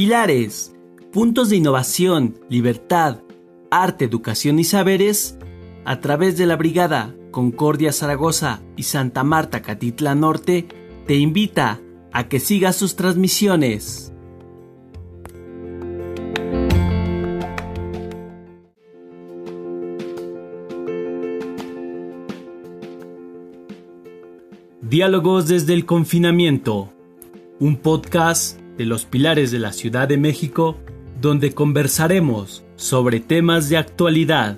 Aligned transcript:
Pilares, 0.00 0.74
puntos 1.12 1.50
de 1.50 1.56
innovación, 1.56 2.40
libertad, 2.48 3.18
arte, 3.70 4.06
educación 4.06 4.58
y 4.58 4.64
saberes, 4.64 5.36
a 5.84 6.00
través 6.00 6.38
de 6.38 6.46
la 6.46 6.56
Brigada 6.56 7.14
Concordia 7.30 7.92
Zaragoza 7.92 8.62
y 8.78 8.84
Santa 8.84 9.24
Marta 9.24 9.60
Catitla 9.60 10.14
Norte, 10.14 10.66
te 11.06 11.16
invita 11.16 11.82
a 12.12 12.28
que 12.28 12.40
sigas 12.40 12.76
sus 12.76 12.96
transmisiones. 12.96 14.14
Diálogos 24.80 25.46
desde 25.46 25.74
el 25.74 25.84
confinamiento, 25.84 26.90
un 27.58 27.76
podcast 27.76 28.59
de 28.80 28.86
los 28.86 29.04
pilares 29.04 29.50
de 29.50 29.58
la 29.58 29.74
Ciudad 29.74 30.08
de 30.08 30.16
México 30.16 30.78
donde 31.20 31.52
conversaremos 31.52 32.64
sobre 32.76 33.20
temas 33.20 33.68
de 33.68 33.76
actualidad. 33.76 34.56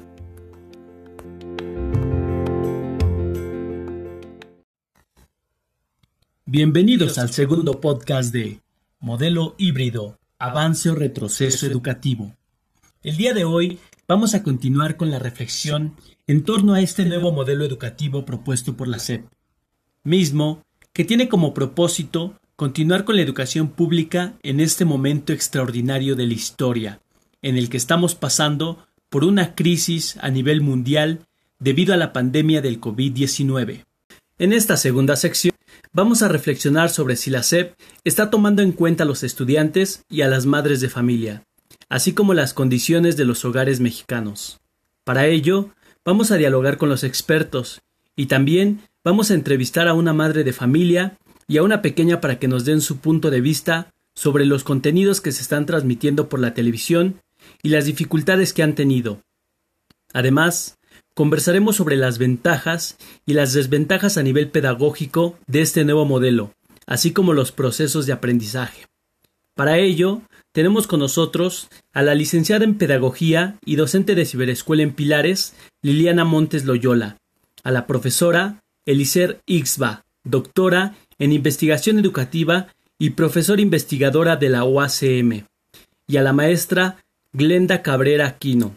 Bienvenidos 6.47 7.19
al 7.19 7.33
segundo 7.33 7.81
podcast 7.81 8.33
de 8.33 8.61
Modelo 9.01 9.57
Híbrido, 9.59 10.21
Avance 10.39 10.91
o 10.91 10.95
Retroceso 10.95 11.67
Educativo. 11.67 12.37
El 13.03 13.17
día 13.17 13.35
de 13.35 13.45
hoy 13.45 13.81
vamos 14.07 14.37
a 14.37 14.45
continuar 14.45 14.97
con 14.97 15.11
la 15.11 15.19
reflexión 15.19 15.97
en 16.29 16.45
torno 16.45 16.75
a 16.75 16.81
este 16.81 17.05
nuevo 17.07 17.33
modelo 17.33 17.65
educativo 17.65 18.25
propuesto 18.25 18.77
por 18.77 18.87
la 18.87 19.01
SEP 19.01 19.27
mismo 20.05 20.63
que 20.93 21.05
tiene 21.05 21.29
como 21.29 21.55
propósito 21.55 22.37
continuar 22.57 23.05
con 23.05 23.17
la 23.17 23.23
educación 23.23 23.69
pública 23.69 24.35
en 24.43 24.61
este 24.61 24.85
momento 24.85 25.33
extraordinario 25.33 26.17
de 26.17 26.27
la 26.27 26.35
historia, 26.35 27.01
en 27.41 27.57
el 27.57 27.69
que 27.69 27.77
estamos 27.77 28.15
pasando 28.15 28.87
por 29.09 29.25
una 29.25 29.55
crisis 29.55 30.17
a 30.21 30.31
nivel 30.31 30.61
mundial 30.61 31.27
debido 31.59 31.95
a 31.95 31.97
la 31.97 32.13
pandemia 32.13 32.61
del 32.61 32.81
COVID-19. 32.81 33.85
En 34.39 34.53
esta 34.53 34.77
segunda 34.77 35.17
sección 35.17 35.55
vamos 35.93 36.23
a 36.23 36.29
reflexionar 36.29 36.91
sobre 36.91 37.17
si 37.17 37.31
la 37.31 37.43
SEP 37.43 37.75
está 38.05 38.31
tomando 38.31 38.63
en 38.63 38.73
cuenta 38.73 39.05
a 39.05 39.07
los 39.07 39.23
estudiantes 39.23 40.05
y 40.09 40.23
a 40.23 40.29
las 40.29 40.47
madres 40.47 40.81
de 40.81 40.89
familia, 40.89 41.45
así 41.89 42.13
como 42.13 42.35
las 42.35 42.55
condiciones 42.55 43.17
de 43.17 43.25
los 43.25 43.45
hogares 43.45 43.81
mexicanos. 43.81 44.61
Para 45.05 45.27
ello, 45.27 45.71
vamos 46.05 46.31
a 46.31 46.37
dialogar 46.37 46.79
con 46.79 46.89
los 46.89 47.05
expertos 47.05 47.83
y 48.17 48.27
también 48.27 48.81
vamos 49.05 49.31
a 49.31 49.35
entrevistar 49.35 49.89
a 49.89 49.95
una 49.95 50.13
madre 50.13 50.45
de 50.45 50.53
familia 50.53 51.19
y 51.49 51.59
a 51.59 51.63
una 51.63 51.83
pequeña 51.83 52.21
para 52.21 52.39
que 52.39 52.49
nos 52.49 52.65
den 52.65 52.81
su 52.81 52.99
punto 52.99 53.31
de 53.31 53.41
vista 53.41 53.93
sobre 54.15 54.47
los 54.47 54.65
contenidos 54.65 55.21
que 55.21 55.33
se 55.33 55.43
están 55.43 55.67
transmitiendo 55.67 56.29
por 56.29 56.41
la 56.41 56.55
televisión 56.55 57.21
y 57.63 57.71
las 57.71 57.87
dificultades 57.87 58.53
que 58.53 58.63
han 58.63 58.75
tenido. 58.75 59.23
Además, 60.13 60.79
conversaremos 61.15 61.77
sobre 61.77 61.97
las 61.97 62.19
ventajas 62.19 62.97
y 63.27 63.35
las 63.35 63.53
desventajas 63.53 64.19
a 64.19 64.23
nivel 64.23 64.51
pedagógico 64.51 65.39
de 65.47 65.63
este 65.63 65.85
nuevo 65.85 66.05
modelo, 66.05 66.55
así 66.87 67.13
como 67.13 67.33
los 67.33 67.53
procesos 67.53 68.07
de 68.07 68.13
aprendizaje. 68.13 68.87
Para 69.55 69.79
ello, 69.79 70.23
tenemos 70.53 70.87
con 70.87 71.01
nosotros 71.01 71.69
a 71.93 72.03
la 72.03 72.15
licenciada 72.15 72.65
en 72.65 72.77
Pedagogía 72.77 73.57
y 73.65 73.77
docente 73.77 74.15
de 74.15 74.25
Ciberescuela 74.25 74.83
en 74.83 74.93
Pilares, 74.93 75.55
Liliana 75.83 76.25
Montes 76.25 76.65
Loyola, 76.65 77.19
a 77.63 77.71
la 77.71 77.87
profesora 77.87 78.63
Elicer 78.87 79.41
Ixba, 79.47 80.05
doctora 80.25 80.95
en 81.23 81.31
investigación 81.31 82.01
educativa 82.01 82.67
y 82.99 83.11
profesora 83.11 83.63
investigadora 83.63 84.35
de 84.35 84.49
la 84.49 84.65
OACM, 84.65 85.45
y 86.09 86.17
a 86.17 86.23
la 86.23 86.33
maestra 86.33 86.97
Glenda 87.33 87.81
Cabrera 87.81 88.27
Aquino, 88.27 88.75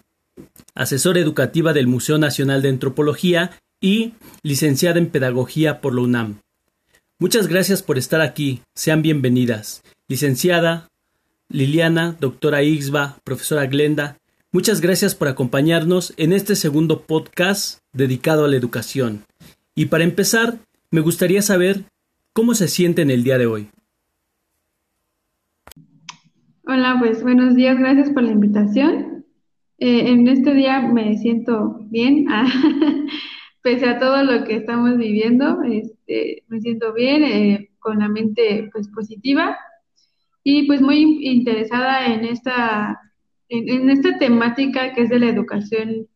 asesora 0.75 1.19
educativa 1.19 1.73
del 1.73 1.87
Museo 1.87 2.19
Nacional 2.19 2.61
de 2.61 2.69
Antropología 2.69 3.59
y 3.81 4.13
licenciada 4.43 4.99
en 4.99 5.09
Pedagogía 5.09 5.81
por 5.81 5.95
la 5.95 6.01
UNAM. 6.01 6.41
Muchas 7.17 7.47
gracias 7.47 7.81
por 7.81 7.97
estar 7.97 8.21
aquí. 8.21 8.61
Sean 8.75 9.01
bienvenidas. 9.01 9.81
Licenciada 10.07 10.87
Liliana, 11.49 12.15
doctora 12.19 12.61
Ixba, 12.61 13.17
profesora 13.23 13.65
Glenda, 13.65 14.17
muchas 14.51 14.81
gracias 14.81 15.15
por 15.15 15.29
acompañarnos 15.29 16.13
en 16.17 16.31
este 16.31 16.55
segundo 16.55 17.01
podcast 17.01 17.79
dedicado 17.91 18.45
a 18.45 18.47
la 18.49 18.55
educación. 18.55 19.25
Y 19.73 19.85
para 19.85 20.03
empezar, 20.03 20.59
me 20.91 21.01
gustaría 21.01 21.41
saber 21.41 21.85
cómo 22.35 22.53
se 22.53 22.67
sienten 22.67 23.09
el 23.09 23.23
día 23.23 23.37
de 23.37 23.45
hoy. 23.45 23.69
Hola, 26.67 26.97
pues 26.99 27.23
buenos 27.23 27.55
días, 27.55 27.79
gracias 27.79 28.09
por 28.09 28.23
la 28.23 28.33
invitación. 28.33 29.25
Eh, 29.77 30.09
en 30.09 30.27
este 30.27 30.53
día 30.53 30.81
me 30.81 31.15
siento 31.17 31.79
bien, 31.85 32.25
ah, 32.29 32.45
pese 33.61 33.87
a 33.87 33.99
todo 33.99 34.21
lo 34.25 34.43
que 34.43 34.57
estamos 34.57 34.97
viviendo, 34.97 35.63
este, 35.63 36.43
me 36.49 36.59
siento 36.59 36.91
bien, 36.93 37.23
eh, 37.23 37.69
con 37.79 37.99
la 37.99 38.09
mente 38.09 38.69
pues 38.73 38.89
positiva 38.89 39.57
y 40.43 40.67
pues 40.67 40.81
muy 40.81 41.25
interesada 41.25 42.07
en 42.07 42.25
esta, 42.25 42.99
en, 43.47 43.89
esta 43.89 44.17
temática 44.17 44.93
que 44.93 45.03
es 45.03 45.09
de 45.09 45.19
la 45.19 45.29
educación 45.29 46.07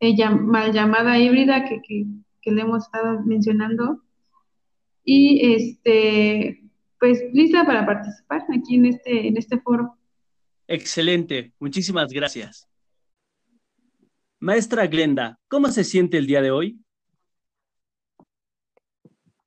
eh, 0.00 0.28
mal 0.28 0.72
llamada 0.72 1.20
híbrida 1.20 1.64
que, 1.68 1.80
que 1.86 2.04
que 2.48 2.54
le 2.54 2.62
hemos 2.62 2.84
estado 2.84 3.20
mencionando. 3.24 4.00
Y 5.10 5.54
este, 5.54 6.64
pues 7.00 7.24
lista 7.32 7.64
para 7.64 7.86
participar 7.86 8.42
aquí 8.54 8.74
en 8.74 8.84
este, 8.84 9.28
en 9.28 9.38
este 9.38 9.58
foro. 9.58 9.96
Excelente, 10.66 11.54
muchísimas 11.58 12.12
gracias. 12.12 12.68
Maestra 14.38 14.86
Glenda, 14.86 15.40
¿cómo 15.48 15.68
se 15.68 15.84
siente 15.84 16.18
el 16.18 16.26
día 16.26 16.42
de 16.42 16.50
hoy? 16.50 16.84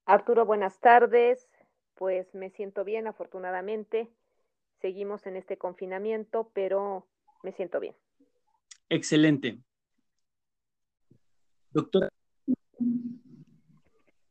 Arturo, 0.05 0.47
buenas 0.47 0.79
tardes. 0.79 1.47
Pues 1.93 2.33
me 2.33 2.49
siento 2.49 2.83
bien, 2.83 3.05
afortunadamente. 3.05 4.09
Seguimos 4.81 5.27
en 5.27 5.35
este 5.35 5.57
confinamiento, 5.57 6.49
pero 6.55 7.05
me 7.43 7.51
siento 7.51 7.79
bien. 7.79 7.93
Excelente. 8.89 9.59
Doctora 11.69 12.09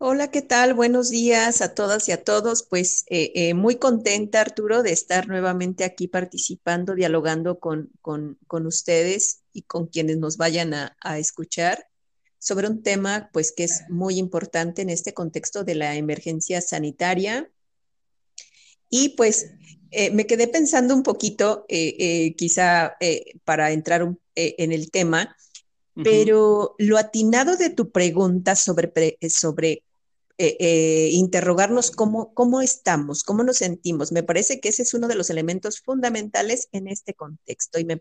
Hola, 0.02 0.30
¿qué 0.30 0.40
tal? 0.40 0.72
Buenos 0.72 1.10
días 1.10 1.60
a 1.60 1.74
todas 1.74 2.08
y 2.08 2.12
a 2.12 2.24
todos. 2.24 2.62
Pues 2.62 3.04
eh, 3.10 3.32
eh, 3.34 3.52
muy 3.52 3.76
contenta, 3.76 4.40
Arturo, 4.40 4.82
de 4.82 4.92
estar 4.92 5.28
nuevamente 5.28 5.84
aquí 5.84 6.08
participando, 6.08 6.94
dialogando 6.94 7.58
con, 7.58 7.90
con, 8.00 8.38
ustedes 8.66 9.42
y 9.52 9.60
con 9.60 9.88
quienes 9.88 10.16
nos 10.16 10.38
vayan 10.38 10.72
a, 10.72 11.18
escuchar 11.18 11.86
sobre 12.38 12.66
un 12.68 12.82
tema 12.82 13.28
pues 13.34 13.52
que 13.52 13.64
es 13.64 13.82
muy 13.90 14.16
importante 14.16 14.80
en 14.80 14.88
este 14.88 15.12
contexto 15.12 15.64
de 15.64 15.74
la 15.74 15.94
emergencia 15.94 16.62
sanitaria. 16.62 17.50
Y 18.88 19.10
pues 19.10 19.50
eh, 19.90 20.10
me 20.12 20.26
quedé 20.26 20.48
pensando 20.48 20.94
un 20.94 21.02
poquito, 21.02 21.66
quizá 21.68 22.96
para 23.44 23.72
entrar 23.72 24.16
en 24.34 24.72
el 24.72 24.90
tema, 24.90 25.36
pero 26.02 26.74
lo 26.78 26.96
atinado 26.96 27.58
de 27.58 27.68
tu 27.68 27.90
pregunta 27.90 28.56
sobre, 28.56 29.18
sobre 29.28 29.82
eh, 30.42 30.56
eh, 30.58 31.10
interrogarnos 31.12 31.90
cómo, 31.90 32.32
cómo 32.32 32.62
estamos, 32.62 33.24
cómo 33.24 33.42
nos 33.42 33.58
sentimos. 33.58 34.10
Me 34.10 34.22
parece 34.22 34.58
que 34.58 34.70
ese 34.70 34.84
es 34.84 34.94
uno 34.94 35.06
de 35.06 35.14
los 35.14 35.28
elementos 35.28 35.82
fundamentales 35.82 36.70
en 36.72 36.88
este 36.88 37.12
contexto 37.12 37.78
y, 37.78 37.84
me, 37.84 38.00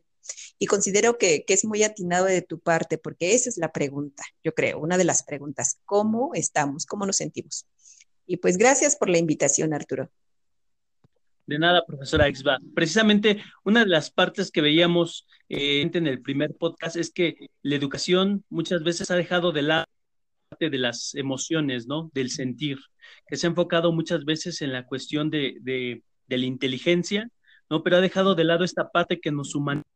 y 0.57 0.66
considero 0.66 1.17
que, 1.17 1.44
que, 1.44 1.53
es 1.53 1.66
muy 1.66 1.83
atinado 1.83 2.27
de 2.27 2.41
tu 2.41 2.61
parte 2.61 2.97
porque 2.97 3.35
esa 3.35 3.50
es 3.50 3.57
la 3.57 3.73
pregunta, 3.73 4.23
yo 4.41 4.53
creo, 4.53 4.79
una 4.79 4.97
de 4.97 5.03
las 5.03 5.23
preguntas, 5.23 5.79
¿cómo 5.83 6.31
estamos? 6.33 6.85
¿Cómo 6.85 7.05
nos 7.05 7.17
sentimos? 7.17 7.66
Y 8.25 8.38
pues 8.38 8.57
gracias 8.57 8.95
por 8.95 9.09
la 9.09 9.18
invitación, 9.18 9.74
Arturo. 9.74 10.09
De 11.45 11.59
nada, 11.59 11.86
profesora 11.86 12.30
Exba. 12.30 12.57
Precisamente 12.74 13.44
una 13.65 13.81
de 13.81 13.89
las 13.89 14.12
partes 14.12 14.50
que 14.50 14.62
veíamos 14.62 15.27
eh, 15.50 15.81
en 15.81 16.07
el 16.07 16.21
primer 16.21 16.56
podcast 16.56 16.95
es 16.95 17.12
que 17.12 17.50
la 17.63 17.75
educación 17.75 18.45
muchas 18.50 18.81
veces 18.81 19.12
ha 19.12 19.15
dejado 19.18 19.51
de 19.51 19.63
lado 19.63 19.88
de 20.67 20.77
las 20.77 21.15
emociones, 21.15 21.88
¿no? 21.88 22.11
Del 22.13 22.29
sentir, 22.29 22.79
que 23.27 23.38
se 23.38 23.47
ha 23.47 23.51
enfocado 23.51 23.94
muchas 23.94 24.25
veces 24.25 24.61
en 24.61 24.73
la 24.73 24.85
cuestión 24.85 25.29
de, 25.29 25.57
de, 25.61 26.03
la 26.27 26.45
inteligencia, 26.45 27.29
¿no? 27.69 27.83
Pero 27.83 27.97
ha 27.97 28.01
dejado 28.01 28.35
de 28.35 28.44
lado 28.44 28.65
esta 28.65 28.89
parte 28.89 29.21
que 29.21 29.31
nos 29.31 29.56
humaniza, 29.56 29.88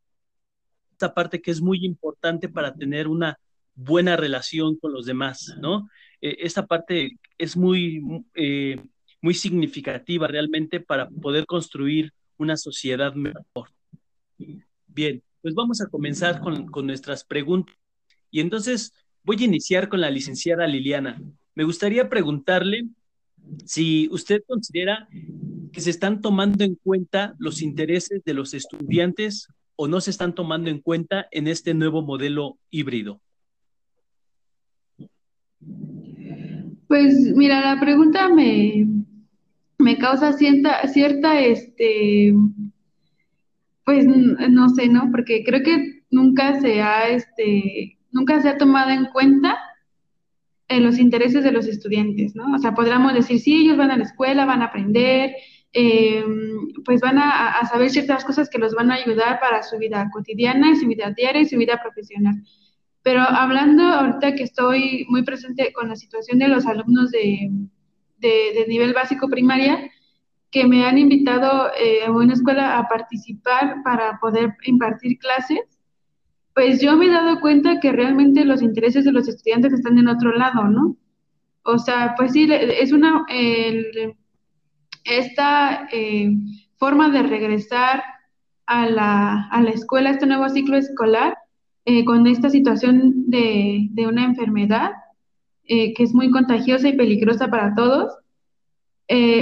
esta 0.91 1.13
parte 1.13 1.41
que 1.41 1.51
es 1.51 1.59
muy 1.59 1.83
importante 1.83 2.47
para 2.47 2.73
tener 2.73 3.07
una 3.07 3.37
buena 3.75 4.15
relación 4.15 4.77
con 4.77 4.93
los 4.93 5.05
demás, 5.05 5.53
¿no? 5.59 5.89
E, 6.21 6.37
esta 6.39 6.65
parte 6.65 7.17
es 7.37 7.57
muy, 7.57 8.01
eh, 8.35 8.79
muy 9.21 9.33
significativa 9.33 10.27
realmente 10.27 10.79
para 10.79 11.09
poder 11.09 11.45
construir 11.45 12.13
una 12.37 12.55
sociedad 12.55 13.13
mejor. 13.15 13.69
Bien, 14.87 15.21
pues 15.41 15.53
vamos 15.55 15.81
a 15.81 15.87
comenzar 15.87 16.39
con, 16.39 16.67
con 16.67 16.87
nuestras 16.87 17.23
preguntas. 17.23 17.75
Y 18.31 18.39
entonces, 18.39 18.93
Voy 19.23 19.37
a 19.39 19.45
iniciar 19.45 19.87
con 19.87 20.01
la 20.01 20.09
licenciada 20.09 20.67
Liliana. 20.67 21.21
Me 21.55 21.63
gustaría 21.63 22.09
preguntarle 22.09 22.87
si 23.65 24.09
usted 24.11 24.43
considera 24.45 25.07
que 25.71 25.81
se 25.81 25.89
están 25.89 26.21
tomando 26.21 26.63
en 26.63 26.75
cuenta 26.75 27.33
los 27.39 27.61
intereses 27.61 28.23
de 28.25 28.33
los 28.33 28.53
estudiantes 28.53 29.47
o 29.75 29.87
no 29.87 30.01
se 30.01 30.11
están 30.11 30.35
tomando 30.35 30.69
en 30.69 30.79
cuenta 30.79 31.27
en 31.31 31.47
este 31.47 31.73
nuevo 31.73 32.01
modelo 32.01 32.57
híbrido? 32.69 33.21
Pues 36.87 37.33
mira, 37.35 37.73
la 37.73 37.79
pregunta 37.79 38.29
me, 38.29 38.87
me 39.79 39.97
causa 39.97 40.33
cierta, 40.33 40.87
cierta, 40.87 41.39
este, 41.39 42.33
pues 43.85 44.05
no 44.05 44.69
sé, 44.69 44.89
¿no? 44.89 45.09
Porque 45.11 45.43
creo 45.43 45.63
que 45.63 46.03
nunca 46.11 46.59
se 46.61 46.81
ha, 46.81 47.07
este, 47.07 47.97
nunca 48.13 48.41
se 48.41 48.49
ha 48.49 48.57
tomado 48.57 48.91
en 48.91 49.05
cuenta 49.07 49.59
eh, 50.69 50.79
los 50.79 50.97
intereses 50.97 51.43
de 51.43 51.51
los 51.51 51.67
estudiantes, 51.67 52.35
¿no? 52.35 52.55
O 52.55 52.57
sea, 52.59 52.73
podríamos 52.73 53.13
decir, 53.13 53.39
sí, 53.39 53.63
ellos 53.63 53.77
van 53.77 53.91
a 53.91 53.97
la 53.97 54.05
escuela, 54.05 54.45
van 54.45 54.61
a 54.61 54.65
aprender, 54.65 55.35
eh, 55.73 56.23
pues 56.85 57.01
van 57.01 57.17
a, 57.17 57.65
saber 57.67 57.89
ciertas 57.89 58.23
cosas 58.23 58.49
que 58.49 58.59
los 58.59 58.73
van 58.73 58.91
a 58.91 58.95
ayudar 58.95 59.39
para 59.39 59.63
su 59.63 59.77
vida 59.77 60.07
cotidiana, 60.13 60.75
su 60.75 60.87
vida 60.87 61.11
diaria 61.15 61.41
y 61.41 61.49
su 61.49 61.57
vida 61.57 61.81
profesional. 61.81 62.35
Pero 63.01 63.21
hablando 63.21 63.83
ahorita 63.83 64.35
que 64.35 64.43
estoy 64.43 65.05
muy 65.09 65.23
presente 65.23 65.73
con 65.73 65.89
la 65.89 65.95
situación 65.95 66.39
de 66.39 66.47
los 66.47 66.65
alumnos 66.65 67.11
de, 67.11 67.49
de, 68.19 68.65
nivel 68.67 68.93
básico 68.93 69.27
primaria, 69.27 69.91
que 70.51 70.65
me 70.65 70.85
han 70.85 70.97
invitado 70.97 71.71
eh, 71.77 72.05
a 72.05 72.11
una 72.11 72.33
escuela 72.33 72.77
a 72.77 72.87
participar 72.87 73.77
para 73.83 74.19
poder 74.19 74.55
impartir 74.63 75.17
clases, 75.17 75.72
pues 76.53 76.81
yo 76.81 76.95
me 76.95 77.05
he 77.05 77.09
dado 77.09 77.39
cuenta 77.39 77.79
que 77.79 77.91
realmente 77.91 78.45
los 78.45 78.61
intereses 78.61 79.05
de 79.05 79.11
los 79.11 79.27
estudiantes 79.27 79.73
están 79.73 79.97
en 79.97 80.07
otro 80.07 80.33
lado, 80.33 80.65
¿no? 80.65 80.95
O 81.63 81.79
sea, 81.79 82.13
pues 82.17 82.33
sí, 82.33 82.47
es 82.51 82.91
una, 82.91 83.25
esta 85.05 85.87
eh, 85.91 86.31
forma 86.77 87.09
de 87.09 87.23
regresar 87.23 88.03
a 88.65 88.87
la, 88.87 89.47
a 89.47 89.61
la, 89.61 89.69
escuela, 89.71 90.11
este 90.11 90.25
nuevo 90.25 90.47
ciclo 90.49 90.77
escolar, 90.77 91.37
eh, 91.85 92.05
con 92.05 92.27
esta 92.27 92.49
situación 92.49 93.29
de, 93.29 93.87
de 93.91 94.07
una 94.07 94.23
enfermedad 94.23 94.91
eh, 95.65 95.93
que 95.93 96.03
es 96.03 96.13
muy 96.13 96.31
contagiosa 96.31 96.89
y 96.89 96.97
peligrosa 96.97 97.49
para 97.49 97.73
todos, 97.75 98.13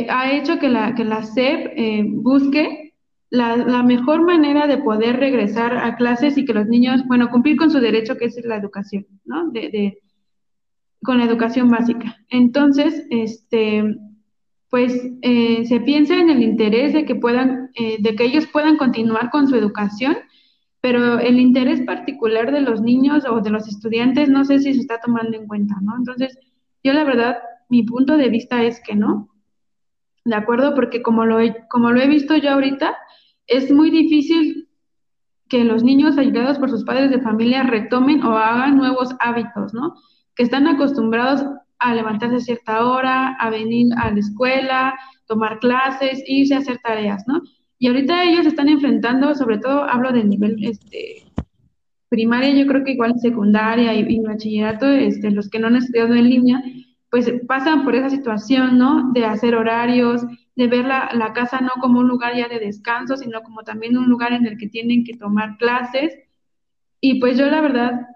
ha 0.10 0.32
hecho 0.32 0.60
que 0.60 0.68
la, 0.68 0.96
que 0.96 1.06
la 1.06 1.24
SEP 1.24 2.04
busque 2.08 2.81
la, 3.32 3.82
mejor 3.82 4.24
manera 4.24 4.68
de 4.68 4.78
poder 4.78 5.18
regresar 5.18 5.78
a 5.78 5.96
clases 5.96 6.38
y 6.38 6.46
que 6.46 6.54
los 6.54 6.68
niños, 6.68 7.06
bueno, 7.08 7.30
cumplir 7.30 7.56
con 7.56 7.72
su 7.72 7.80
derecho 7.80 8.18
que 8.18 8.26
es 8.26 8.46
la 8.46 8.58
educación, 8.58 9.08
¿no? 9.24 9.50
De, 9.50 9.70
de, 9.70 10.00
con 11.02 11.18
la 11.18 11.24
educación 11.26 11.70
básica. 11.70 12.18
Entonces, 12.30 13.06
este, 13.10 13.96
pues 14.70 15.02
eh, 15.22 15.66
se 15.66 15.80
piensa 15.80 16.16
en 16.18 16.30
el 16.30 16.44
interés 16.44 16.94
de 16.94 17.06
que 17.06 17.16
puedan, 17.16 17.72
eh, 17.76 17.98
de 18.02 18.16
que 18.16 18.26
ellos 18.26 18.48
puedan 18.48 18.76
continuar 18.76 19.32
con 19.32 19.48
su 19.48 19.56
educación, 19.56 20.18
pero 20.82 21.20
el 21.20 21.40
interés 21.40 21.82
particular 21.82 22.52
de 22.52 22.62
los 22.62 22.82
niños 22.82 23.24
o 23.26 23.40
de 23.40 23.50
los 23.50 23.68
estudiantes 23.68 24.28
no 24.28 24.44
sé 24.44 24.60
si 24.60 24.74
se 24.74 24.82
está 24.82 25.00
tomando 25.00 25.38
en 25.38 25.48
cuenta, 25.48 25.76
¿no? 25.82 25.96
Entonces, 25.96 26.38
yo 26.84 26.92
la 26.92 27.06
verdad, 27.06 27.38
mi 27.70 27.84
punto 27.84 28.18
de 28.18 28.28
vista 28.28 28.62
es 28.64 28.82
que 28.82 28.96
no, 28.96 29.30
¿de 30.26 30.36
acuerdo? 30.36 30.76
Porque 30.76 31.02
como 31.02 31.26
lo 31.26 31.40
he, 31.40 31.68
como 31.70 31.92
lo 31.92 32.02
he 32.02 32.08
visto 32.08 32.36
yo 32.36 32.52
ahorita, 32.52 32.98
es 33.52 33.70
muy 33.70 33.92
difícil 33.92 34.70
que 35.50 35.66
los 35.66 35.84
niños 35.84 36.18
ayudados 36.18 36.58
por 36.58 36.70
sus 36.70 36.86
padres 36.86 37.12
de 37.12 37.20
familia 37.20 37.64
retomen 37.64 38.24
o 38.24 38.38
hagan 38.38 38.78
nuevos 38.78 39.14
hábitos, 39.20 39.74
¿no? 39.74 39.96
Que 40.36 40.44
están 40.44 40.68
acostumbrados 40.68 41.44
a 41.78 41.94
levantarse 41.94 42.38
a 42.38 42.40
cierta 42.40 42.86
hora, 42.86 43.36
a 43.36 43.50
venir 43.50 43.88
a 43.98 44.10
la 44.10 44.20
escuela, 44.20 44.94
tomar 45.28 45.60
clases, 45.60 46.24
irse 46.26 46.56
a 46.56 46.60
hacer 46.60 46.80
tareas, 46.80 47.24
¿no? 47.28 47.42
Y 47.78 47.88
ahorita 47.88 48.24
ellos 48.24 48.46
están 48.46 48.70
enfrentando, 48.70 49.36
sobre 49.36 49.58
todo 49.58 49.84
hablo 49.84 50.14
del 50.14 50.30
nivel 50.30 50.64
este, 50.64 51.26
primaria, 52.08 52.52
yo 52.52 52.68
creo 52.68 52.86
que 52.86 52.92
igual 52.92 53.20
secundaria 53.20 53.94
y, 53.94 54.20
bachillerato, 54.22 54.88
este, 54.88 55.32
los 55.32 55.50
que 55.50 55.60
no 55.60 55.68
han 55.68 55.76
estudiado 55.76 56.14
en 56.14 56.30
línea, 56.30 56.64
pues 57.10 57.30
pasan 57.46 57.84
por 57.84 57.96
esa 57.96 58.10
situación, 58.10 58.78
¿no? 58.78 59.12
De 59.12 59.26
hacer 59.26 59.56
horarios, 59.56 60.22
de 60.56 60.68
ver 60.68 60.86
la, 60.86 61.32
casa 61.34 61.62
no 61.62 61.72
como 61.80 62.00
un 62.00 62.08
lugar 62.08 62.36
ya 62.36 62.48
de 62.48 62.60
descanso, 62.60 63.18
sino 63.18 63.42
como 63.42 63.64
también 63.64 63.98
un 63.98 64.10
lugar 64.10 64.34
en 64.34 64.46
el 64.46 64.58
que 64.58 64.68
tienen 64.68 65.04
que 65.04 65.18
tomar 65.18 65.58
clases. 65.58 66.14
Y 67.00 67.20
pues 67.20 67.38
yo 67.38 67.48
la 67.50 67.62
verdad 67.62 68.08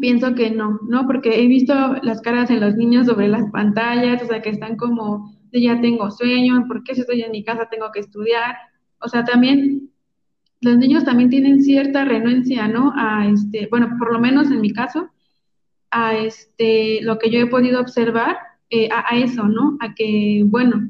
pienso 0.00 0.34
que 0.34 0.50
no, 0.50 0.78
¿no? 0.88 1.06
Porque 1.06 1.40
he 1.42 1.46
visto 1.46 1.74
las 2.02 2.20
caras 2.20 2.48
de 2.48 2.60
los 2.60 2.76
niños 2.76 3.06
sobre 3.06 3.28
las 3.28 3.50
pantallas, 3.50 4.22
o 4.22 4.26
sea, 4.26 4.42
que 4.42 4.50
están 4.50 4.76
como, 4.76 5.34
ya 5.52 5.80
tengo 5.80 6.10
sueño, 6.10 6.66
¿por 6.68 6.84
qué 6.84 6.94
si 6.94 7.00
estoy 7.02 7.22
en 7.22 7.32
mi 7.32 7.42
casa 7.44 7.68
tengo 7.70 7.90
que 7.92 8.00
estudiar? 8.00 8.56
O 9.00 9.08
sea, 9.08 9.24
también 9.24 9.90
los 10.60 10.76
niños 10.76 11.04
también 11.04 11.30
tienen 11.30 11.62
cierta 11.62 12.04
renuencia, 12.04 12.68
¿no? 12.68 12.92
A 12.96 13.26
este, 13.26 13.68
bueno, 13.70 13.96
por 13.98 14.12
lo 14.12 14.18
menos 14.18 14.50
en 14.50 14.60
mi 14.60 14.72
caso, 14.72 15.10
a 15.90 16.16
este, 16.16 17.00
lo 17.02 17.18
que 17.18 17.30
yo 17.30 17.40
he 17.40 17.46
podido 17.46 17.80
observar, 17.80 18.36
eh, 18.70 18.88
a, 18.92 19.16
eso, 19.16 19.44
¿no? 19.44 19.78
A 19.80 19.94
que, 19.94 20.42
bueno, 20.46 20.88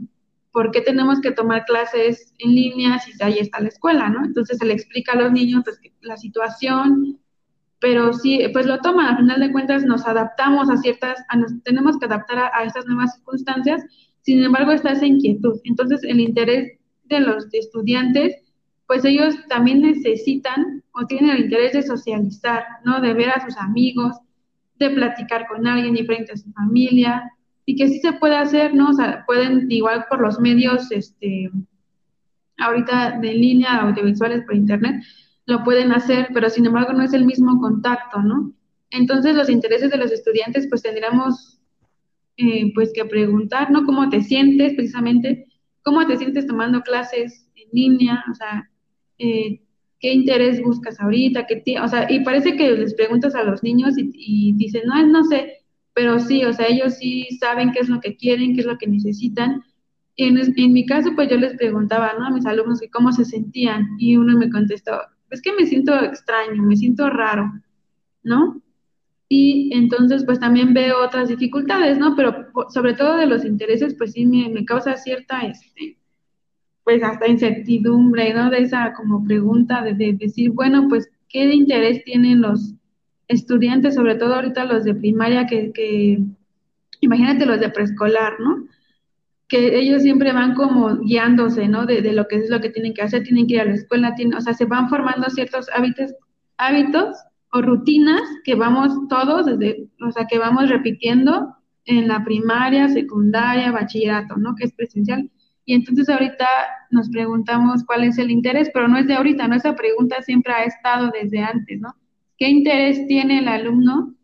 ¿por 0.59 0.73
qué 0.73 0.81
tenemos 0.81 1.21
que 1.21 1.31
tomar 1.31 1.65
clases 1.67 2.35
en 2.41 2.53
línea 2.53 2.99
si 2.99 3.13
ahí 3.23 3.39
está 3.39 3.61
la 3.61 3.69
escuela, 3.69 4.09
¿no? 4.09 4.25
Entonces 4.25 4.59
se 4.59 4.67
le 4.67 4.73
explica 4.73 5.13
a 5.13 5.15
los 5.15 5.31
niños 5.31 5.63
pues, 5.65 5.79
la 6.01 6.17
situación, 6.17 7.21
pero 7.79 8.13
sí, 8.13 8.41
pues 8.53 8.67
lo 8.67 8.81
toman, 8.81 9.07
al 9.07 9.19
final 9.19 9.39
de 9.39 9.53
cuentas 9.53 9.85
nos 9.85 10.05
adaptamos 10.05 10.69
a 10.69 10.77
ciertas, 10.79 11.21
nos, 11.37 11.63
tenemos 11.63 11.97
que 11.97 12.07
adaptar 12.07 12.51
a, 12.53 12.65
estas 12.65 12.87
nuevas 12.87 13.15
circunstancias, 13.15 13.85
sin 14.23 14.43
embargo 14.43 14.73
está 14.73 14.91
esa 14.91 15.07
inquietud. 15.07 15.61
Entonces 15.63 16.03
el 16.03 16.19
interés 16.19 16.77
de 17.05 17.21
los 17.21 17.47
estudiantes, 17.53 18.35
pues 18.89 19.05
ellos 19.05 19.37
también 19.49 19.81
necesitan 19.83 20.83
o 20.91 21.07
tienen 21.07 21.37
el 21.37 21.45
interés 21.45 21.73
de 21.73 21.83
socializar, 21.83 22.65
¿no? 22.85 23.01
De 23.01 23.15
ver 23.15 23.31
a 23.31 23.45
sus 23.45 23.57
amigos, 23.59 24.17
de 24.81 24.91
platicar 24.91 25.47
con 25.47 25.69
alguien 25.69 25.95
diferente 25.95 26.33
a 26.33 26.37
su 26.37 26.51
familia, 26.51 27.33
y 27.69 27.77
que 27.77 27.87
sí 27.87 28.01
se 28.01 28.15
puede 28.15 28.35
hacer, 28.35 28.75
¿no? 28.75 28.89
O 28.89 28.93
sea, 28.95 29.25
pueden 29.27 29.71
igual 29.71 30.07
por 30.09 30.23
los 30.23 30.41
medios, 30.41 30.91
este, 30.91 31.51
ahorita 32.57 33.19
de 33.21 33.35
línea, 33.35 33.83
audiovisuales 33.83 34.43
por 34.47 34.55
internet, 34.55 35.03
lo 35.45 35.63
pueden 35.65 35.93
hacer, 35.93 36.29
pero 36.33 36.49
sin 36.49 36.65
embargo 36.65 36.95
no 36.95 37.03
es 37.03 37.13
el 37.13 37.27
mismo 37.27 37.61
contacto, 37.61 38.23
¿no? 38.23 38.55
Entonces 38.89 39.37
los 39.37 39.51
intereses 39.51 39.91
de 39.91 39.99
los 39.99 40.11
estudiantes 40.11 40.67
pues 40.71 40.81
tendríamos 40.81 41.61
eh, 42.39 42.73
pues 42.75 42.91
que 42.95 43.05
preguntar, 43.05 43.71
¿no? 43.71 43.85
¿Cómo 43.85 44.09
te 44.09 44.23
sientes 44.23 44.73
precisamente? 44.73 45.47
¿Cómo 45.83 46.07
te 46.07 46.17
sientes 46.17 46.47
tomando 46.47 46.81
clases 46.81 47.51
en 47.55 47.69
línea? 47.73 48.25
O 48.31 48.35
sea, 48.35 48.71
eh, 49.19 49.61
¿qué 50.01 50.15
interés 50.15 50.63
buscas 50.63 50.99
ahorita? 51.01 51.47
¿Qué 51.47 51.63
o 51.83 51.89
sea, 51.89 52.11
y 52.11 52.21
parece 52.21 52.57
que 52.57 52.71
les 52.71 52.95
preguntas 52.95 53.35
a 53.35 53.43
los 53.43 53.63
niños 53.63 53.93
y, 53.99 54.55
dicen, 54.57 54.85
no, 54.87 55.07
no 55.07 55.23
sé, 55.25 55.58
pero 55.99 56.21
sí, 56.21 56.45
o 56.45 56.53
sea, 56.53 56.69
ellos 56.69 56.95
sí 56.95 57.27
saben 57.41 57.73
qué 57.73 57.81
es 57.81 57.89
lo 57.89 57.99
que 57.99 58.17
quieren, 58.17 58.55
qué 58.55 58.61
es 58.61 58.67
lo 58.69 58.79
que 58.79 58.87
necesitan. 58.87 59.65
En, 60.17 60.39
en 60.39 60.73
mi 60.73 60.87
caso, 60.87 61.11
pues 61.17 61.29
yo 61.29 61.37
les 61.37 61.57
preguntaba, 61.57 62.13
¿no? 62.17 62.25
A 62.25 62.31
mis 62.31 62.47
alumnos 62.47 62.81
que 62.81 62.89
cómo 62.89 63.11
se 63.11 63.25
sentían 63.25 63.97
y 63.99 64.17
uno 64.17 64.39
me 64.39 64.49
contestó, 64.49 64.93
es 65.29 65.43
que 65.43 65.53
me 65.53 65.67
siento 65.67 66.01
extraño, 66.01 66.63
me 66.63 66.77
siento 66.77 67.11
raro, 67.11 67.53
¿no? 68.23 68.63
Y 69.29 69.75
entonces, 69.75 70.25
pues 70.25 70.39
también 70.39 70.73
veo 70.73 71.05
otras 71.05 71.31
dificultades, 71.31 71.99
¿no? 71.99 72.15
Pero 72.15 72.47
sobre 72.69 72.95
todo 72.95 73.17
de 73.17 73.27
los 73.27 73.45
intereses, 73.45 73.97
pues 73.99 74.13
sí 74.13 74.25
me, 74.25 74.65
causa 74.65 74.97
cierta, 74.97 75.41
este, 75.41 75.99
pues 76.85 77.03
hasta 77.03 77.27
incertidumbre, 77.27 78.33
¿no? 78.35 78.51
De 78.51 78.59
esa 78.59 78.93
como 78.93 79.25
pregunta 79.25 79.83
de, 79.83 80.13
decir, 80.13 80.51
bueno, 80.51 80.87
pues, 80.89 81.11
¿qué 81.29 81.53
interés 81.53 82.05
tienen 82.05 82.41
los 82.41 82.78
estudiantes, 83.29 83.95
sobre 83.95 84.17
todo 84.17 84.35
ahorita 84.35 84.65
los 84.65 84.85
de 84.85 84.95
primaria, 84.95 85.47
que, 85.47 86.21
imagínate 87.01 87.47
los 87.47 87.61
de 87.61 87.69
preescolar, 87.69 88.41
¿no? 88.41 88.67
que 89.49 89.79
ellos 89.79 90.03
siempre 90.03 90.33
van 90.33 90.55
como 90.55 90.99
guiándose, 90.99 91.69
¿no? 91.69 91.87
De, 91.87 92.03
de, 92.03 92.13
lo 92.13 92.29
que 92.29 92.37
es 92.37 92.51
lo 92.51 92.61
que 92.61 92.69
tienen 92.69 92.93
que 92.93 93.01
hacer, 93.01 93.23
tienen 93.23 93.47
que 93.47 93.55
ir 93.55 93.61
a 93.63 93.65
la 93.65 93.75
escuela, 93.75 94.15
tienen, 94.15 94.37
o 94.37 94.41
sea, 94.43 94.53
se 94.53 94.67
van 94.67 94.91
formando 94.91 95.31
ciertos 95.31 95.69
hábitos, 95.75 96.13
hábitos 96.59 97.17
o 97.53 97.63
rutinas 97.63 98.21
que 98.45 98.55
vamos 98.55 98.93
todos, 99.09 99.47
desde, 99.47 99.89
o 100.07 100.13
sea, 100.13 100.27
que 100.27 100.39
vamos 100.39 100.69
repitiendo 100.69 101.57
en 101.87 102.09
la 102.09 102.23
primaria, 102.23 102.89
secundaria, 102.89 103.73
bachillerato, 103.73 104.37
¿no? 104.37 104.55
Que 104.55 104.65
es 104.65 104.73
presencial. 104.75 105.31
Y 105.65 105.75
entonces 105.75 106.09
ahorita 106.09 106.47
nos 106.91 107.09
preguntamos 107.09 107.85
cuál 107.85 108.05
es 108.05 108.19
el 108.19 108.31
interés, 108.31 108.71
pero 108.73 108.89
no 108.89 108.99
es 108.99 109.07
de 109.07 109.15
ahorita, 109.15 109.49
¿no? 109.49 109.55
Esa 109.55 109.75
pregunta 109.75 110.21
siempre 110.23 110.53
ha 110.53 110.65
estado 110.65 111.11
desde 111.11 111.41
antes, 111.41 111.81
¿no? 111.81 111.95
¿Qué 112.39 112.49
interés 112.49 113.07
tiene 113.07 113.41
el 113.41 113.49
alumno 113.49 114.15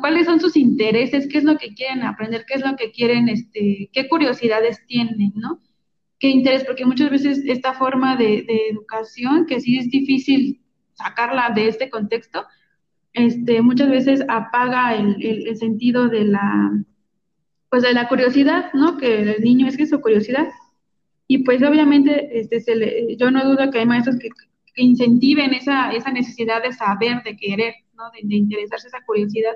cuáles 0.00 0.26
son 0.26 0.40
sus 0.40 0.56
intereses, 0.56 1.28
qué 1.28 1.38
es 1.38 1.44
lo 1.44 1.56
que 1.56 1.74
quieren 1.74 2.02
aprender, 2.02 2.44
qué 2.46 2.54
es 2.54 2.64
lo 2.64 2.76
que 2.76 2.90
quieren, 2.90 3.28
este, 3.28 3.90
qué 3.92 4.08
curiosidades 4.08 4.84
tienen, 4.86 5.32
¿no? 5.36 5.60
Qué 6.18 6.28
interés, 6.28 6.64
porque 6.64 6.86
muchas 6.86 7.10
veces 7.10 7.42
esta 7.46 7.74
forma 7.74 8.16
de, 8.16 8.46
educación, 8.70 9.46
que 9.46 9.60
sí 9.60 9.78
es 9.78 9.90
difícil 9.90 10.62
sacarla 10.94 11.50
de 11.54 11.68
este 11.68 11.90
contexto, 11.90 12.46
este, 13.12 13.62
muchas 13.62 13.90
veces 13.90 14.24
apaga 14.28 14.94
el, 14.94 15.56
sentido 15.56 16.08
de 16.08 16.24
la, 16.24 16.72
pues 17.70 17.82
de 17.82 17.92
la 17.92 18.08
curiosidad, 18.08 18.72
¿no? 18.72 18.96
Que 18.96 19.22
el 19.22 19.42
niño 19.42 19.66
es 19.68 19.76
que 19.76 19.86
su 19.86 20.00
curiosidad. 20.00 20.48
Y 21.28 21.38
pues 21.38 21.62
obviamente 21.62 22.38
este, 22.38 22.60
se 22.60 23.16
yo 23.16 23.30
no 23.30 23.44
dudo 23.44 23.70
que 23.70 23.80
hay 23.80 23.86
maestros 23.86 24.18
que, 24.18 24.28
incentiven 24.76 25.54
esa, 25.54 25.92
esa 25.92 26.10
necesidad 26.12 26.62
de 26.62 26.72
saber, 26.72 27.22
de 27.22 27.36
querer, 27.36 27.74
¿no? 27.94 28.04
de, 28.10 28.36
interesarse, 28.36 28.88
esa 28.88 29.04
curiosidad. 29.04 29.52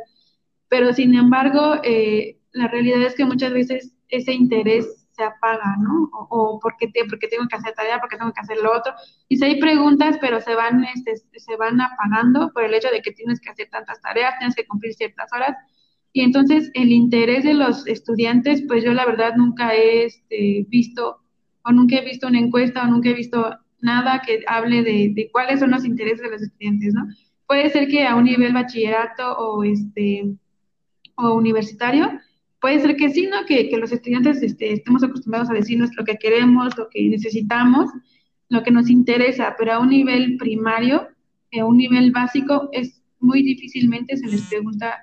Pero 0.68 0.92
sin 0.92 1.14
embargo, 1.14 1.76
eh, 1.84 2.38
la 2.52 2.68
realidad 2.68 3.02
es 3.02 3.14
que 3.14 3.24
muchas 3.24 3.52
veces 3.52 3.92
ese 4.08 4.32
interés 4.32 5.06
se 5.12 5.24
apaga, 5.24 5.76
¿no? 5.80 6.10
O, 6.30 6.58
porque, 6.60 6.88
te, 6.88 7.04
porque 7.04 7.28
tengo 7.28 7.46
que 7.48 7.56
hacer 7.56 7.74
tarea, 7.74 8.00
porque 8.00 8.16
tengo 8.16 8.32
que 8.32 8.40
hacer 8.40 8.58
lo 8.58 8.76
otro. 8.76 8.92
Y 9.28 9.36
si 9.36 9.44
hay 9.44 9.60
preguntas, 9.60 10.16
pero 10.20 10.40
se 10.40 10.54
van, 10.54 10.84
este, 10.84 11.16
se 11.16 11.56
van 11.56 11.80
apagando 11.80 12.50
por 12.52 12.64
el 12.64 12.74
hecho 12.74 12.88
de 12.90 13.02
que 13.02 13.12
tienes 13.12 13.40
que 13.40 13.50
hacer 13.50 13.68
tantas 13.70 14.00
tareas, 14.00 14.38
tienes 14.38 14.54
que 14.54 14.66
cumplir 14.66 14.94
ciertas 14.94 15.30
horas. 15.32 15.56
Y 16.12 16.22
entonces 16.22 16.70
el 16.74 16.90
interés 16.90 17.44
de 17.44 17.54
los 17.54 17.86
estudiantes, 17.86 18.62
pues 18.66 18.82
yo 18.82 18.92
la 18.92 19.06
verdad 19.06 19.34
nunca 19.36 19.74
he 19.74 20.06
este, 20.06 20.66
visto, 20.68 21.18
o 21.64 21.72
nunca 21.72 21.96
he 21.96 22.04
visto 22.04 22.26
una 22.26 22.40
encuesta, 22.40 22.82
o 22.82 22.86
nunca 22.86 23.10
he 23.10 23.14
visto 23.14 23.58
nada 23.82 24.22
que 24.24 24.42
hable 24.46 24.82
de, 24.82 25.28
cuáles 25.32 25.60
son 25.60 25.70
los 25.70 25.84
intereses 25.84 26.20
de 26.20 26.30
los 26.30 26.42
estudiantes, 26.42 26.94
¿no? 26.94 27.06
Puede 27.46 27.70
ser 27.70 27.88
que 27.88 28.06
a 28.06 28.14
un 28.14 28.24
nivel 28.24 28.52
bachillerato 28.52 29.36
o, 29.38 29.64
este, 29.64 30.32
o 31.16 31.34
universitario, 31.34 32.10
puede 32.60 32.80
ser 32.80 32.96
que 32.96 33.10
sí, 33.10 33.26
¿no? 33.26 33.44
Que, 33.46 33.70
los 33.76 33.92
estudiantes 33.92 34.42
este, 34.42 34.72
estemos 34.72 35.02
acostumbrados 35.02 35.50
a 35.50 35.54
decirnos 35.54 35.90
lo 35.96 36.04
que 36.04 36.16
queremos, 36.16 36.76
lo 36.76 36.88
que 36.88 37.08
necesitamos, 37.08 37.90
lo 38.48 38.62
que 38.62 38.70
nos 38.70 38.90
interesa, 38.90 39.54
pero 39.58 39.72
a 39.72 39.78
un 39.78 39.90
nivel 39.90 40.36
primario, 40.36 41.08
a 41.58 41.64
un 41.64 41.76
nivel 41.76 42.12
básico, 42.12 42.68
es 42.72 43.02
muy 43.18 43.42
difícilmente 43.42 44.16
se 44.16 44.26
les 44.26 44.42
pregunta 44.42 44.98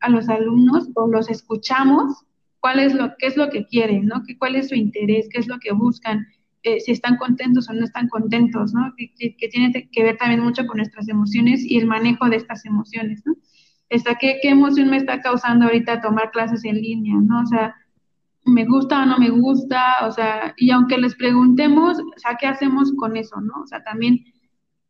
a 0.00 0.08
los 0.08 0.28
alumnos 0.28 0.88
o 0.94 1.06
los 1.06 1.28
escuchamos 1.28 2.24
cuál 2.60 2.80
es 2.80 2.94
lo, 2.94 3.14
qué 3.18 3.26
es 3.26 3.36
lo 3.36 3.50
que 3.50 3.66
quieren, 3.66 4.06
¿no? 4.06 4.22
¿Qué, 4.26 4.36
¿Cuál 4.36 4.56
es 4.56 4.68
su 4.68 4.74
interés? 4.74 5.28
¿Qué 5.30 5.38
es 5.38 5.46
lo 5.46 5.58
que 5.58 5.72
buscan? 5.72 6.26
Eh, 6.68 6.80
si 6.80 6.92
están 6.92 7.16
contentos 7.16 7.68
o 7.68 7.72
no 7.72 7.82
están 7.82 8.08
contentos, 8.08 8.74
¿no? 8.74 8.92
Que, 8.96 9.48
tiene 9.48 9.88
que 9.90 10.02
ver 10.02 10.18
también 10.18 10.42
mucho 10.42 10.66
con 10.66 10.76
nuestras 10.76 11.08
emociones 11.08 11.64
y 11.64 11.78
el 11.78 11.86
manejo 11.86 12.28
de 12.28 12.36
estas 12.36 12.66
emociones, 12.66 13.22
¿no? 13.24 13.34
Esta, 13.88 14.16
¿qué, 14.16 14.38
¿Qué 14.42 14.50
emoción 14.50 14.90
me 14.90 14.98
está 14.98 15.22
causando 15.22 15.64
ahorita 15.64 16.02
tomar 16.02 16.30
clases 16.30 16.64
en 16.64 16.76
línea, 16.76 17.14
¿no? 17.22 17.40
O 17.40 17.46
sea, 17.46 17.74
¿me 18.44 18.66
gusta 18.66 19.02
o 19.02 19.06
no 19.06 19.18
me 19.18 19.30
gusta? 19.30 20.06
O 20.06 20.10
sea, 20.10 20.54
y 20.58 20.70
aunque 20.70 20.98
les 20.98 21.14
preguntemos, 21.14 21.98
o 21.98 22.18
sea, 22.18 22.36
¿qué 22.38 22.46
hacemos 22.46 22.92
con 22.96 23.16
eso, 23.16 23.40
no? 23.40 23.62
O 23.62 23.66
sea, 23.66 23.82
también 23.82 24.24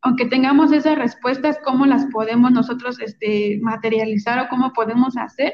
aunque 0.00 0.26
tengamos 0.26 0.73
esas 0.73 0.99
respuestas, 0.99 1.58
¿cómo 1.64 1.87
las 1.87 2.06
podemos 2.06 2.50
nosotros 2.50 3.00
este, 3.00 3.58
materializar 3.62 4.38
o 4.38 4.49
cómo 4.49 4.73
podemos 4.73 5.16
hacer 5.16 5.52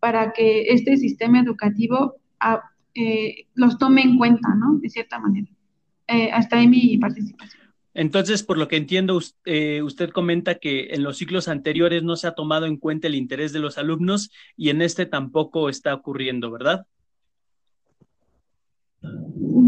para 0.00 0.32
que 0.32 0.72
este 0.72 0.96
sistema 0.96 1.40
educativo 1.40 2.16
ah, 2.40 2.62
eh, 2.94 3.46
los 3.54 3.78
tome 3.78 4.02
en 4.02 4.16
cuenta, 4.16 4.54
¿no? 4.54 4.78
De 4.80 4.88
cierta 4.88 5.18
manera. 5.18 5.48
Eh, 6.10 6.30
hasta 6.32 6.58
ahí 6.58 6.66
mi 6.66 6.98
participación. 6.98 7.60
Entonces, 7.92 8.42
por 8.42 8.56
lo 8.56 8.68
que 8.68 8.76
entiendo, 8.76 9.20
eh, 9.44 9.82
usted 9.82 10.10
comenta 10.10 10.56
que 10.56 10.90
en 10.90 11.02
los 11.02 11.18
ciclos 11.18 11.48
anteriores 11.48 12.02
no 12.02 12.16
se 12.16 12.28
ha 12.28 12.32
tomado 12.32 12.66
en 12.66 12.76
cuenta 12.76 13.08
el 13.08 13.16
interés 13.16 13.52
de 13.52 13.58
los 13.58 13.78
alumnos 13.78 14.30
y 14.56 14.70
en 14.70 14.80
este 14.80 15.06
tampoco 15.06 15.68
está 15.68 15.92
ocurriendo, 15.94 16.50
¿verdad? 16.50 16.86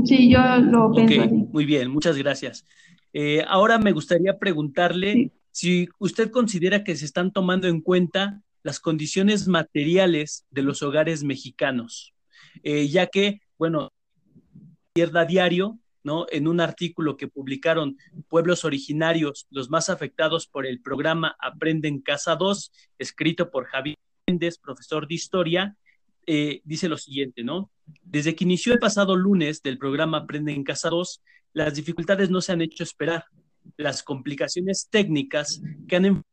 Sí, 0.05 0.31
yo 0.31 0.41
lo 0.59 0.93
pienso. 0.93 1.29
muy 1.29 1.65
bien, 1.65 1.91
muchas 1.91 2.17
gracias. 2.17 2.65
Eh, 3.13 3.45
ahora 3.47 3.79
me 3.79 3.93
gustaría 3.93 4.39
preguntarle 4.39 5.33
si 5.51 5.89
usted 5.99 6.31
considera 6.31 6.85
que 6.85 6.97
se 6.97 7.05
están 7.05 7.33
tomando 7.33 7.69
en 7.69 7.81
cuenta 7.81 8.41
las 8.63 8.79
condiciones 8.79 9.49
materiales 9.49 10.47
de 10.51 10.63
los 10.63 10.83
hogares 10.83 11.25
mexicanos, 11.25 12.15
eh, 12.63 12.89
ya 12.89 13.09
que, 13.09 13.41
bueno, 13.59 13.91
Izquierda 14.95 15.25
Diario, 15.25 15.79
¿no? 16.05 16.27
En 16.31 16.49
un 16.49 16.61
artículo 16.61 17.17
que 17.17 17.29
publicaron 17.29 17.97
pueblos 18.29 18.65
originarios, 18.65 19.47
los 19.51 19.71
más 19.71 19.89
afectados 19.89 20.47
por 20.47 20.67
el 20.67 20.81
programa 20.81 21.37
Aprende 21.39 21.89
en 21.89 22.01
Casa 22.01 22.37
2, 22.37 22.73
escrito 22.99 23.51
por 23.51 23.67
Javier 23.67 23.97
Méndez, 24.27 24.59
profesor 24.59 25.07
de 25.07 25.15
historia, 25.15 25.77
eh, 26.27 26.61
dice 26.65 26.89
lo 26.89 26.97
siguiente. 26.97 27.45
Desde 28.03 28.35
que 28.35 28.45
inició 28.45 28.73
el 28.73 28.79
pasado 28.79 29.17
lunes 29.17 29.63
del 29.63 29.79
programa 29.79 30.19
Aprende 30.19 30.53
en 30.53 30.65
Casa 30.65 30.89
2, 30.89 31.23
las 31.53 31.75
dificultades 31.75 32.31
no 32.31 32.41
se 32.41 32.53
han 32.53 32.63
hecho 32.63 32.83
esperar. 32.83 33.25
Las 33.77 34.03
complicaciones 34.03 34.89
técnicas 34.91 35.61
que 35.89 35.97
han 35.97 36.05
enfrentado 36.07 36.33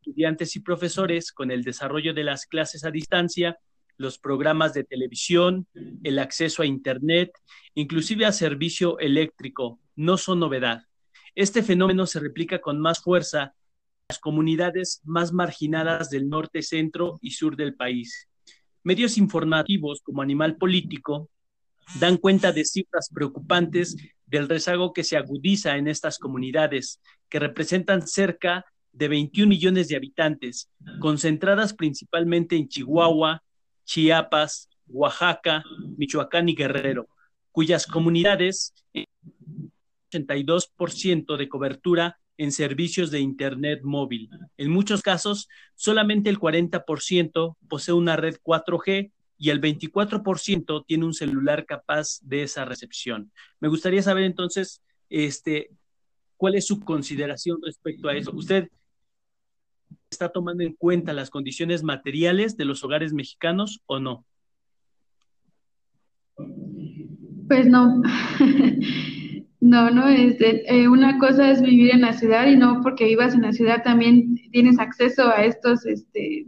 estudiantes 0.00 0.56
y 0.56 0.60
profesores 0.60 1.32
con 1.32 1.50
el 1.50 1.62
desarrollo 1.62 2.14
de 2.14 2.24
las 2.24 2.46
clases 2.46 2.84
a 2.84 2.90
distancia, 2.90 3.58
los 3.98 4.18
programas 4.18 4.72
de 4.72 4.84
televisión, 4.84 5.66
el 6.02 6.18
acceso 6.18 6.62
a 6.62 6.66
Internet, 6.66 7.32
inclusive 7.74 8.24
a 8.24 8.32
servicio 8.32 8.98
eléctrico, 8.98 9.80
no 9.96 10.16
son 10.16 10.40
novedad. 10.40 10.84
Este 11.34 11.62
fenómeno 11.62 12.06
se 12.06 12.20
replica 12.20 12.60
con 12.60 12.80
más 12.80 13.00
fuerza 13.00 13.42
en 13.42 14.06
las 14.08 14.18
comunidades 14.18 15.00
más 15.04 15.32
marginadas 15.32 16.10
del 16.10 16.28
norte, 16.28 16.62
centro 16.62 17.18
y 17.20 17.32
sur 17.32 17.56
del 17.56 17.74
país. 17.74 18.28
Medios 18.84 19.18
informativos 19.18 20.00
como 20.02 20.22
Animal 20.22 20.56
Político 20.56 21.28
dan 21.98 22.16
cuenta 22.16 22.52
de 22.52 22.64
cifras 22.64 23.10
preocupantes 23.12 23.96
del 24.26 24.48
rezago 24.48 24.92
que 24.92 25.04
se 25.04 25.16
agudiza 25.16 25.76
en 25.76 25.88
estas 25.88 26.18
comunidades, 26.18 27.00
que 27.28 27.38
representan 27.38 28.06
cerca 28.06 28.64
de 28.92 29.08
21 29.08 29.48
millones 29.48 29.88
de 29.88 29.96
habitantes, 29.96 30.70
concentradas 31.00 31.74
principalmente 31.74 32.56
en 32.56 32.68
Chihuahua, 32.68 33.42
Chiapas, 33.88 34.68
Oaxaca, 34.86 35.64
Michoacán 35.96 36.48
y 36.50 36.54
Guerrero, 36.54 37.08
cuyas 37.50 37.86
comunidades 37.86 38.74
82% 40.12 41.36
de 41.36 41.48
cobertura 41.48 42.18
en 42.36 42.52
servicios 42.52 43.10
de 43.10 43.20
Internet 43.20 43.80
móvil. 43.82 44.28
En 44.58 44.70
muchos 44.70 45.00
casos, 45.00 45.48
solamente 45.74 46.28
el 46.28 46.38
40% 46.38 47.56
posee 47.68 47.94
una 47.94 48.16
red 48.16 48.36
4G 48.44 49.10
y 49.38 49.50
el 49.50 49.60
24% 49.60 50.84
tiene 50.86 51.04
un 51.06 51.14
celular 51.14 51.64
capaz 51.64 52.18
de 52.20 52.42
esa 52.42 52.66
recepción. 52.66 53.32
Me 53.58 53.68
gustaría 53.68 54.02
saber 54.02 54.24
entonces, 54.24 54.82
este, 55.08 55.70
cuál 56.36 56.56
es 56.56 56.66
su 56.66 56.78
consideración 56.80 57.58
respecto 57.64 58.08
a 58.08 58.16
eso. 58.16 58.32
¿Usted 58.32 58.68
está 60.10 60.30
tomando 60.30 60.62
en 60.62 60.74
cuenta 60.74 61.12
las 61.12 61.30
condiciones 61.30 61.82
materiales 61.82 62.56
de 62.56 62.64
los 62.64 62.82
hogares 62.84 63.12
mexicanos 63.12 63.82
o 63.86 64.00
no? 64.00 64.24
Pues 67.48 67.66
no. 67.66 68.02
no, 69.60 69.90
no, 69.90 70.08
es 70.08 70.36
eh, 70.40 70.88
una 70.88 71.18
cosa 71.18 71.50
es 71.50 71.62
vivir 71.62 71.92
en 71.92 72.02
la 72.02 72.12
ciudad 72.12 72.46
y 72.46 72.56
no 72.56 72.80
porque 72.82 73.04
vivas 73.04 73.34
en 73.34 73.42
la 73.42 73.52
ciudad 73.52 73.82
también 73.82 74.36
tienes 74.50 74.78
acceso 74.78 75.28
a 75.28 75.44
estos, 75.44 75.84
este, 75.86 76.46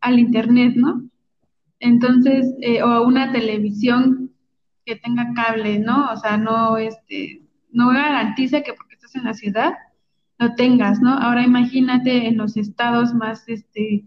al 0.00 0.18
internet, 0.18 0.74
¿no? 0.76 1.08
Entonces, 1.80 2.54
eh, 2.60 2.82
o 2.82 3.02
una 3.06 3.32
televisión 3.32 4.32
que 4.84 4.96
tenga 4.96 5.32
cable, 5.34 5.78
¿no? 5.78 6.12
O 6.12 6.16
sea, 6.16 6.36
no, 6.36 6.76
este, 6.76 7.42
no 7.70 7.88
garantiza 7.88 8.62
que 8.62 8.74
porque 8.74 8.94
estás 8.94 9.14
en 9.16 9.24
la 9.24 9.34
ciudad 9.34 9.72
lo 10.40 10.54
tengas, 10.54 11.00
¿no? 11.00 11.12
Ahora 11.12 11.42
imagínate 11.42 12.26
en 12.26 12.38
los 12.38 12.56
estados 12.56 13.12
más, 13.12 13.46
este, 13.46 14.06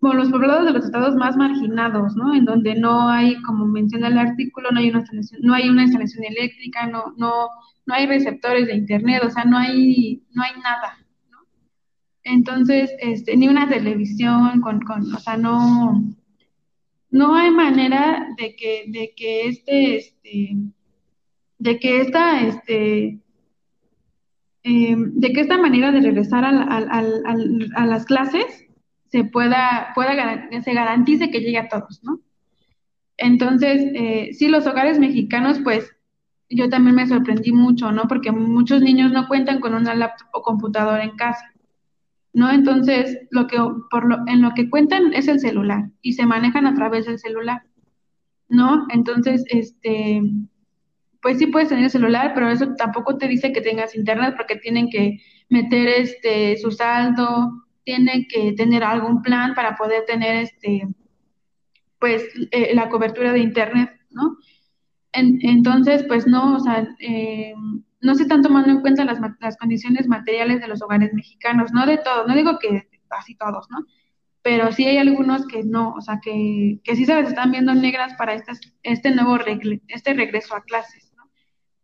bueno, 0.00 0.20
los 0.20 0.30
poblados 0.30 0.64
de 0.64 0.72
los 0.72 0.86
estados 0.86 1.14
más 1.14 1.36
marginados, 1.36 2.16
¿no? 2.16 2.34
En 2.34 2.46
donde 2.46 2.74
no 2.74 3.10
hay, 3.10 3.40
como 3.42 3.66
menciona 3.66 4.08
el 4.08 4.16
artículo, 4.16 4.70
no 4.70 4.80
hay 4.80 4.88
una 4.88 5.00
instalación, 5.00 5.42
no 5.42 5.52
hay 5.52 5.68
una 5.68 5.82
instalación 5.82 6.24
eléctrica, 6.24 6.86
no, 6.86 7.12
no, 7.18 7.50
no 7.84 7.94
hay 7.94 8.06
receptores 8.06 8.66
de 8.66 8.76
internet, 8.76 9.22
o 9.26 9.30
sea, 9.30 9.44
no 9.44 9.58
hay, 9.58 10.22
no 10.32 10.42
hay 10.42 10.52
nada, 10.62 11.06
¿no? 11.30 11.40
Entonces, 12.24 12.90
este, 12.98 13.36
ni 13.36 13.46
una 13.46 13.68
televisión 13.68 14.62
con, 14.62 14.80
con, 14.80 15.02
o 15.14 15.18
sea, 15.18 15.36
no, 15.36 16.02
no 17.10 17.34
hay 17.34 17.50
manera 17.50 18.26
de 18.38 18.56
que, 18.56 18.84
de 18.88 19.12
que 19.14 19.48
este, 19.48 19.96
este, 19.96 20.56
de 21.58 21.78
que 21.78 22.00
esta, 22.00 22.40
este, 22.40 23.21
em, 24.62 25.12
de 25.14 25.32
que 25.32 25.40
esta 25.40 25.58
manera 25.58 25.92
de 25.92 26.00
regresar 26.00 26.44
a 26.44 27.86
las 27.86 28.04
clases 28.04 28.66
se 29.08 29.24
pueda, 29.24 29.92
pueda, 29.94 30.48
se 30.62 30.72
garantice 30.72 31.30
que 31.30 31.40
llegue 31.40 31.58
a 31.58 31.68
todos, 31.68 32.02
¿no? 32.02 32.20
Entonces, 33.18 33.84
eh, 33.94 34.30
sí, 34.32 34.48
los 34.48 34.66
hogares 34.66 34.98
mexicanos, 34.98 35.60
pues, 35.62 35.90
yo 36.48 36.68
también 36.68 36.96
me 36.96 37.06
sorprendí 37.06 37.52
mucho, 37.52 37.92
¿no? 37.92 38.04
Porque 38.08 38.32
muchos 38.32 38.82
niños 38.82 39.12
no 39.12 39.28
cuentan 39.28 39.60
con 39.60 39.74
una 39.74 39.94
laptop 39.94 40.28
o 40.32 40.42
computadora 40.42 41.04
en 41.04 41.16
casa. 41.16 41.52
¿no? 42.32 42.50
Entonces, 42.50 43.18
lo 43.30 43.46
que, 43.46 43.58
por 43.90 44.08
lo, 44.08 44.18
en 44.26 44.42
lo 44.42 44.52
que 44.54 44.70
cuentan 44.70 45.12
es 45.14 45.28
el 45.28 45.40
celular 45.40 45.90
y 46.00 46.14
se 46.14 46.26
manejan 46.26 46.66
a 46.66 46.74
través 46.74 47.06
del 47.06 47.18
celular, 47.18 47.62
¿no? 48.48 48.86
Entonces, 48.90 49.44
este, 49.48 50.22
pues 51.22 51.38
sí 51.38 51.46
puedes 51.46 51.68
tener 51.68 51.84
el 51.84 51.90
celular, 51.90 52.32
pero 52.34 52.50
eso 52.50 52.74
tampoco 52.76 53.16
te 53.16 53.28
dice 53.28 53.52
que 53.52 53.60
tengas 53.60 53.94
internet 53.94 54.34
porque 54.36 54.56
tienen 54.56 54.90
que 54.90 55.20
meter 55.48 55.88
este 55.88 56.56
su 56.58 56.72
saldo, 56.72 57.64
tienen 57.84 58.26
que 58.28 58.52
tener 58.52 58.82
algún 58.84 59.22
plan 59.22 59.54
para 59.54 59.76
poder 59.76 60.04
tener 60.04 60.36
este 60.36 60.88
pues 61.98 62.24
eh, 62.50 62.74
la 62.74 62.88
cobertura 62.88 63.32
de 63.32 63.38
internet, 63.38 63.90
¿no? 64.10 64.36
entonces, 65.14 66.04
pues 66.04 66.26
no, 66.26 66.56
o 66.56 66.60
sea, 66.60 66.88
eh, 67.00 67.54
no 68.00 68.14
se 68.14 68.22
están 68.22 68.42
tomando 68.42 68.70
en 68.70 68.80
cuenta 68.80 69.04
las, 69.04 69.18
las 69.40 69.56
condiciones 69.58 70.08
materiales 70.08 70.60
de 70.60 70.68
los 70.68 70.82
hogares 70.82 71.12
mexicanos, 71.12 71.70
no 71.72 71.86
de 71.86 71.98
todos, 71.98 72.26
no 72.26 72.34
digo 72.34 72.58
que 72.58 72.88
casi 73.08 73.34
todos, 73.36 73.66
¿no? 73.70 73.84
Pero 74.42 74.72
sí 74.72 74.86
hay 74.86 74.96
algunos 74.96 75.46
que 75.46 75.62
no, 75.62 75.92
o 75.94 76.00
sea, 76.00 76.18
que, 76.20 76.80
que 76.82 76.96
sí 76.96 77.04
se 77.04 77.14
les 77.14 77.28
están 77.28 77.52
viendo 77.52 77.74
negras 77.74 78.14
para 78.14 78.34
este, 78.34 78.52
este 78.82 79.10
nuevo 79.14 79.38
este 79.88 80.14
regreso 80.14 80.56
a 80.56 80.62
clases. 80.62 81.11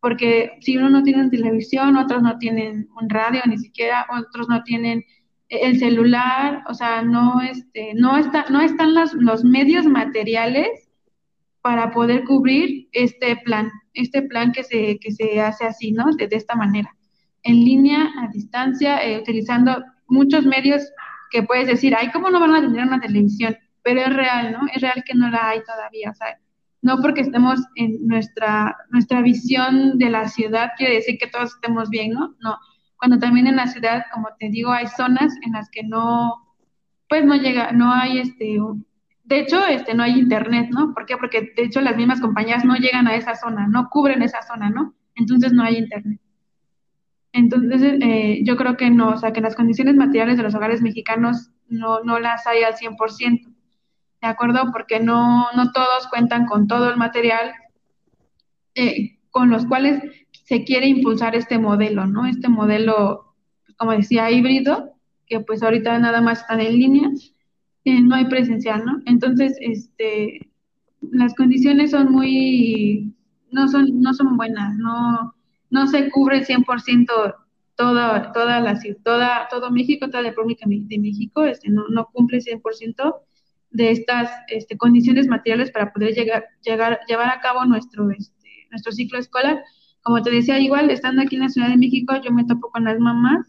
Porque 0.00 0.52
si 0.60 0.76
uno 0.76 0.90
no 0.90 1.02
tiene 1.02 1.28
televisión, 1.28 1.96
otros 1.96 2.22
no 2.22 2.38
tienen 2.38 2.88
un 3.00 3.08
radio, 3.08 3.42
ni 3.46 3.58
siquiera, 3.58 4.06
otros 4.10 4.48
no 4.48 4.62
tienen 4.62 5.04
el 5.48 5.78
celular, 5.78 6.62
o 6.68 6.74
sea, 6.74 7.02
no, 7.02 7.40
este, 7.40 7.94
no, 7.94 8.16
está, 8.16 8.46
no 8.50 8.60
están 8.60 8.94
los, 8.94 9.14
los 9.14 9.44
medios 9.44 9.86
materiales 9.86 10.68
para 11.62 11.90
poder 11.90 12.24
cubrir 12.24 12.88
este 12.92 13.36
plan, 13.36 13.70
este 13.94 14.22
plan 14.22 14.52
que 14.52 14.62
se, 14.62 14.98
que 15.00 15.10
se 15.10 15.40
hace 15.40 15.64
así, 15.64 15.92
¿no? 15.92 16.04
De, 16.16 16.28
esta 16.30 16.54
manera, 16.54 16.94
en 17.42 17.64
línea, 17.64 18.08
a 18.20 18.28
distancia, 18.28 19.04
eh, 19.04 19.18
utilizando 19.18 19.84
muchos 20.06 20.44
medios 20.44 20.82
que 21.30 21.42
puedes 21.42 21.66
decir, 21.66 21.94
ay, 21.96 22.10
¿cómo 22.10 22.30
no 22.30 22.40
van 22.40 22.54
a 22.54 22.60
tener 22.60 22.86
una 22.86 23.00
televisión? 23.00 23.56
Pero 23.82 24.00
es 24.00 24.14
real, 24.14 24.52
¿no? 24.52 24.60
Es 24.74 24.80
real 24.80 25.02
que 25.04 25.14
no 25.14 25.30
la 25.30 25.48
hay 25.48 25.62
todavía, 25.62 26.10
o 26.10 26.14
sea, 26.14 26.38
no 26.82 27.00
porque 27.00 27.22
estemos 27.22 27.60
en 27.74 28.06
nuestra, 28.06 28.76
nuestra 28.90 29.20
visión 29.22 29.98
de 29.98 30.10
la 30.10 30.28
ciudad 30.28 30.70
quiere 30.76 30.96
decir 30.96 31.18
que 31.18 31.26
todos 31.26 31.54
estemos 31.54 31.90
bien, 31.90 32.12
¿no? 32.12 32.36
No, 32.40 32.58
cuando 32.96 33.18
también 33.18 33.46
en 33.46 33.56
la 33.56 33.66
ciudad, 33.66 34.04
como 34.12 34.28
te 34.38 34.48
digo, 34.48 34.72
hay 34.72 34.86
zonas 34.86 35.32
en 35.44 35.52
las 35.52 35.68
que 35.70 35.82
no, 35.82 36.34
pues 37.08 37.24
no 37.24 37.36
llega, 37.36 37.72
no 37.72 37.92
hay 37.92 38.18
este, 38.18 38.58
de 39.24 39.40
hecho, 39.40 39.66
este, 39.66 39.94
no 39.94 40.02
hay 40.02 40.18
internet, 40.18 40.68
¿no? 40.70 40.94
¿Por 40.94 41.04
qué? 41.04 41.16
Porque 41.16 41.52
de 41.54 41.64
hecho 41.64 41.80
las 41.80 41.96
mismas 41.96 42.20
compañías 42.20 42.64
no 42.64 42.76
llegan 42.76 43.06
a 43.06 43.14
esa 43.14 43.34
zona, 43.34 43.66
no 43.68 43.88
cubren 43.90 44.22
esa 44.22 44.42
zona, 44.42 44.70
¿no? 44.70 44.94
Entonces 45.14 45.52
no 45.52 45.62
hay 45.62 45.76
internet. 45.76 46.20
Entonces, 47.32 47.98
eh, 48.00 48.40
yo 48.44 48.56
creo 48.56 48.76
que 48.76 48.90
no, 48.90 49.10
o 49.10 49.16
sea, 49.18 49.32
que 49.32 49.40
las 49.40 49.54
condiciones 49.54 49.96
materiales 49.96 50.38
de 50.38 50.42
los 50.42 50.54
hogares 50.54 50.80
mexicanos 50.80 51.50
no, 51.68 52.02
no 52.02 52.18
las 52.18 52.46
hay 52.46 52.62
al 52.62 52.74
100%, 52.74 53.54
¿de 54.20 54.28
acuerdo? 54.28 54.70
Porque 54.72 55.00
no, 55.00 55.46
no 55.54 55.72
todos 55.72 56.08
cuentan 56.08 56.46
con 56.46 56.66
todo 56.66 56.90
el 56.90 56.96
material 56.96 57.52
eh, 58.74 59.18
con 59.30 59.50
los 59.50 59.66
cuales 59.66 60.02
se 60.44 60.64
quiere 60.64 60.86
impulsar 60.86 61.34
este 61.36 61.58
modelo, 61.58 62.06
¿no? 62.06 62.26
Este 62.26 62.48
modelo, 62.48 63.34
como 63.76 63.92
decía, 63.92 64.30
híbrido, 64.30 64.94
que 65.26 65.40
pues 65.40 65.62
ahorita 65.62 65.98
nada 65.98 66.20
más 66.20 66.40
están 66.40 66.60
en 66.60 66.78
línea, 66.78 67.08
eh, 67.84 68.00
no 68.00 68.14
hay 68.14 68.24
presencial, 68.26 68.84
¿no? 68.84 69.02
Entonces, 69.06 69.56
este, 69.60 70.50
las 71.00 71.34
condiciones 71.34 71.90
son 71.90 72.10
muy, 72.10 73.14
no 73.50 73.68
son, 73.68 74.00
no 74.00 74.14
son 74.14 74.36
buenas, 74.36 74.76
no, 74.76 75.34
no 75.70 75.86
se 75.86 76.10
cubre 76.10 76.44
100% 76.44 77.34
toda, 77.76 78.32
toda 78.32 78.60
la, 78.60 78.78
toda, 79.04 79.48
todo 79.48 79.70
México, 79.70 80.06
toda 80.08 80.22
la 80.22 80.30
República 80.30 80.66
de 80.66 80.98
México, 80.98 81.44
este, 81.44 81.70
no, 81.70 81.88
no 81.88 82.06
cumple 82.12 82.38
100% 82.38 83.14
de 83.70 83.90
estas 83.90 84.30
este, 84.48 84.76
condiciones 84.76 85.26
materiales 85.26 85.70
para 85.70 85.92
poder 85.92 86.14
llegar, 86.14 86.48
llevar 86.64 87.28
a 87.28 87.40
cabo 87.40 87.64
nuestro, 87.64 88.10
este, 88.10 88.66
nuestro 88.70 88.92
ciclo 88.92 89.18
escolar 89.18 89.62
como 90.08 90.22
te 90.22 90.30
decía, 90.30 90.58
igual 90.58 90.90
estando 90.90 91.20
aquí 91.20 91.36
en 91.36 91.42
la 91.42 91.48
Ciudad 91.50 91.68
de 91.68 91.76
México, 91.76 92.14
yo 92.24 92.32
me 92.32 92.44
topo 92.44 92.70
con 92.70 92.84
las 92.84 92.98
mamás, 92.98 93.46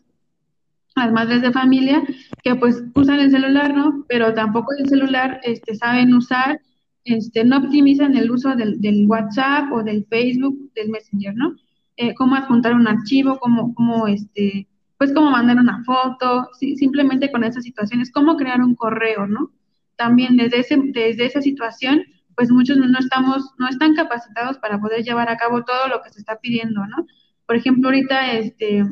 las 0.96 1.10
madres 1.12 1.42
de 1.42 1.54
familia, 1.54 2.04
que 2.44 2.54
pues 2.56 2.84
usan 2.96 3.22
el 3.22 3.32
celular, 3.32 3.74
¿no? 3.74 4.04
Pero 4.10 4.34
tampoco 4.34 4.74
el 4.78 4.90
celular 4.90 5.40
este, 5.44 5.76
saben 5.76 6.14
usar, 6.14 6.60
este, 7.06 7.46
no 7.46 7.60
optimizan 7.60 8.18
el 8.18 8.30
uso 8.30 8.56
del, 8.56 9.06
WhatsApp 9.08 9.72
o 9.72 9.84
del 9.84 10.06
Facebook, 10.10 10.72
del 10.76 10.90
Messenger, 10.90 11.34
¿no? 11.34 11.56
Eh, 11.96 12.13
cómo 12.15 12.36
adjuntar 12.36 12.74
un 12.74 12.89
archivo, 12.89 13.39
cómo, 13.39 13.74
cómo 13.74 14.08
este, 14.08 14.67
pues 14.98 15.13
cómo 15.13 15.32
mandar 15.32 15.58
una 15.58 15.84
foto, 15.86 16.50
simplemente 16.76 17.32
con 17.32 17.46
esas 17.46 17.63
situaciones, 17.63 18.12
cómo 18.12 18.36
crear 18.36 18.62
un 18.62 18.76
correo, 18.76 19.28
¿no? 19.28 19.52
También 20.00 20.38
desde, 20.38 20.62
ese, 20.62 20.78
desde 20.82 21.26
esa 21.26 21.42
situación, 21.42 22.06
pues 22.38 22.50
muchos 22.50 22.78
no 22.78 22.98
estamos, 22.98 23.54
no 23.58 23.68
están 23.68 23.96
capacitados 23.96 24.58
para 24.60 24.80
poder 24.80 25.04
llevar 25.04 25.28
a 25.30 25.36
cabo 25.36 25.66
todo 25.66 25.90
lo 25.90 26.02
que 26.02 26.10
se 26.10 26.20
está 26.20 26.40
pidiendo, 26.40 26.88
¿no? 26.88 27.06
Por 27.46 27.58
ejemplo, 27.58 27.90
ahorita 27.90 28.32
este, 28.32 28.86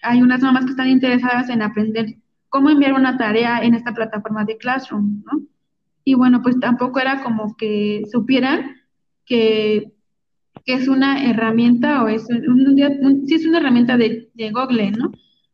hay 0.00 0.22
unas 0.22 0.40
mamás 0.40 0.64
que 0.64 0.70
están 0.70 0.88
interesadas 0.88 1.50
en 1.50 1.60
aprender 1.60 2.14
cómo 2.48 2.70
enviar 2.70 2.94
una 2.94 3.18
tarea 3.18 3.58
en 3.62 3.74
esta 3.74 3.92
plataforma 3.92 4.46
de 4.46 4.56
Classroom, 4.56 5.22
¿no? 5.22 5.42
Y 6.02 6.14
bueno, 6.14 6.40
pues 6.40 6.58
tampoco 6.60 6.98
era 6.98 7.22
como 7.22 7.54
que 7.58 8.04
supieran 8.10 8.76
que, 9.26 9.92
es 10.64 10.88
una 10.88 11.28
herramienta 11.28 12.02
o 12.04 12.08
es 12.08 12.26
un, 12.30 13.26
sí 13.26 13.34
es 13.34 13.44
una 13.44 13.58
herramienta 13.58 13.98
de, 13.98 14.30
de 14.32 14.50
Google, 14.50 14.92
¿no? 14.92 15.12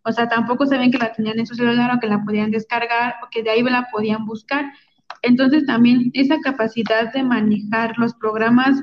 O 0.09 0.13
sea, 0.13 0.27
tampoco 0.27 0.65
saben 0.65 0.91
que 0.91 0.97
la 0.97 1.13
tenían 1.13 1.39
en 1.39 1.47
su 1.47 1.55
celular 1.55 1.95
o 1.95 2.01
que 2.01 2.07
la 2.07 2.25
podían 2.25 2.51
descargar 2.51 3.17
o 3.23 3.29
que 3.31 3.43
de 3.43 3.51
ahí 3.51 3.63
la 3.63 3.89
podían 3.93 4.25
buscar. 4.25 4.73
Entonces 5.21 5.67
también 5.67 6.11
esa 6.15 6.39
capacidad 6.41 7.13
de 7.13 7.23
manejar 7.23 7.99
los 7.99 8.15
programas 8.15 8.83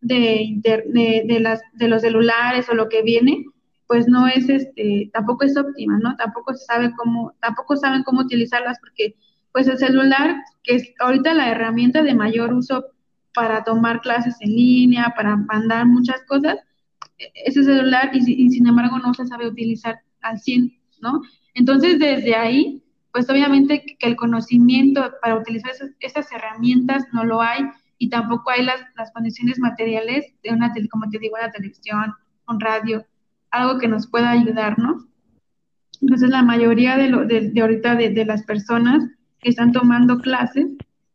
de, 0.00 0.54
de, 0.62 1.88
los 1.88 2.00
celulares 2.00 2.66
o 2.70 2.74
lo 2.74 2.88
que 2.88 3.02
viene, 3.02 3.44
pues 3.86 4.08
no 4.08 4.26
es 4.26 4.48
este, 4.48 5.10
tampoco 5.12 5.44
es 5.44 5.54
óptima, 5.56 5.98
¿no? 5.98 6.16
Tampoco 6.16 6.54
se 6.54 6.64
sabe 6.64 6.92
cómo, 6.96 7.34
tampoco 7.40 7.76
saben 7.76 8.02
cómo 8.02 8.22
utilizarlas 8.22 8.78
porque 8.80 9.16
pues 9.52 9.68
el 9.68 9.76
celular, 9.76 10.36
que 10.62 10.76
es 10.76 10.94
ahorita 10.98 11.34
la 11.34 11.50
herramienta 11.50 12.02
de 12.02 12.14
mayor 12.14 12.54
uso 12.54 12.86
para 13.34 13.64
tomar 13.64 14.00
clases 14.00 14.36
en 14.40 14.54
línea, 14.54 15.12
para 15.14 15.36
mandar 15.36 15.84
muchas 15.84 16.24
cosas, 16.24 16.56
ese 17.18 17.64
celular 17.64 18.10
y 18.14 18.50
sin 18.50 18.66
embargo 18.66 18.98
no 18.98 19.12
se 19.12 19.26
sabe 19.26 19.46
utilizar 19.46 20.00
al 20.28 20.38
100, 20.38 20.72
¿no? 21.00 21.22
Entonces 21.54 21.98
desde 21.98 22.34
ahí 22.34 22.82
pues 23.16 23.30
obviamente 23.30 23.96
que 23.98 24.06
el 24.06 24.14
conocimiento 24.14 25.10
para 25.22 25.38
utilizar 25.38 25.72
esas, 26.00 26.30
herramientas 26.32 27.02
no 27.14 27.24
lo 27.24 27.40
hay 27.40 27.62
y 27.96 28.10
tampoco 28.10 28.50
hay 28.50 28.62
las, 28.62 28.78
las, 28.94 29.10
condiciones 29.12 29.58
materiales 29.58 30.26
de 30.42 30.50
una, 30.50 30.70
como 30.90 31.08
te 31.08 31.18
digo, 31.18 31.34
una 31.40 31.50
televisión, 31.50 32.12
un 32.46 32.60
radio, 32.60 33.06
algo 33.50 33.78
que 33.78 33.88
nos 33.88 34.06
pueda 34.06 34.32
ayudar, 34.32 34.78
¿no? 34.78 35.08
Entonces 36.02 36.28
la 36.28 36.42
mayoría 36.42 36.98
de, 36.98 37.08
lo, 37.08 37.24
de, 37.24 37.50
ahorita 37.58 37.94
de, 37.94 38.24
las 38.26 38.42
personas 38.42 39.02
que 39.40 39.48
están 39.48 39.72
tomando 39.72 40.18
clases, 40.18 40.66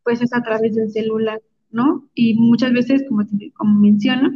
pues 0.04 0.24
es 0.24 0.34
a 0.34 0.42
través 0.42 0.74
del 0.74 0.90
celular, 0.90 1.40
¿no? 1.70 2.10
Y 2.16 2.34
muchas 2.34 2.74
veces, 2.74 3.04
como, 3.08 3.28
como 3.54 3.80
menciono, 3.80 4.32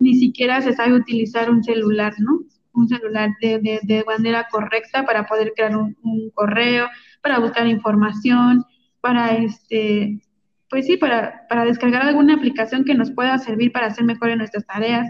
ni 0.00 0.14
siquiera 0.16 0.60
se 0.62 0.72
sabe 0.72 0.94
utilizar 0.94 1.48
un 1.48 1.62
celular, 1.62 2.12
¿no? 2.18 2.40
Un 2.74 2.88
celular 2.88 3.30
de, 3.40 3.80
de, 3.82 4.04
manera 4.04 4.46
correcta 4.50 5.04
para 5.04 5.26
poder 5.26 5.52
crear 5.54 5.76
un, 5.76 5.96
correo, 6.34 6.88
para 7.22 7.38
buscar 7.38 7.66
información, 7.66 8.64
para 9.00 9.34
este, 9.36 10.20
pues 10.68 10.86
sí, 10.86 10.96
para, 10.96 11.46
para 11.48 11.64
descargar 11.64 12.02
alguna 12.02 12.34
aplicación 12.34 12.84
que 12.84 12.94
nos 12.94 13.10
pueda 13.10 13.38
servir 13.38 13.72
para 13.72 13.86
hacer 13.86 14.04
mejor 14.04 14.30
en 14.30 14.38
nuestras 14.38 14.66
tareas. 14.66 15.06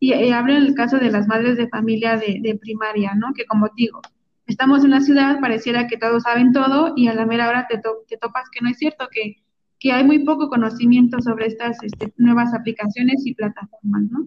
Y, 0.00 0.14
y 0.14 0.30
hablo 0.30 0.52
en 0.52 0.62
el 0.62 0.74
caso 0.74 0.98
de 0.98 1.10
las 1.10 1.26
madres 1.26 1.56
de 1.56 1.68
familia 1.68 2.16
de, 2.16 2.38
de 2.40 2.54
primaria, 2.56 3.14
¿no? 3.14 3.32
Que 3.34 3.44
como 3.46 3.68
digo, 3.76 4.00
estamos 4.46 4.84
en 4.84 4.90
la 4.90 5.00
ciudad, 5.00 5.40
pareciera 5.40 5.86
que 5.86 5.98
todos 5.98 6.22
saben 6.22 6.52
todo 6.52 6.94
y 6.96 7.08
a 7.08 7.14
la 7.14 7.26
mera 7.26 7.48
hora 7.48 7.66
te, 7.68 7.80
te 8.08 8.16
topas 8.16 8.48
que 8.50 8.60
no 8.62 8.70
es 8.70 8.78
cierto, 8.78 9.08
que, 9.10 9.42
que 9.78 9.92
hay 9.92 10.04
muy 10.04 10.24
poco 10.24 10.48
conocimiento 10.48 11.20
sobre 11.20 11.46
estas 11.46 11.82
este, 11.82 12.12
nuevas 12.16 12.54
aplicaciones 12.54 13.26
y 13.26 13.34
plataformas, 13.34 14.02
¿no? 14.10 14.26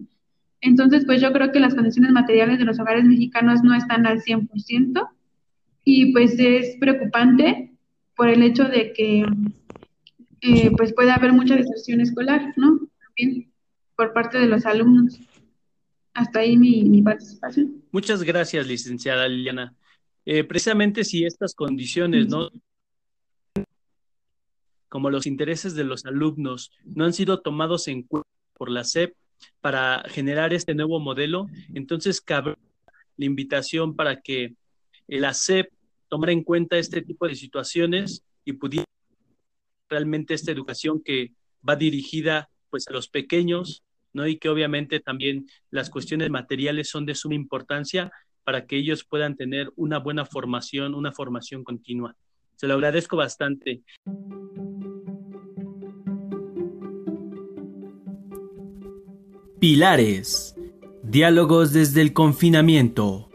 Entonces, 0.62 1.04
pues 1.04 1.20
yo 1.20 1.32
creo 1.32 1.50
que 1.50 1.60
las 1.60 1.74
condiciones 1.74 2.12
materiales 2.12 2.58
de 2.58 2.64
los 2.64 2.78
hogares 2.78 3.04
mexicanos 3.04 3.62
no 3.62 3.74
están 3.74 4.06
al 4.06 4.22
100% 4.22 5.08
y 5.84 6.12
pues 6.12 6.38
es 6.38 6.76
preocupante 6.78 7.72
por 8.16 8.28
el 8.28 8.42
hecho 8.42 8.64
de 8.64 8.92
que 8.92 9.26
eh, 10.40 10.70
pues 10.76 10.94
puede 10.94 11.10
haber 11.10 11.32
mucha 11.32 11.56
deserción 11.56 12.00
escolar, 12.00 12.54
¿no? 12.56 12.78
También 13.00 13.52
por 13.96 14.12
parte 14.12 14.38
de 14.38 14.46
los 14.46 14.64
alumnos. 14.64 15.18
Hasta 16.14 16.40
ahí 16.40 16.56
mi, 16.56 17.02
participación. 17.02 17.82
Muchas 17.90 18.22
gracias, 18.22 18.66
licenciada 18.66 19.26
Liliana. 19.26 19.74
Eh, 20.24 20.44
precisamente 20.44 21.02
si 21.02 21.24
estas 21.24 21.54
condiciones, 21.54 22.28
¿no? 22.28 22.50
Como 24.88 25.10
los 25.10 25.26
intereses 25.26 25.74
de 25.74 25.84
los 25.84 26.04
alumnos 26.04 26.70
no 26.84 27.04
han 27.04 27.14
sido 27.14 27.40
tomados 27.40 27.88
en 27.88 28.02
cuenta 28.02 28.28
por 28.52 28.70
la 28.70 28.84
SEP, 28.84 29.14
para 29.60 30.02
generar 30.08 30.52
este 30.52 30.74
nuevo 30.74 31.00
modelo. 31.00 31.46
Entonces, 31.74 32.20
cabe 32.20 32.56
la 33.16 33.24
invitación 33.24 33.96
para 33.96 34.20
que 34.20 34.54
el 35.08 35.24
ACEP 35.24 35.70
tomara 36.08 36.32
en 36.32 36.42
cuenta 36.42 36.78
este 36.78 37.02
tipo 37.02 37.26
de 37.26 37.34
situaciones 37.34 38.24
y 38.44 38.52
pudiera 38.54 38.84
realmente 39.88 40.34
esta 40.34 40.50
educación 40.50 41.02
que 41.02 41.32
va 41.66 41.76
dirigida 41.76 42.50
pues 42.70 42.88
a 42.88 42.92
los 42.92 43.08
pequeños, 43.08 43.82
¿no? 44.12 44.26
Y 44.26 44.38
que 44.38 44.48
obviamente 44.48 45.00
también 45.00 45.46
las 45.70 45.90
cuestiones 45.90 46.30
materiales 46.30 46.88
son 46.88 47.06
de 47.06 47.14
suma 47.14 47.34
importancia 47.34 48.10
para 48.44 48.66
que 48.66 48.76
ellos 48.76 49.04
puedan 49.04 49.36
tener 49.36 49.70
una 49.76 49.98
buena 49.98 50.24
formación, 50.24 50.94
una 50.94 51.12
formación 51.12 51.62
continua. 51.62 52.16
Se 52.56 52.66
lo 52.66 52.74
agradezco 52.74 53.16
bastante. 53.16 53.82
Pilares. 59.62 60.56
Diálogos 61.04 61.72
desde 61.72 62.02
el 62.02 62.12
confinamiento. 62.12 63.30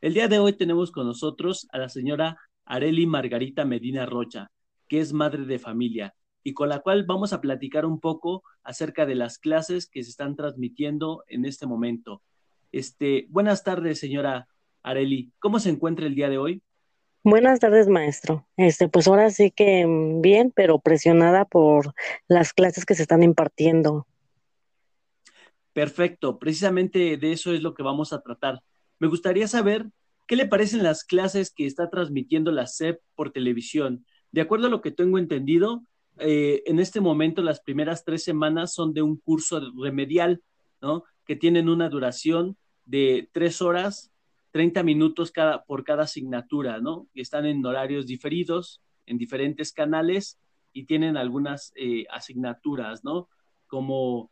El 0.00 0.14
día 0.14 0.26
de 0.26 0.40
hoy 0.40 0.54
tenemos 0.54 0.90
con 0.90 1.06
nosotros 1.06 1.68
a 1.70 1.78
la 1.78 1.88
señora 1.88 2.38
Areli 2.64 3.06
Margarita 3.06 3.64
Medina 3.64 4.04
Rocha, 4.04 4.50
que 4.88 4.98
es 4.98 5.12
madre 5.12 5.44
de 5.44 5.60
familia 5.60 6.12
y 6.42 6.54
con 6.54 6.68
la 6.68 6.80
cual 6.80 7.04
vamos 7.06 7.32
a 7.32 7.40
platicar 7.40 7.86
un 7.86 8.00
poco 8.00 8.42
acerca 8.64 9.06
de 9.06 9.14
las 9.14 9.38
clases 9.38 9.88
que 9.88 10.02
se 10.02 10.10
están 10.10 10.34
transmitiendo 10.34 11.22
en 11.28 11.44
este 11.44 11.68
momento. 11.68 12.20
Este, 12.72 13.28
buenas 13.30 13.62
tardes, 13.62 14.00
señora 14.00 14.48
Areli. 14.82 15.30
¿Cómo 15.38 15.60
se 15.60 15.70
encuentra 15.70 16.04
el 16.04 16.16
día 16.16 16.28
de 16.28 16.38
hoy? 16.38 16.62
Buenas 17.24 17.60
tardes, 17.60 17.86
maestro. 17.86 18.48
Este, 18.56 18.88
pues 18.88 19.06
ahora 19.06 19.30
sí 19.30 19.52
que 19.52 19.86
mm, 19.86 20.22
bien, 20.22 20.52
pero 20.54 20.80
presionada 20.80 21.44
por 21.44 21.94
las 22.26 22.52
clases 22.52 22.84
que 22.84 22.96
se 22.96 23.02
están 23.02 23.22
impartiendo. 23.22 24.08
Perfecto, 25.72 26.40
precisamente 26.40 27.16
de 27.16 27.32
eso 27.32 27.52
es 27.54 27.62
lo 27.62 27.74
que 27.74 27.84
vamos 27.84 28.12
a 28.12 28.20
tratar. 28.22 28.60
Me 28.98 29.06
gustaría 29.06 29.46
saber 29.46 29.86
qué 30.26 30.34
le 30.34 30.46
parecen 30.46 30.82
las 30.82 31.04
clases 31.04 31.52
que 31.54 31.64
está 31.64 31.90
transmitiendo 31.90 32.50
la 32.50 32.66
SEP 32.66 33.00
por 33.14 33.30
televisión. 33.30 34.04
De 34.32 34.40
acuerdo 34.40 34.66
a 34.66 34.70
lo 34.70 34.82
que 34.82 34.90
tengo 34.90 35.18
entendido, 35.18 35.84
eh, 36.18 36.62
en 36.66 36.80
este 36.80 37.00
momento 37.00 37.40
las 37.40 37.60
primeras 37.60 38.04
tres 38.04 38.24
semanas 38.24 38.74
son 38.74 38.92
de 38.92 39.02
un 39.02 39.16
curso 39.16 39.60
remedial, 39.80 40.42
¿no? 40.80 41.04
Que 41.24 41.36
tienen 41.36 41.68
una 41.68 41.88
duración 41.88 42.56
de 42.84 43.30
tres 43.32 43.62
horas 43.62 44.11
30 44.52 44.82
minutos 44.82 45.32
cada, 45.32 45.64
por 45.64 45.82
cada 45.82 46.04
asignatura, 46.04 46.80
¿no? 46.80 47.08
Están 47.14 47.46
en 47.46 47.64
horarios 47.64 48.06
diferidos, 48.06 48.80
en 49.06 49.18
diferentes 49.18 49.72
canales 49.72 50.38
y 50.72 50.84
tienen 50.84 51.16
algunas 51.16 51.72
eh, 51.74 52.04
asignaturas, 52.10 53.02
¿no? 53.04 53.28
Como 53.66 54.30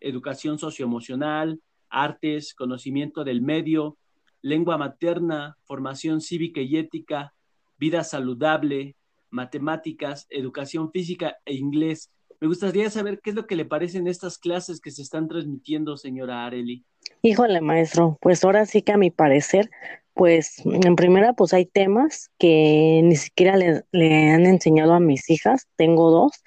educación 0.00 0.58
socioemocional, 0.58 1.60
artes, 1.90 2.54
conocimiento 2.54 3.24
del 3.24 3.42
medio, 3.42 3.98
lengua 4.40 4.78
materna, 4.78 5.58
formación 5.64 6.20
cívica 6.20 6.60
y 6.60 6.76
ética, 6.76 7.34
vida 7.78 8.04
saludable, 8.04 8.96
matemáticas, 9.30 10.26
educación 10.30 10.90
física 10.92 11.36
e 11.44 11.54
inglés. 11.54 12.10
Me 12.40 12.48
gustaría 12.48 12.90
saber 12.90 13.20
qué 13.20 13.30
es 13.30 13.36
lo 13.36 13.46
que 13.46 13.56
le 13.56 13.64
parecen 13.64 14.06
estas 14.06 14.38
clases 14.38 14.80
que 14.80 14.90
se 14.90 15.02
están 15.02 15.26
transmitiendo, 15.26 15.96
señora 15.96 16.46
Areli. 16.46 16.84
Híjole, 17.26 17.60
maestro, 17.60 18.18
pues 18.20 18.44
ahora 18.44 18.66
sí 18.66 18.82
que 18.82 18.92
a 18.92 18.96
mi 18.96 19.10
parecer, 19.10 19.68
pues 20.14 20.62
en 20.64 20.94
primera, 20.94 21.32
pues 21.32 21.52
hay 21.54 21.66
temas 21.66 22.30
que 22.38 23.00
ni 23.02 23.16
siquiera 23.16 23.56
le, 23.56 24.30
han 24.30 24.46
enseñado 24.46 24.92
a 24.92 25.00
mis 25.00 25.28
hijas, 25.28 25.66
tengo 25.74 26.12
dos, 26.12 26.44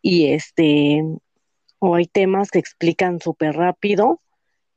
y 0.00 0.28
este, 0.32 1.04
o 1.80 1.96
hay 1.96 2.06
temas 2.06 2.50
que 2.50 2.58
explican 2.58 3.20
súper 3.20 3.56
rápido 3.56 4.22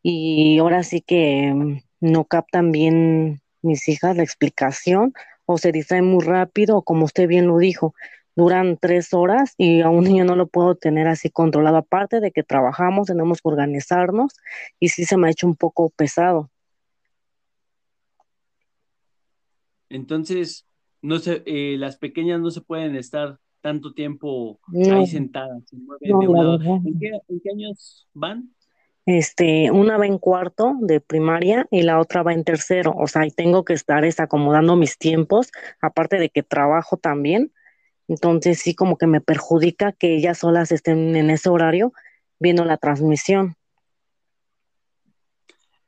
y 0.03 0.59
ahora 0.59 0.83
sí 0.83 0.99
que 0.99 1.53
mm, 1.55 1.79
no 2.01 2.25
captan 2.25 2.73
bien 2.73 3.41
mis 3.61 3.87
hijas 3.87 4.17
la 4.17 4.23
explicación 4.23 5.13
o 5.45 5.57
se 5.57 5.71
distraen 5.71 6.05
muy 6.05 6.21
rápido, 6.25 6.81
como 6.81 7.05
usted 7.05 7.29
bien 7.29 7.47
lo 7.47 7.59
dijo, 7.59 7.93
duran 8.35 8.77
tres 8.79 9.13
horas 9.13 9.53
y 9.57 9.81
a 9.81 9.89
un 9.89 10.03
niño 10.03 10.25
no 10.25 10.35
lo 10.35 10.47
puedo 10.47 10.75
tener 10.75 11.07
así 11.07 11.29
controlado. 11.29 11.77
Aparte 11.77 12.19
de 12.19 12.31
que 12.31 12.43
trabajamos, 12.43 13.07
tenemos 13.07 13.41
que 13.41 13.49
organizarnos 13.49 14.33
y 14.79 14.89
sí 14.89 15.05
se 15.05 15.17
me 15.17 15.27
ha 15.27 15.31
hecho 15.31 15.47
un 15.47 15.55
poco 15.55 15.89
pesado. 15.89 16.51
Entonces, 19.89 20.65
no 21.01 21.19
se, 21.19 21.43
eh, 21.45 21.77
las 21.77 21.97
pequeñas 21.97 22.41
no 22.41 22.51
se 22.51 22.61
pueden 22.61 22.95
estar 22.95 23.39
tanto 23.61 23.93
tiempo 23.93 24.59
ahí 24.73 25.07
sentadas. 25.07 25.63
¿En, 25.71 26.99
qué, 26.99 27.11
¿En 27.27 27.39
qué 27.39 27.49
años 27.51 28.07
van? 28.13 28.53
Este, 29.05 29.69
una 29.69 29.97
va 29.97 30.07
en 30.07 30.17
cuarto 30.17 30.75
de 30.81 30.99
primaria 30.99 31.67
y 31.69 31.83
la 31.83 31.99
otra 31.99 32.23
va 32.23 32.33
en 32.33 32.43
tercero. 32.43 32.93
O 32.97 33.07
sea, 33.07 33.21
ahí 33.21 33.31
tengo 33.31 33.63
que 33.63 33.73
estar 33.73 34.03
acomodando 34.17 34.75
mis 34.75 34.97
tiempos, 34.97 35.51
aparte 35.79 36.17
de 36.17 36.29
que 36.29 36.41
trabajo 36.43 36.97
también 36.97 37.51
entonces 38.07 38.59
sí 38.59 38.75
como 38.75 38.97
que 38.97 39.07
me 39.07 39.21
perjudica 39.21 39.91
que 39.91 40.15
ellas 40.15 40.39
solas 40.39 40.71
estén 40.71 41.15
en 41.15 41.29
ese 41.29 41.49
horario 41.49 41.93
viendo 42.39 42.65
la 42.65 42.77
transmisión. 42.77 43.55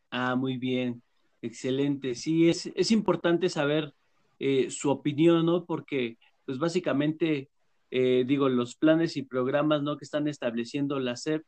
Ah, 0.09 0.35
muy 0.35 0.57
bien, 0.57 1.03
excelente. 1.41 2.15
Sí, 2.15 2.49
es, 2.49 2.67
es 2.75 2.91
importante 2.91 3.49
saber 3.49 3.93
eh, 4.39 4.69
su 4.71 4.89
opinión, 4.89 5.45
¿no? 5.45 5.65
Porque, 5.65 6.17
pues 6.45 6.57
básicamente, 6.57 7.49
eh, 7.91 8.23
digo, 8.25 8.49
los 8.49 8.75
planes 8.75 9.17
y 9.17 9.23
programas, 9.23 9.83
¿no? 9.83 9.97
Que 9.97 10.05
están 10.05 10.27
estableciendo 10.27 10.99
la 10.99 11.15
SEP, 11.15 11.43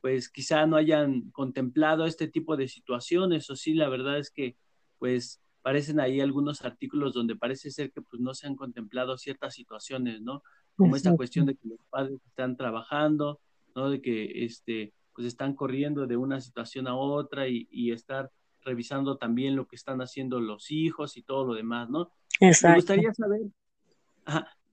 pues 0.00 0.28
quizá 0.28 0.66
no 0.66 0.76
hayan 0.76 1.30
contemplado 1.30 2.06
este 2.06 2.28
tipo 2.28 2.56
de 2.56 2.68
situaciones, 2.68 3.48
o 3.50 3.56
sí, 3.56 3.74
la 3.74 3.88
verdad 3.88 4.18
es 4.18 4.30
que, 4.30 4.56
pues, 4.98 5.40
parecen 5.64 5.98
ahí 5.98 6.20
algunos 6.20 6.62
artículos 6.62 7.14
donde 7.14 7.36
parece 7.36 7.70
ser 7.70 7.90
que 7.90 8.02
pues 8.02 8.20
no 8.20 8.34
se 8.34 8.46
han 8.46 8.54
contemplado 8.54 9.16
ciertas 9.16 9.54
situaciones, 9.54 10.20
¿no? 10.20 10.42
Como 10.76 10.94
esta 10.94 11.16
cuestión 11.16 11.46
de 11.46 11.54
que 11.54 11.66
los 11.66 11.78
padres 11.88 12.20
están 12.26 12.58
trabajando, 12.58 13.40
¿no? 13.74 13.88
De 13.88 14.02
que 14.02 14.44
este, 14.44 14.92
pues 15.14 15.26
están 15.26 15.54
corriendo 15.54 16.06
de 16.06 16.18
una 16.18 16.42
situación 16.42 16.86
a 16.86 16.94
otra 16.96 17.48
y, 17.48 17.66
y 17.70 17.92
estar 17.92 18.30
revisando 18.60 19.16
también 19.16 19.56
lo 19.56 19.66
que 19.66 19.76
están 19.76 20.02
haciendo 20.02 20.38
los 20.38 20.70
hijos 20.70 21.16
y 21.16 21.22
todo 21.22 21.46
lo 21.46 21.54
demás, 21.54 21.88
¿no? 21.88 22.10
Exacto. 22.40 22.68
Me 22.68 22.76
gustaría 22.76 23.14
saber, 23.14 23.40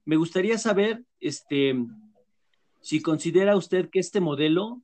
me 0.04 0.16
gustaría 0.16 0.58
saber, 0.58 1.04
este, 1.20 1.74
si 2.82 3.00
considera 3.00 3.56
usted 3.56 3.88
que 3.88 3.98
este 3.98 4.20
modelo, 4.20 4.82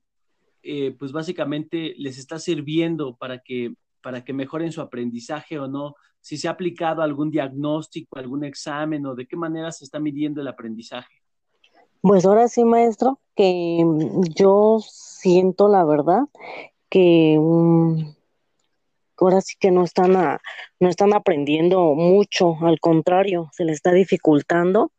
eh, 0.62 0.96
pues 0.98 1.12
básicamente 1.12 1.92
les 1.98 2.16
está 2.16 2.38
sirviendo 2.38 3.14
para 3.14 3.40
que 3.40 3.74
para 4.02 4.24
que 4.24 4.32
mejoren 4.32 4.72
su 4.72 4.80
aprendizaje 4.80 5.58
o 5.58 5.68
no, 5.68 5.94
si 6.20 6.36
se 6.36 6.48
ha 6.48 6.52
aplicado 6.52 7.02
algún 7.02 7.30
diagnóstico, 7.30 8.18
algún 8.18 8.44
examen 8.44 9.06
o 9.06 9.14
de 9.14 9.26
qué 9.26 9.36
manera 9.36 9.72
se 9.72 9.84
está 9.84 9.98
midiendo 9.98 10.40
el 10.40 10.48
aprendizaje. 10.48 11.22
Pues 12.00 12.24
ahora 12.24 12.48
sí, 12.48 12.64
maestro, 12.64 13.20
que 13.34 13.82
mm, 13.84 14.22
yo 14.34 14.78
siento 14.80 15.68
la 15.68 15.84
verdad 15.84 16.22
que 16.88 17.36
mm, 17.40 18.14
ahora 19.18 19.40
sí 19.40 19.56
que 19.58 19.70
no 19.70 19.84
están, 19.84 20.12
no 20.80 20.88
están 20.88 21.12
aprendiendo 21.12 21.94
mucho, 21.94 22.56
al 22.60 22.78
contrario, 22.80 23.50
se 23.52 23.64
les 23.64 23.76
está 23.76 23.92
dificultando 23.92 24.92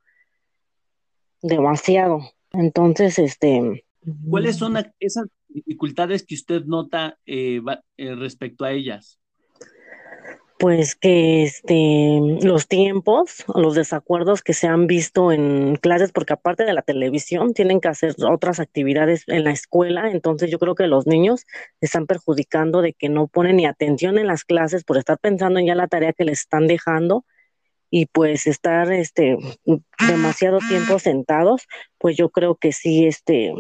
demasiado. 1.42 2.22
Entonces, 2.52 3.20
este... 3.20 3.86
¿Cuáles 4.30 4.58
son 4.58 4.78
esas 5.00 5.26
dificultades 5.48 6.26
que 6.26 6.36
usted 6.36 6.64
nota 6.66 7.18
eh, 7.26 7.62
eh, 7.98 8.16
respecto 8.16 8.66
a 8.66 8.72
ellas? 8.72 9.20
Pues 10.58 10.96
que 10.96 11.44
este, 11.44 12.20
los 12.42 12.68
tiempos, 12.68 13.46
los 13.56 13.76
desacuerdos 13.76 14.42
que 14.42 14.54
se 14.54 14.68
han 14.68 14.88
visto 14.88 15.32
en 15.32 15.78
clases, 15.78 16.12
porque 16.12 16.34
aparte 16.34 16.66
de 16.66 16.74
la 16.74 16.82
televisión 16.82 17.54
tienen 17.54 17.80
que 17.80 17.88
hacer 17.88 18.14
otras 18.30 18.60
actividades 18.60 19.24
en 19.28 19.46
la 19.46 19.52
escuela, 19.52 20.12
entonces 20.12 20.52
yo 20.52 20.60
creo 20.60 20.76
que 20.76 20.88
los 20.88 21.08
niños 21.08 21.46
están 21.80 22.08
perjudicando 22.08 22.82
de 22.82 22.92
que 22.92 23.08
no 23.08 23.28
ponen 23.28 23.56
ni 23.56 23.66
atención 23.66 24.18
en 24.18 24.28
las 24.28 24.44
clases 24.44 24.84
por 24.84 24.98
estar 24.98 25.18
pensando 25.18 25.60
en 25.60 25.68
ya 25.68 25.76
la 25.76 25.88
tarea 25.88 26.12
que 26.12 26.26
les 26.26 26.42
están 26.42 26.68
dejando 26.68 27.26
y 27.90 28.08
pues 28.08 28.46
estar 28.46 28.92
este 28.92 29.38
demasiado 30.08 30.60
tiempo 30.60 31.00
sentados, 31.00 31.68
pues 31.98 32.18
yo 32.18 32.32
creo 32.32 32.56
que 32.56 32.74
sí 32.74 33.06
este 33.06 33.54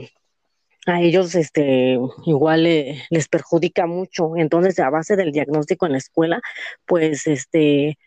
a 0.89 1.01
ellos 1.01 1.35
este 1.35 1.97
igual 2.25 2.63
les 2.63 3.27
perjudica 3.29 3.85
mucho. 3.85 4.35
Entonces, 4.37 4.79
a 4.79 4.89
base 4.89 5.15
del 5.15 5.31
diagnóstico 5.31 5.85
en 5.85 5.93
la 5.93 5.97
escuela, 5.99 6.41
pues 6.85 7.27
este 7.27 7.97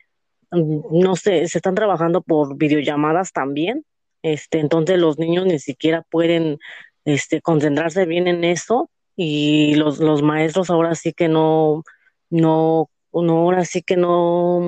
no 0.52 1.16
sé, 1.16 1.48
se 1.48 1.58
están 1.58 1.74
trabajando 1.74 2.22
por 2.22 2.56
videollamadas 2.56 3.32
también. 3.32 3.84
Este, 4.22 4.60
entonces 4.60 4.98
los 4.98 5.18
niños 5.18 5.46
ni 5.46 5.58
siquiera 5.58 6.02
pueden 6.02 6.58
este 7.04 7.40
concentrarse 7.40 8.06
bien 8.06 8.28
en 8.28 8.44
eso 8.44 8.90
y 9.16 9.74
los, 9.74 9.98
los 9.98 10.22
maestros 10.22 10.70
ahora 10.70 10.94
sí 10.94 11.12
que 11.12 11.28
no 11.28 11.82
no 12.30 12.88
no 13.12 13.32
ahora 13.38 13.64
sí 13.64 13.82
que 13.82 13.96
no 13.96 14.60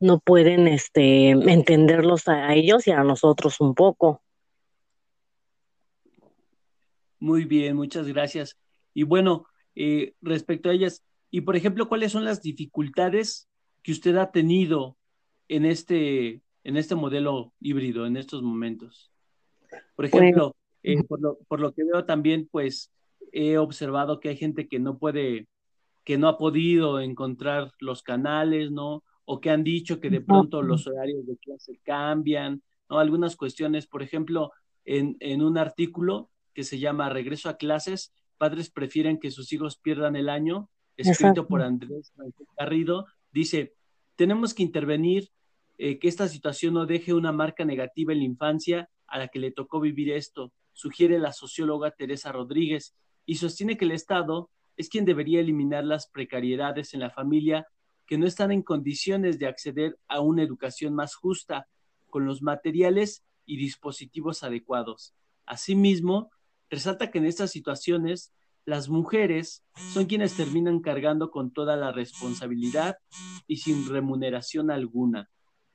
no 0.00 0.18
pueden 0.20 0.68
este 0.68 1.30
entenderlos 1.30 2.28
a 2.28 2.54
ellos 2.54 2.86
y 2.86 2.92
a 2.92 3.02
nosotros 3.02 3.60
un 3.60 3.74
poco. 3.74 4.22
Muy 7.20 7.44
bien, 7.44 7.76
muchas 7.76 8.06
gracias. 8.06 8.56
Y 8.94 9.02
bueno, 9.02 9.46
eh, 9.74 10.14
respecto 10.20 10.70
a 10.70 10.72
ellas, 10.72 11.04
y 11.30 11.42
por 11.42 11.56
ejemplo, 11.56 11.88
¿cuáles 11.88 12.12
son 12.12 12.24
las 12.24 12.42
dificultades 12.42 13.48
que 13.82 13.92
usted 13.92 14.16
ha 14.16 14.30
tenido 14.30 14.96
en 15.48 15.64
este, 15.64 16.42
en 16.64 16.76
este 16.76 16.94
modelo 16.94 17.52
híbrido, 17.60 18.06
en 18.06 18.16
estos 18.16 18.42
momentos? 18.42 19.12
Por 19.70 20.08
pues, 20.10 20.14
ejemplo, 20.14 20.56
eh, 20.82 21.02
por, 21.04 21.20
lo, 21.20 21.38
por 21.48 21.60
lo 21.60 21.72
que 21.72 21.84
veo 21.84 22.04
también, 22.04 22.48
pues 22.50 22.92
he 23.32 23.58
observado 23.58 24.20
que 24.20 24.30
hay 24.30 24.36
gente 24.36 24.68
que 24.68 24.78
no 24.78 24.98
puede, 24.98 25.48
que 26.04 26.18
no 26.18 26.28
ha 26.28 26.38
podido 26.38 27.00
encontrar 27.00 27.72
los 27.78 28.02
canales, 28.02 28.70
¿no? 28.70 29.04
O 29.24 29.40
que 29.40 29.50
han 29.50 29.64
dicho 29.64 30.00
que 30.00 30.08
de 30.08 30.22
pronto 30.22 30.62
los 30.62 30.86
horarios 30.86 31.26
de 31.26 31.36
clase 31.36 31.78
cambian, 31.82 32.62
¿no? 32.88 32.98
Algunas 32.98 33.36
cuestiones, 33.36 33.86
por 33.86 34.02
ejemplo, 34.02 34.52
en, 34.84 35.16
en 35.20 35.42
un 35.42 35.58
artículo 35.58 36.30
que 36.58 36.64
se 36.64 36.80
llama 36.80 37.08
Regreso 37.08 37.48
a 37.48 37.56
clases, 37.56 38.12
padres 38.36 38.68
prefieren 38.68 39.20
que 39.20 39.30
sus 39.30 39.52
hijos 39.52 39.78
pierdan 39.78 40.16
el 40.16 40.28
año, 40.28 40.68
escrito 40.96 41.46
por 41.46 41.62
Andrés 41.62 42.12
Garrido, 42.58 43.06
dice, 43.30 43.76
tenemos 44.16 44.54
que 44.54 44.64
intervenir 44.64 45.30
eh, 45.76 46.00
que 46.00 46.08
esta 46.08 46.26
situación 46.26 46.74
no 46.74 46.84
deje 46.84 47.14
una 47.14 47.30
marca 47.30 47.64
negativa 47.64 48.12
en 48.12 48.18
la 48.18 48.24
infancia 48.24 48.90
a 49.06 49.20
la 49.20 49.28
que 49.28 49.38
le 49.38 49.52
tocó 49.52 49.78
vivir 49.78 50.10
esto, 50.10 50.52
sugiere 50.72 51.20
la 51.20 51.32
socióloga 51.32 51.92
Teresa 51.92 52.32
Rodríguez, 52.32 52.96
y 53.24 53.36
sostiene 53.36 53.76
que 53.76 53.84
el 53.84 53.92
Estado 53.92 54.50
es 54.76 54.88
quien 54.88 55.04
debería 55.04 55.38
eliminar 55.38 55.84
las 55.84 56.08
precariedades 56.08 56.92
en 56.92 56.98
la 56.98 57.10
familia 57.10 57.68
que 58.04 58.18
no 58.18 58.26
están 58.26 58.50
en 58.50 58.64
condiciones 58.64 59.38
de 59.38 59.46
acceder 59.46 59.96
a 60.08 60.22
una 60.22 60.42
educación 60.42 60.92
más 60.92 61.14
justa, 61.14 61.68
con 62.10 62.26
los 62.26 62.42
materiales 62.42 63.22
y 63.46 63.58
dispositivos 63.58 64.42
adecuados. 64.42 65.14
Asimismo, 65.46 66.32
resalta 66.70 67.10
que 67.10 67.18
en 67.18 67.26
estas 67.26 67.50
situaciones 67.50 68.32
las 68.64 68.88
mujeres 68.88 69.64
son 69.94 70.06
quienes 70.06 70.36
terminan 70.36 70.80
cargando 70.80 71.30
con 71.30 71.52
toda 71.52 71.76
la 71.76 71.90
responsabilidad 71.90 72.98
y 73.46 73.56
sin 73.56 73.88
remuneración 73.88 74.70
alguna. 74.70 75.30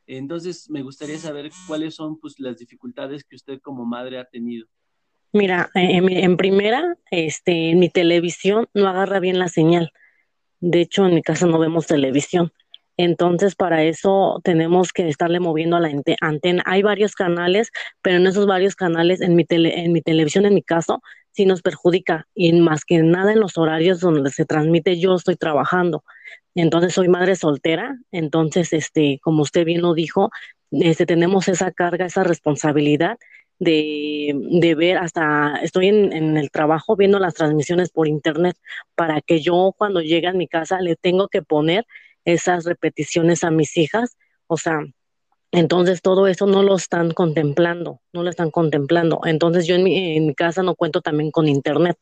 Entonces, 0.06 0.70
me 0.70 0.84
gustaría 0.84 1.18
saber 1.18 1.50
cuáles 1.68 1.96
son 1.96 2.20
pues, 2.20 2.36
las 2.38 2.58
dificultades 2.58 3.24
que 3.24 3.36
usted 3.36 3.60
como 3.62 3.86
madre 3.86 4.20
ha 4.20 4.26
tenido. 4.26 4.68
Mira, 5.32 5.72
en, 5.74 6.38
primera, 6.38 6.96
este, 7.10 7.72
en 7.72 7.80
mi 7.80 7.90
televisión 7.90 8.68
no 8.76 8.88
agarra 8.88 9.20
bien 9.20 9.40
la 9.40 9.48
señal. 9.48 9.92
De 10.60 10.82
hecho, 10.82 11.08
en 11.08 11.16
mi 11.16 11.24
casa 11.24 11.48
no 11.48 11.58
vemos 11.58 11.88
televisión. 11.88 12.54
Entonces, 12.98 13.56
para 13.56 13.84
eso 13.84 14.40
tenemos 14.44 14.94
que 14.94 15.08
estarle 15.10 15.40
moviendo 15.40 15.76
a 15.76 15.80
la 15.80 15.90
antena. 16.22 16.64
Hay 16.66 16.84
varios 16.84 17.16
canales, 17.16 17.72
pero 18.02 18.18
en 18.18 18.28
esos 18.28 18.46
varios 18.46 18.76
canales, 18.76 19.22
en 19.22 19.36
mi, 19.36 19.46
en 19.50 19.92
mi 19.92 20.02
televisión, 20.02 20.46
en 20.46 20.54
mi 20.54 20.62
caso, 20.62 21.02
sí 21.32 21.46
nos 21.46 21.62
perjudica. 21.62 22.28
Y 22.36 22.54
más 22.54 22.86
que 22.86 23.00
nada 23.02 23.34
en 23.34 23.40
los 23.40 23.58
horarios 23.58 24.00
donde 24.00 24.30
se 24.30 24.46
transmite, 24.46 25.00
yo 25.00 25.16
estoy 25.16 25.36
trabajando. 25.36 26.04
Entonces, 26.56 26.94
soy 26.94 27.08
madre 27.10 27.36
soltera. 27.36 27.98
Entonces, 28.12 28.74
este, 28.74 29.20
como 29.24 29.42
usted 29.44 29.66
bien 29.66 29.82
lo 29.82 29.94
dijo, 29.96 30.30
este, 30.72 31.06
tenemos 31.06 31.48
esa 31.48 31.72
carga, 31.72 32.06
esa 32.06 32.24
responsabilidad 32.24 33.18
de, 33.60 34.34
de, 34.36 34.76
ver 34.76 34.98
hasta, 34.98 35.56
estoy 35.64 35.88
en, 35.88 36.14
en, 36.14 36.38
el 36.38 36.52
trabajo 36.52 36.96
viendo 36.96 37.20
las 37.20 37.36
transmisiones 37.36 37.92
por 37.92 38.08
internet 38.08 38.58
para 38.96 39.22
que 39.22 39.42
yo 39.42 39.74
cuando 39.78 40.02
llegue 40.02 40.28
a 40.28 40.34
mi 40.34 40.48
casa 40.48 40.82
le 40.82 40.96
tengo 40.96 41.28
que 41.30 41.42
poner 41.44 41.86
esas 42.26 42.66
repeticiones 42.66 43.44
a 43.44 43.52
mis 43.52 43.78
hijas, 43.78 44.18
o 44.48 44.58
sea, 44.58 44.80
entonces 45.52 46.02
todo 46.02 46.28
eso 46.28 46.48
no 46.48 46.64
lo 46.64 46.76
están 46.76 47.12
contemplando, 47.12 48.02
no 48.12 48.24
lo 48.24 48.30
están 48.30 48.50
contemplando. 48.50 49.22
Entonces 49.26 49.68
yo 49.68 49.76
en 49.76 49.84
mi, 49.84 50.34
casa 50.36 50.64
no 50.64 50.76
cuento 50.76 51.02
también 51.02 51.30
con 51.32 51.48
internet. 51.48 51.98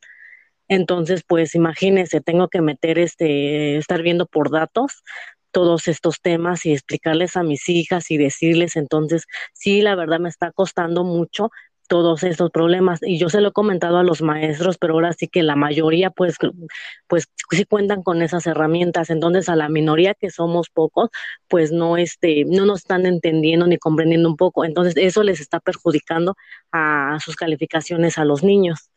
Entonces, 0.70 1.24
pues 1.28 1.54
imagínense, 1.54 2.22
tengo 2.22 2.48
que 2.48 2.62
meter 2.62 2.98
este, 2.98 3.78
estar 3.78 4.02
viendo 4.04 4.26
por 4.26 4.52
datos 4.52 5.04
todos 5.52 5.90
estos 5.90 6.22
temas 6.22 6.66
y 6.66 6.72
explicarles 6.72 7.36
a 7.36 7.44
mis 7.44 7.68
hijas 7.70 8.10
y 8.10 8.18
decirles, 8.18 8.78
entonces, 8.78 9.26
sí, 9.54 9.82
la 9.82 9.96
verdad 9.96 10.20
me 10.20 10.30
está 10.30 10.52
costando 10.52 11.04
mucho, 11.04 11.50
todos 11.92 12.24
estos 12.24 12.52
problemas. 12.52 13.02
Y 13.04 13.20
yo 13.20 13.28
se 13.28 13.42
lo 13.42 13.50
he 13.50 13.52
comentado 13.52 13.98
a 13.98 14.04
los 14.04 14.22
maestros, 14.22 14.78
pero 14.78 14.94
ahora 14.94 15.12
sí 15.12 15.28
que 15.28 15.44
la 15.44 15.58
mayoría, 15.58 16.10
pues, 16.10 16.38
pues 17.08 17.28
sí 17.50 17.66
cuentan 17.66 18.02
con 18.02 18.22
esas 18.22 18.48
herramientas. 18.48 19.10
Entonces, 19.10 19.50
a 19.50 19.58
la 19.58 19.68
minoría 19.68 20.14
que 20.14 20.30
somos 20.30 20.70
pocos, 20.70 21.10
pues 21.50 21.74
no, 21.74 21.98
este, 21.98 22.46
no 22.46 22.66
nos 22.66 22.80
están 22.80 23.06
entendiendo 23.06 23.68
ni 23.68 23.76
comprendiendo 23.78 24.30
un 24.30 24.38
poco. 24.38 24.64
Entonces, 24.64 24.94
eso 24.96 25.22
les 25.22 25.42
está 25.42 25.60
perjudicando 25.60 26.38
a 26.72 27.18
sus 27.20 27.36
calificaciones 27.36 28.18
a 28.18 28.24
los 28.24 28.42
niños. 28.42 28.90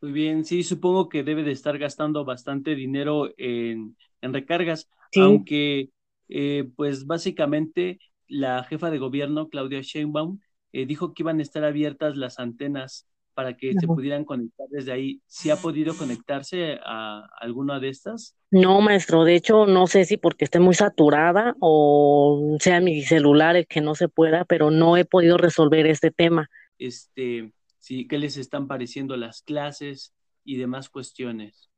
Muy 0.00 0.12
bien, 0.12 0.46
sí, 0.46 0.62
supongo 0.62 1.10
que 1.10 1.22
debe 1.22 1.42
de 1.42 1.52
estar 1.52 1.76
gastando 1.76 2.24
bastante 2.24 2.74
dinero 2.74 3.28
en, 3.36 3.94
en 4.22 4.32
recargas, 4.32 4.88
aunque 5.16 5.90
eh, 6.30 6.64
pues 6.76 7.04
básicamente 7.04 7.98
la 8.30 8.64
jefa 8.64 8.90
de 8.90 8.98
gobierno, 8.98 9.48
Claudia 9.48 9.80
Sheinbaum, 9.82 10.38
eh, 10.72 10.86
dijo 10.86 11.12
que 11.12 11.22
iban 11.22 11.40
a 11.40 11.42
estar 11.42 11.64
abiertas 11.64 12.16
las 12.16 12.38
antenas 12.38 13.06
para 13.34 13.56
que 13.56 13.72
se 13.78 13.86
pudieran 13.86 14.24
conectar 14.24 14.66
desde 14.68 14.92
ahí. 14.92 15.22
¿Sí 15.26 15.50
ha 15.50 15.56
podido 15.56 15.96
conectarse 15.96 16.78
a 16.84 17.26
alguna 17.40 17.80
de 17.80 17.88
estas? 17.88 18.36
No, 18.50 18.80
maestro, 18.80 19.24
de 19.24 19.34
hecho 19.34 19.66
no 19.66 19.86
sé 19.86 20.04
si 20.04 20.16
porque 20.16 20.44
esté 20.44 20.60
muy 20.60 20.74
saturada 20.74 21.54
o 21.60 22.56
sea 22.60 22.80
mi 22.80 23.02
celular 23.02 23.56
el 23.56 23.66
que 23.66 23.80
no 23.80 23.94
se 23.94 24.08
pueda, 24.08 24.44
pero 24.44 24.70
no 24.70 24.96
he 24.96 25.04
podido 25.04 25.36
resolver 25.36 25.86
este 25.86 26.10
tema. 26.10 26.50
Este, 26.78 27.52
sí, 27.78 28.06
¿qué 28.06 28.18
les 28.18 28.36
están 28.36 28.66
pareciendo 28.66 29.16
las 29.16 29.42
clases 29.42 30.12
y 30.44 30.56
demás 30.56 30.88
cuestiones? 30.88 31.70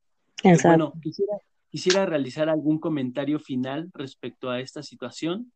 Exacto. 0.42 0.68
Bueno, 0.68 0.92
quisiera, 1.02 1.36
quisiera 1.70 2.06
realizar 2.06 2.48
algún 2.48 2.78
comentario 2.78 3.38
final 3.38 3.90
respecto 3.94 4.50
a 4.50 4.60
esta 4.60 4.82
situación. 4.82 5.52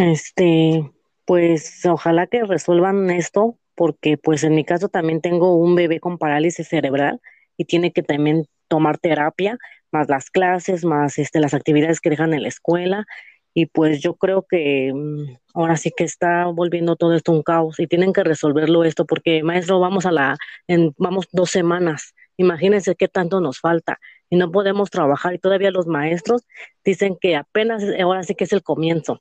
Este, 0.00 0.90
pues 1.26 1.84
ojalá 1.84 2.26
que 2.26 2.42
resuelvan 2.44 3.10
esto, 3.10 3.58
porque 3.74 4.16
pues 4.16 4.44
en 4.44 4.54
mi 4.54 4.64
caso 4.64 4.88
también 4.88 5.20
tengo 5.20 5.56
un 5.56 5.74
bebé 5.74 6.00
con 6.00 6.16
parálisis 6.16 6.68
cerebral 6.68 7.20
y 7.58 7.66
tiene 7.66 7.92
que 7.92 8.02
también 8.02 8.46
tomar 8.68 8.96
terapia, 8.96 9.58
más 9.92 10.08
las 10.08 10.30
clases, 10.30 10.86
más 10.86 11.18
este, 11.18 11.38
las 11.38 11.52
actividades 11.52 12.00
que 12.00 12.08
dejan 12.08 12.32
en 12.32 12.42
la 12.44 12.48
escuela. 12.48 13.04
Y 13.52 13.66
pues 13.66 14.00
yo 14.00 14.14
creo 14.14 14.46
que 14.48 14.90
mm, 14.94 15.36
ahora 15.52 15.76
sí 15.76 15.92
que 15.94 16.04
está 16.04 16.46
volviendo 16.46 16.96
todo 16.96 17.14
esto 17.14 17.32
un 17.32 17.42
caos 17.42 17.78
y 17.78 17.86
tienen 17.86 18.14
que 18.14 18.24
resolverlo 18.24 18.84
esto 18.84 19.04
porque 19.04 19.42
maestro 19.42 19.80
vamos 19.80 20.06
a 20.06 20.12
la, 20.12 20.38
en, 20.66 20.94
vamos 20.96 21.26
dos 21.32 21.50
semanas, 21.50 22.14
imagínense 22.38 22.94
qué 22.96 23.08
tanto 23.08 23.40
nos 23.42 23.60
falta 23.60 23.98
y 24.30 24.36
no 24.36 24.50
podemos 24.50 24.88
trabajar. 24.90 25.34
Y 25.34 25.38
todavía 25.38 25.70
los 25.70 25.86
maestros 25.86 26.46
dicen 26.84 27.18
que 27.20 27.36
apenas 27.36 27.84
ahora 28.00 28.22
sí 28.22 28.34
que 28.34 28.44
es 28.44 28.52
el 28.54 28.62
comienzo 28.62 29.20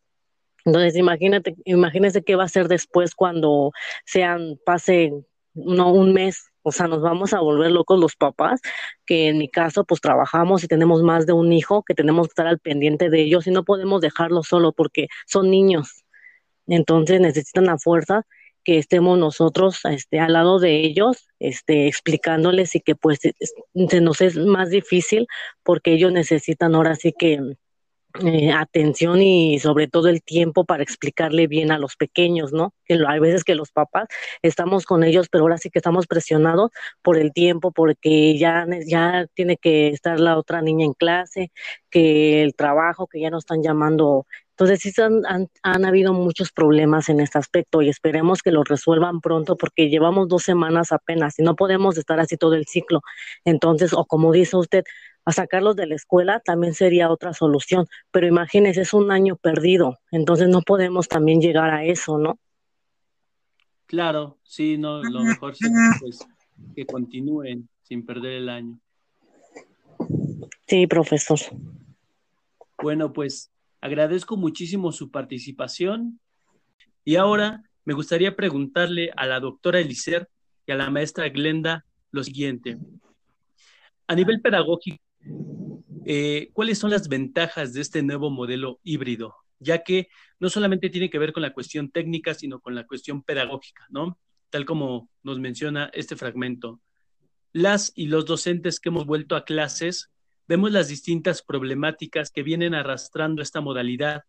entonces, 0.66 0.96
imagínate, 0.96 1.56
imagínese 1.66 2.24
qué 2.24 2.36
va 2.36 2.46
a 2.46 2.50
ser 2.50 2.68
después 2.68 3.16
cuando 3.16 3.72
sean, 4.06 4.60
pase 4.66 5.14
no 5.54 5.92
un 5.92 6.14
mes, 6.14 6.52
o 6.62 6.72
sea, 6.72 6.88
nos 6.88 7.02
vamos 7.02 7.34
a 7.34 7.40
volver 7.40 7.72
locos 7.72 8.00
los 8.00 8.16
papás, 8.16 8.62
que 9.06 9.30
en 9.30 9.38
mi 9.38 9.50
caso, 9.50 9.86
pues 9.86 10.02
trabajamos 10.02 10.64
y 10.64 10.68
tenemos 10.68 11.04
más 11.04 11.26
de 11.26 11.34
un 11.34 11.52
hijo, 11.54 11.84
que 11.84 11.96
tenemos 11.96 12.28
que 12.28 12.32
estar 12.32 12.48
al 12.48 12.60
pendiente 12.60 13.10
de 13.10 13.22
ellos 13.22 13.48
y 13.48 13.52
no 13.52 13.64
podemos 13.64 14.02
dejarlos 14.02 14.48
solo 14.48 14.72
porque 14.74 15.08
son 15.26 15.50
niños. 15.50 16.04
Entonces 16.68 17.20
necesitan 17.20 17.66
la 17.66 17.78
fuerza 17.78 18.26
que 18.64 18.78
estemos 18.78 19.18
nosotros 19.18 19.80
este, 19.86 20.20
al 20.20 20.34
lado 20.34 20.60
de 20.60 20.82
ellos, 20.82 21.28
este, 21.40 21.88
explicándoles 21.88 22.76
y 22.76 22.82
que 22.82 22.96
pues 22.96 23.20
se 23.20 24.02
nos 24.02 24.22
es 24.22 24.36
más 24.38 24.70
difícil 24.70 25.28
porque 25.64 25.94
ellos 25.94 26.12
necesitan 26.12 26.76
ahora 26.76 26.96
sí 26.96 27.14
que 27.18 27.40
eh, 28.26 28.52
atención 28.52 29.22
y 29.22 29.60
sobre 29.60 29.88
todo 29.88 30.10
el 30.10 30.24
tiempo 30.24 30.66
para 30.66 30.82
explicarle 30.82 31.46
bien 31.48 31.72
a 31.72 31.78
los 31.78 31.96
pequeños, 31.96 32.52
¿no? 32.52 32.74
Que 32.86 32.98
hay 33.08 33.20
veces 33.20 33.44
que 33.44 33.54
los 33.54 33.72
papás 33.72 34.08
estamos 34.42 34.86
con 34.86 35.04
ellos, 35.04 35.28
pero 35.30 35.44
ahora 35.44 35.60
sí 35.60 35.70
que 35.70 35.78
estamos 35.80 36.08
presionados 36.08 36.72
por 37.04 37.18
el 37.18 37.34
tiempo, 37.34 37.72
porque 37.72 38.38
ya, 38.38 38.66
ya 38.88 39.28
tiene 39.36 39.58
que 39.58 39.90
estar 39.90 40.20
la 40.20 40.38
otra 40.38 40.62
niña 40.64 40.86
en 40.86 40.94
clase, 40.94 41.52
que 41.92 42.42
el 42.44 42.56
trabajo, 42.56 43.08
que 43.08 43.20
ya 43.22 43.30
nos 43.30 43.44
están 43.44 43.62
llamando. 43.62 44.26
Entonces 44.52 44.80
sí 44.82 45.02
han, 45.02 45.26
han, 45.28 45.48
han 45.64 45.86
habido 45.86 46.14
muchos 46.14 46.52
problemas 46.52 47.10
en 47.10 47.20
este 47.22 47.38
aspecto 47.38 47.82
y 47.82 47.90
esperemos 47.90 48.42
que 48.42 48.52
los 48.52 48.68
resuelvan 48.68 49.22
pronto 49.22 49.56
porque 49.56 49.88
llevamos 49.90 50.28
dos 50.28 50.44
semanas 50.44 50.92
apenas 50.92 51.40
y 51.40 51.44
no 51.44 51.56
podemos 51.56 51.98
estar 51.98 52.20
así 52.20 52.38
todo 52.38 52.56
el 52.56 52.66
ciclo. 52.66 53.02
Entonces, 53.46 53.94
o 53.94 54.06
como 54.06 54.32
dice 54.34 54.58
usted, 54.58 54.84
a 55.26 55.32
sacarlos 55.32 55.76
de 55.76 55.88
la 55.88 55.96
escuela 55.96 56.40
también 56.40 56.74
sería 56.74 57.12
otra 57.12 57.34
solución, 57.34 57.88
pero 58.12 58.28
imagínense, 58.28 58.82
es 58.82 58.94
un 58.94 59.12
año 59.12 59.36
perdido, 59.36 60.00
entonces 60.12 60.50
no 60.50 60.62
podemos 60.62 61.08
también 61.08 61.42
llegar 61.42 61.70
a 61.70 61.86
eso, 61.86 62.18
¿no? 62.18 62.40
Claro, 63.86 64.38
sí, 64.44 64.78
no, 64.78 65.04
lo 65.04 65.24
mejor 65.24 65.54
es 65.54 65.60
pues, 66.00 66.28
que 66.76 66.86
continúen 66.86 67.68
sin 67.82 68.06
perder 68.06 68.34
el 68.34 68.50
año. 68.50 68.80
Sí, 70.68 70.86
profesor. 70.86 71.40
Bueno, 72.82 73.12
pues 73.12 73.52
agradezco 73.82 74.38
muchísimo 74.38 74.92
su 74.92 75.10
participación 75.10 76.20
y 77.04 77.16
ahora 77.16 77.64
me 77.86 77.94
gustaría 77.94 78.36
preguntarle 78.36 79.12
a 79.16 79.26
la 79.26 79.40
doctora 79.40 79.80
Elicer 79.80 80.30
y 80.68 80.72
a 80.72 80.76
la 80.76 80.92
maestra 80.92 81.28
Glenda 81.30 81.86
lo 82.12 82.24
siguiente. 82.24 82.78
A 84.08 84.16
nivel 84.16 84.42
pedagógico, 84.42 85.04
eh, 86.06 86.50
¿cuáles 86.54 86.80
son 86.80 86.92
las 86.92 87.08
ventajas 87.08 87.74
de 87.74 87.82
este 87.82 88.02
nuevo 88.04 88.30
modelo 88.30 88.80
híbrido? 88.84 89.36
Ya 89.60 89.84
que 89.84 90.08
no 90.40 90.50
solamente 90.50 90.90
tiene 90.90 91.10
que 91.10 91.20
ver 91.20 91.34
con 91.34 91.44
la 91.44 91.54
cuestión 91.54 91.92
técnica, 91.92 92.34
sino 92.34 92.60
con 92.60 92.76
la 92.76 92.88
cuestión 92.88 93.24
pedagógica, 93.24 93.86
¿no? 93.90 94.18
Tal 94.50 94.66
como 94.66 95.10
nos 95.24 95.40
menciona 95.40 95.90
este 95.94 96.16
fragmento. 96.16 96.82
Las 97.52 97.92
y 97.96 98.08
los 98.08 98.26
docentes 98.26 98.80
que 98.80 98.90
hemos 98.90 99.06
vuelto 99.06 99.36
a 99.36 99.44
clases 99.44 100.10
vemos 100.48 100.72
las 100.72 100.88
distintas 100.88 101.42
problemáticas 101.42 102.32
que 102.32 102.44
vienen 102.44 102.74
arrastrando 102.74 103.42
esta 103.42 103.62
modalidad, 103.62 104.24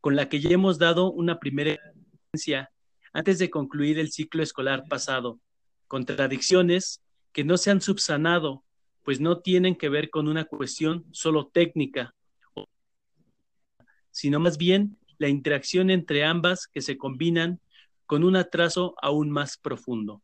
con 0.00 0.16
la 0.16 0.28
que 0.28 0.40
ya 0.40 0.50
hemos 0.50 0.78
dado 0.78 1.10
una 1.10 1.40
primera 1.40 1.72
experiencia 1.72 2.70
antes 3.12 3.38
de 3.38 3.50
concluir 3.50 3.98
el 3.98 4.12
ciclo 4.12 4.42
escolar 4.42 4.84
pasado. 4.88 5.40
Contradicciones 5.86 7.02
que 7.32 7.44
no 7.44 7.56
se 7.56 7.70
han 7.70 7.80
subsanado, 7.80 8.63
pues 9.04 9.20
no 9.20 9.40
tienen 9.40 9.76
que 9.76 9.88
ver 9.88 10.10
con 10.10 10.28
una 10.28 10.44
cuestión 10.44 11.04
solo 11.12 11.48
técnica, 11.48 12.14
sino 14.10 14.40
más 14.40 14.58
bien 14.58 14.96
la 15.18 15.28
interacción 15.28 15.90
entre 15.90 16.24
ambas 16.24 16.66
que 16.66 16.80
se 16.80 16.96
combinan 16.96 17.60
con 18.06 18.24
un 18.24 18.36
atraso 18.36 18.94
aún 19.00 19.30
más 19.30 19.58
profundo. 19.58 20.22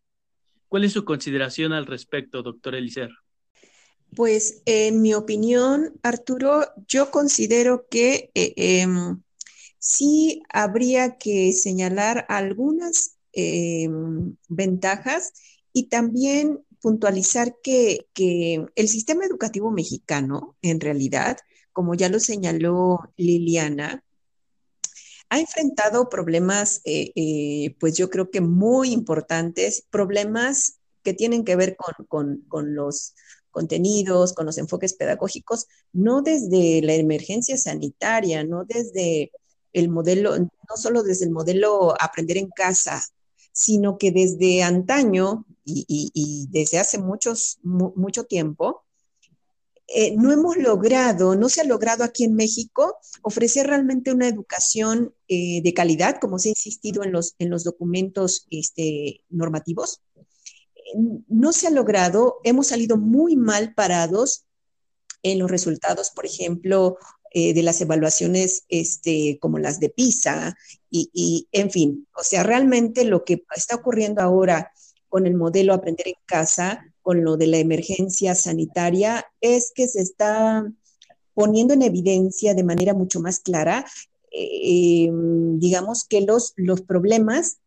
¿Cuál 0.69 0.85
es 0.85 0.93
su 0.93 1.05
consideración 1.05 1.73
al 1.73 1.87
respecto, 1.87 2.43
doctor 2.43 2.75
Elicer? 2.75 3.11
Pues 4.15 4.63
en 4.67 5.03
mi 5.03 5.15
opinión, 5.15 5.93
Arturo, 6.03 6.67
yo 6.89 7.11
considero 7.11 7.87
que 7.89 8.31
eh, 8.35 8.55
em, 8.57 9.23
sí 9.79 10.43
habría 10.53 11.17
que 11.17 11.53
señalar 11.53 12.27
algunas 12.29 13.17
em, 13.33 14.37
ventajas 14.49 15.33
y 15.73 15.89
también 15.89 16.65
puntualizar 16.81 17.57
que, 17.63 18.07
el 18.75 18.89
sistema 18.89 19.25
educativo 19.25 19.71
mexicano, 19.71 20.57
en 20.63 20.81
realidad, 20.81 21.39
como 21.73 21.95
ya 21.95 22.09
lo 22.09 22.21
señaló 22.21 23.13
Liliana, 23.17 24.05
ha 25.29 25.39
enfrentado 25.39 26.09
problemas, 26.09 26.81
eh, 26.85 27.13
eh, 27.15 27.77
pues 27.79 27.97
yo 27.97 28.11
creo 28.11 28.31
que 28.31 28.41
muy 28.41 28.93
importantes, 28.93 29.85
problemas 29.91 30.81
que 31.03 31.15
tienen 31.15 31.45
que 31.45 31.57
ver 31.57 31.77
con, 32.09 32.45
los 32.75 33.15
contenidos, 33.51 34.33
con 34.33 34.47
los 34.47 34.59
enfoques 34.59 34.95
pedagógicos, 34.95 35.67
no 35.93 36.23
desde 36.23 36.83
la 36.83 36.95
emergencia 36.95 37.57
sanitaria, 37.57 38.45
no 38.45 38.65
desde 38.65 39.31
el 39.73 39.89
modelo, 39.89 40.37
no 40.39 40.77
solo 40.77 41.03
desde 41.03 41.27
el 41.27 41.31
modelo 41.31 41.95
aprender 42.01 42.37
en 42.37 42.51
casa, 42.51 43.03
sino 43.53 43.99
que 43.99 44.11
desde 44.11 44.63
antaño 44.63 45.47
y, 45.75 46.47
desde 46.51 46.79
hace 46.79 46.99
muchos, 46.99 47.59
mucho 47.63 48.25
tiempo, 48.25 48.85
eh, 49.93 50.15
no 50.17 50.31
hemos 50.33 50.57
logrado, 50.57 51.35
no 51.35 51.49
se 51.49 51.63
ha 51.63 51.65
logrado 51.65 52.05
aquí 52.05 52.23
en 52.25 52.35
México 52.35 52.97
ofrecer 53.23 53.67
realmente 53.67 54.13
una 54.13 54.29
educación 54.29 55.15
eh, 55.27 55.63
de 55.63 55.75
calidad, 55.75 56.19
como 56.21 56.39
se 56.39 56.49
ha 56.49 56.51
insistido 56.51 57.03
en 57.03 57.11
los, 57.11 57.35
en 57.39 57.51
los 57.51 57.65
documentos 57.65 58.47
este, 58.51 59.25
normativos. 59.29 60.01
no 61.29 61.53
se 61.53 61.67
ha 61.67 61.71
logrado, 61.71 62.37
hemos 62.45 62.69
salido 62.69 62.97
muy 62.97 63.37
mal 63.37 63.75
parados 63.75 64.45
en 65.23 65.39
los 65.39 65.51
resultados, 65.51 66.11
por 66.11 66.25
ejemplo, 66.25 66.97
eh, 67.33 67.55
de 67.55 67.63
las 67.63 67.81
evaluaciones 67.81 68.65
este, 68.69 69.39
como 69.41 69.61
las 69.61 69.79
de 69.79 69.89
PISA 69.89 70.57
y, 70.91 71.47
en 71.53 71.71
fin, 71.71 72.09
o 72.17 72.25
sea, 72.25 72.43
realmente 72.43 73.05
lo 73.05 73.25
que 73.25 73.45
está 73.55 73.77
ocurriendo 73.77 74.21
ahora 74.21 74.73
con 75.11 75.27
el 75.27 75.35
modelo 75.35 75.75
aprender 75.75 76.09
en 76.09 76.15
casa, 76.25 76.87
con 77.03 77.23
lo 77.23 77.37
de 77.37 77.49
la 77.49 77.59
emergencia 77.59 78.35
sanitaria, 78.35 79.27
es 79.43 79.73
que 79.75 79.87
se 79.89 80.01
está 80.01 80.67
poniendo 81.35 81.75
en 81.75 81.83
evidencia 81.83 82.55
de 82.55 82.65
manera 82.65 82.95
mucho 82.95 83.21
más 83.21 83.41
clara, 83.41 83.85
eh, 84.33 85.11
digamos, 85.57 86.05
que 86.05 86.23
los, 86.23 86.55
los 86.57 86.81
problemas 86.81 87.59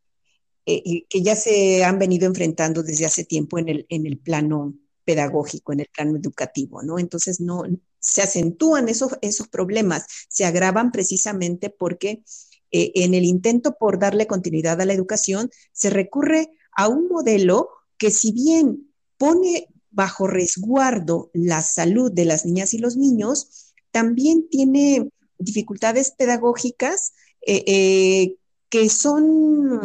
eh, 0.65 1.03
que 1.09 1.21
ya 1.21 1.35
se 1.35 1.83
han 1.83 1.99
venido 1.99 2.25
enfrentando 2.25 2.81
desde 2.81 3.05
hace 3.05 3.25
tiempo 3.25 3.59
en 3.59 3.67
el, 3.69 3.85
en 3.89 4.07
el 4.07 4.17
plano 4.17 4.73
pedagógico, 5.03 5.73
en 5.73 5.81
el 5.81 5.89
plano 5.93 6.15
educativo, 6.15 6.81
¿no? 6.81 6.99
Entonces, 6.99 7.41
no, 7.41 7.63
se 7.99 8.21
acentúan 8.21 8.89
esos, 8.89 9.17
esos 9.21 9.47
problemas, 9.47 10.05
se 10.29 10.45
agravan 10.45 10.91
precisamente 10.91 11.69
porque 11.69 12.23
eh, 12.71 12.91
en 12.95 13.13
el 13.13 13.23
intento 13.23 13.75
por 13.77 13.99
darle 13.99 14.27
continuidad 14.27 14.81
a 14.81 14.85
la 14.85 14.93
educación 14.93 15.49
se 15.71 15.89
recurre 15.89 16.49
a 16.75 16.87
un 16.87 17.07
modelo 17.07 17.69
que 17.97 18.11
si 18.11 18.31
bien 18.31 18.91
pone 19.17 19.67
bajo 19.91 20.27
resguardo 20.27 21.29
la 21.33 21.61
salud 21.61 22.11
de 22.11 22.25
las 22.25 22.45
niñas 22.45 22.73
y 22.73 22.79
los 22.79 22.97
niños, 22.97 23.73
también 23.91 24.49
tiene 24.49 25.09
dificultades 25.37 26.11
pedagógicas 26.11 27.13
eh, 27.45 27.63
eh, 27.67 28.35
que 28.69 28.89
son 28.89 29.79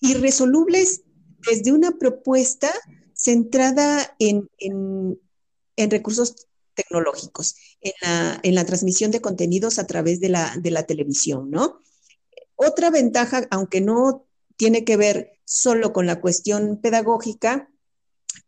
irresolubles 0.00 1.02
desde 1.48 1.72
una 1.72 1.98
propuesta 1.98 2.72
centrada 3.14 4.14
en, 4.18 4.48
en, 4.58 5.20
en 5.76 5.90
recursos 5.90 6.46
tecnológicos, 6.74 7.56
en 7.80 7.92
la, 8.02 8.40
en 8.42 8.54
la 8.54 8.64
transmisión 8.64 9.10
de 9.10 9.20
contenidos 9.20 9.78
a 9.78 9.86
través 9.86 10.20
de 10.20 10.28
la, 10.28 10.54
de 10.58 10.70
la 10.70 10.84
televisión, 10.84 11.50
¿no? 11.50 11.80
Otra 12.54 12.90
ventaja, 12.90 13.46
aunque 13.50 13.80
no 13.80 14.25
tiene 14.56 14.84
que 14.84 14.96
ver 14.96 15.38
solo 15.44 15.92
con 15.92 16.06
la 16.06 16.20
cuestión 16.20 16.80
pedagógica, 16.80 17.70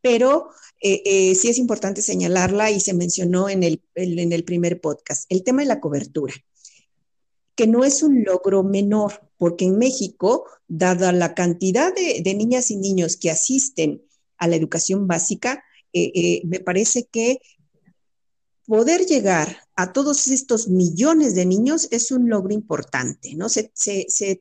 pero 0.01 0.49
eh, 0.81 1.03
eh, 1.05 1.35
sí 1.35 1.49
es 1.49 1.59
importante 1.59 2.03
señalarla 2.03 2.71
y 2.71 2.81
se 2.81 2.95
mencionó 2.95 3.49
en 3.49 3.63
el, 3.63 3.83
en 3.95 4.33
el 4.33 4.45
primer 4.45 4.81
podcast, 4.81 5.27
el 5.29 5.45
tema 5.45 5.63
de 5.63 5.69
la 5.69 5.81
cobertura, 5.81 6.35
que 7.55 7.67
no 7.67 7.85
es 7.85 8.03
un 8.03 8.25
logro 8.25 8.63
menor, 8.63 9.29
porque 9.37 9.65
en 9.65 9.79
México, 9.79 10.45
dada 10.69 11.13
la 11.13 11.35
cantidad 11.35 11.93
de, 11.95 12.35
niñas 12.35 12.71
y 12.71 12.77
niños 12.77 13.17
que 13.17 13.31
asisten 13.31 14.03
a 14.37 14.47
la 14.47 14.57
educación 14.57 15.07
básica, 15.07 15.65
eh, 15.93 16.43
me 16.45 16.61
parece 16.61 17.09
que 17.11 17.39
poder 18.69 19.07
llegar 19.07 19.57
a 19.77 19.95
todos 19.95 20.29
estos 20.29 20.69
millones 20.69 21.35
de 21.35 21.47
niños 21.47 21.89
es 21.91 22.13
un 22.13 22.29
logro 22.29 22.53
importante, 22.53 23.35
¿no? 23.35 23.49
Se, 23.49 23.73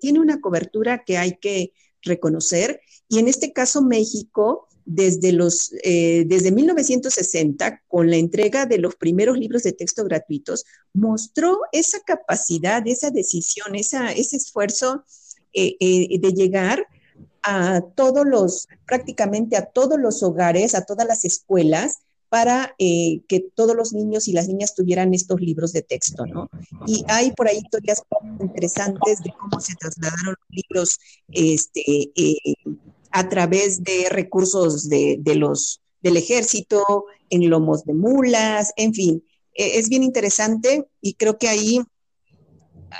tiene 0.01 0.19
una 0.19 0.41
cobertura 0.41 1.05
que 1.05 1.17
hay 1.17 1.37
que 1.37 1.71
reconocer 2.01 2.81
y 3.07 3.19
en 3.19 3.29
este 3.29 3.53
caso 3.53 3.81
México, 3.81 4.67
desde, 4.83 5.31
los, 5.31 5.71
eh, 5.81 6.25
desde 6.27 6.51
1960, 6.51 7.83
con 7.87 8.09
la 8.09 8.17
entrega 8.17 8.65
de 8.65 8.79
los 8.79 8.95
primeros 8.95 9.37
libros 9.37 9.63
de 9.63 9.71
texto 9.71 10.03
gratuitos, 10.03 10.65
mostró 10.93 11.59
esa 11.71 11.99
capacidad, 12.01 12.85
esa 12.85 13.11
decisión, 13.11 13.75
ese 13.75 14.13
esfuerzo 14.13 15.05
eh, 15.53 15.77
eh, 15.79 16.19
de 16.19 16.33
llegar 16.33 16.85
a 17.43 17.81
todos 17.95 18.25
los, 18.25 18.67
prácticamente 18.85 19.55
a 19.55 19.67
todos 19.67 19.97
los 19.97 20.21
hogares, 20.21 20.75
a 20.75 20.83
todas 20.83 21.07
las 21.07 21.23
escuelas, 21.23 21.99
para 22.29 22.75
eh, 22.77 23.21
que 23.27 23.39
todos 23.39 23.75
los 23.75 23.93
niños 23.93 24.27
y 24.27 24.33
las 24.33 24.47
niñas 24.47 24.75
tuvieran 24.75 25.13
estos 25.13 25.39
libros 25.39 25.71
de 25.71 25.81
texto, 25.81 26.25
¿no? 26.25 26.49
Y 26.85 27.03
hay 27.07 27.31
por 27.31 27.47
ahí 27.47 27.57
historias 27.57 28.01
interesantes 28.39 29.23
de 29.23 29.33
cómo 29.39 29.59
se 29.59 29.75
trasladaron 29.75 30.35
los 30.39 30.49
libros 30.49 30.99
este, 31.29 32.11
eh, 32.15 32.55
a 33.11 33.29
través 33.29 33.83
de 33.83 34.09
recursos 34.09 34.89
de, 34.89 35.21
los, 35.35 35.81
del 36.01 36.17
ejército, 36.17 37.05
en 37.29 37.49
lomos 37.49 37.83
de 37.85 37.93
mulas, 37.93 38.73
en 38.75 38.93
fin, 38.93 39.23
e, 39.53 39.79
es 39.79 39.89
bien 39.89 40.03
interesante 40.03 40.87
y 41.01 41.13
creo 41.13 41.37
que 41.37 41.47
ahí 41.47 41.81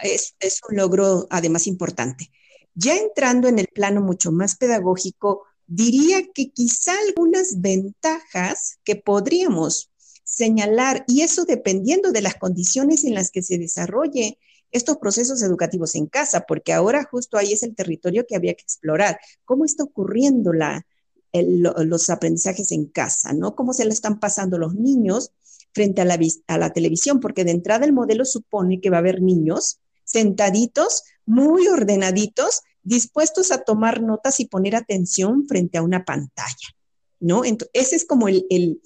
es, 0.04 0.36
es 0.40 0.62
un 0.70 0.78
logro 0.78 1.28
además 1.30 1.68
importante. 1.68 2.32
Ya 2.74 2.96
entrando 2.96 3.48
en 3.48 3.60
el 3.60 3.68
plano 3.68 4.02
mucho 4.02 4.32
más 4.32 4.56
pedagógico, 4.56 5.44
diría 5.68 6.24
que 6.34 6.50
quizá 6.52 6.94
algunas 7.08 7.62
ventajas 7.62 8.80
que 8.84 8.96
podríamos 8.96 9.92
señalar, 10.24 11.06
y 11.08 11.22
eso 11.22 11.46
dependiendo 11.46 12.12
de 12.12 12.22
las 12.22 12.36
condiciones 12.36 13.06
en 13.06 13.14
las 13.14 13.32
que 13.32 13.42
se 13.42 13.58
desarrolle 13.58 14.38
estos 14.72 14.98
procesos 14.98 15.42
educativos 15.42 15.96
en 15.96 16.08
casa, 16.08 16.46
porque 16.48 16.74
ahora 16.74 17.08
justo 17.10 17.38
ahí 17.38 17.54
es 17.54 17.64
el 17.64 17.76
territorio 17.76 18.26
que 18.28 18.36
había 18.36 18.54
que 18.54 18.64
explorar. 18.64 19.20
¿Cómo 19.46 19.64
está 19.64 19.84
ocurriendo 19.84 20.52
la, 20.52 20.86
los 21.34 22.10
aprendizajes 22.10 22.72
en 22.72 22.88
casa? 22.88 23.34
¿no? 23.34 23.56
¿Cómo 23.56 23.74
se 23.74 23.86
le 23.86 23.92
están 23.92 24.20
pasando 24.20 24.58
los 24.58 24.76
niños 24.76 25.32
frente 25.74 26.02
a 26.02 26.06
la, 26.06 26.20
a 26.48 26.58
la 26.58 26.74
televisión? 26.74 27.20
Porque 27.20 27.46
de 27.46 27.52
entrada 27.52 27.86
el 27.86 27.94
modelo 27.94 28.26
supone 28.26 28.82
que 28.82 28.90
va 28.90 28.98
a 28.98 29.00
haber 29.00 29.22
niños 29.22 29.80
sentaditos, 30.04 31.04
muy 31.26 31.68
ordenaditos, 31.68 32.62
dispuestos 32.88 33.52
a 33.52 33.64
tomar 33.64 34.02
notas 34.02 34.40
y 34.40 34.46
poner 34.46 34.76
atención 34.76 35.46
frente 35.46 35.78
a 35.78 35.82
una 35.82 36.06
pantalla, 36.06 36.76
¿no? 37.20 37.44
Entonces, 37.44 37.70
ese 37.74 37.96
es 37.98 38.06
como 38.06 38.30
el, 38.30 38.82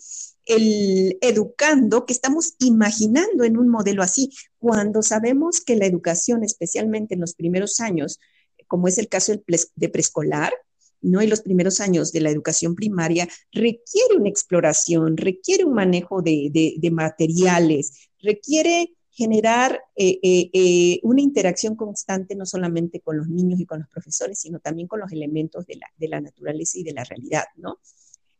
educando 0.45 2.05
que 2.07 2.13
estamos 2.13 2.55
imaginando 2.59 3.43
en 3.43 3.57
un 3.57 3.69
modelo 3.69 4.01
así, 4.01 4.31
cuando 4.57 5.03
sabemos 5.03 5.61
que 5.61 5.75
la 5.75 5.85
educación, 5.85 6.43
especialmente 6.43 7.13
en 7.13 7.21
los 7.21 7.35
primeros 7.35 7.79
años, 7.79 8.19
como 8.67 8.87
es 8.87 8.97
el 8.97 9.07
caso 9.07 9.33
de 9.75 9.89
preescolar, 9.89 10.51
¿no? 11.01 11.21
Y 11.21 11.27
los 11.27 11.41
primeros 11.41 11.79
años 11.79 12.11
de 12.11 12.21
la 12.21 12.31
educación 12.31 12.73
primaria 12.73 13.27
requiere 13.51 14.15
una 14.17 14.29
exploración, 14.29 15.15
requiere 15.15 15.63
un 15.63 15.73
manejo 15.73 16.23
de 16.23 16.89
materiales, 16.91 18.09
requiere 18.19 18.95
generar 19.11 19.81
eh, 19.95 20.19
eh, 20.23 20.49
eh, 20.53 20.99
una 21.03 21.21
interacción 21.21 21.75
constante 21.75 22.33
no 22.35 22.45
solamente 22.45 23.01
con 23.01 23.17
los 23.17 23.27
niños 23.27 23.59
y 23.59 23.65
con 23.65 23.79
los 23.79 23.89
profesores, 23.89 24.39
sino 24.39 24.59
también 24.59 24.87
con 24.87 25.01
los 25.01 25.11
elementos 25.11 25.65
de 25.67 25.75
la, 25.75 25.87
de 25.97 26.07
la 26.07 26.21
naturaleza 26.21 26.79
y 26.79 26.83
de 26.83 26.93
la 26.93 27.03
realidad, 27.03 27.43
¿no? 27.57 27.79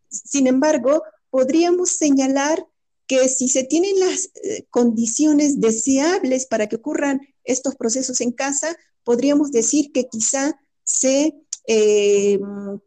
Sin 0.09 0.47
embargo, 0.47 1.03
podríamos 1.30 1.91
señalar 1.91 2.65
que 3.05 3.28
si 3.28 3.49
se 3.49 3.65
tienen 3.65 3.99
las 3.99 4.30
condiciones 4.69 5.59
deseables 5.59 6.45
para 6.45 6.67
que 6.67 6.78
ocurran 6.78 7.22
estos 7.43 7.76
procesos 7.76 8.22
en 8.22 8.32
casa, 8.32 8.76
podríamos 9.03 9.51
decir 9.51 9.91
que 9.91 10.07
quizá 10.07 10.59
se 10.84 11.36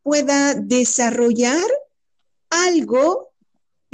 pueda 0.02 0.54
desarrollar 0.54 1.64
algo 2.50 3.33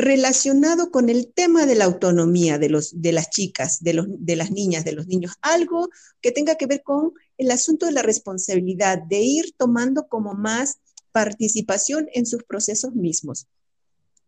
relacionado 0.01 0.91
con 0.91 1.09
el 1.09 1.33
tema 1.33 1.67
de 1.67 1.75
la 1.75 1.85
autonomía 1.85 2.59
de, 2.59 2.69
los, 2.69 3.03
de 3.03 3.13
las 3.13 3.31
chicas, 3.31 3.83
de, 3.83 3.95
los, 3.95 4.07
de 4.09 4.37
las 4.37 4.51
niñas, 4.51 4.85
de 4.85 4.93
los 4.93 5.07
niños, 5.07 5.35
algo 5.43 5.89
que 6.21 6.33
tenga 6.33 6.57
que 6.57 6.67
ver 6.67 6.83
con 6.83 7.13
el 7.39 7.51
asunto 7.51 7.87
de 7.87 7.93
la 7.93 8.03
responsabilidad, 8.03 8.99
de 9.03 9.21
ir 9.21 9.55
tomando 9.57 10.09
como 10.09 10.35
más 10.35 10.79
participación 11.13 12.09
en 12.15 12.27
sus 12.27 12.45
procesos 12.45 12.95
mismos. 12.95 13.47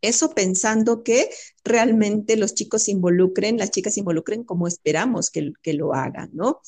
Eso 0.02 0.30
pensando 0.30 1.04
que 1.04 1.30
realmente 1.64 2.36
los 2.36 2.54
chicos 2.54 2.82
se 2.84 2.90
involucren, 2.90 3.56
las 3.56 3.70
chicas 3.70 3.94
se 3.94 4.00
involucren 4.00 4.42
como 4.42 4.66
esperamos 4.66 5.30
que, 5.30 5.52
que 5.62 5.74
lo 5.74 5.94
hagan, 5.94 6.30
¿no? 6.32 6.60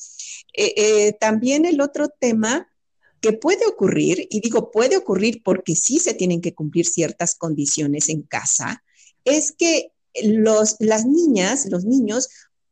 Eh, 0.53 0.73
eh, 0.77 1.13
también 1.19 1.65
el 1.65 1.81
otro 1.81 2.07
tema 2.07 2.69
que 3.19 3.33
puede 3.33 3.65
ocurrir, 3.65 4.27
y 4.29 4.39
digo 4.39 4.71
puede 4.71 4.97
ocurrir 4.97 5.41
porque 5.43 5.75
sí 5.75 5.99
se 5.99 6.13
tienen 6.13 6.41
que 6.41 6.53
cumplir 6.53 6.85
ciertas 6.85 7.35
condiciones 7.35 8.07
en 8.07 8.21
casa, 8.21 8.83
es 9.25 9.51
que 9.51 9.91
los, 10.23 10.77
las 10.79 11.05
niñas, 11.05 11.65
los 11.69 11.83
niños, 11.85 12.29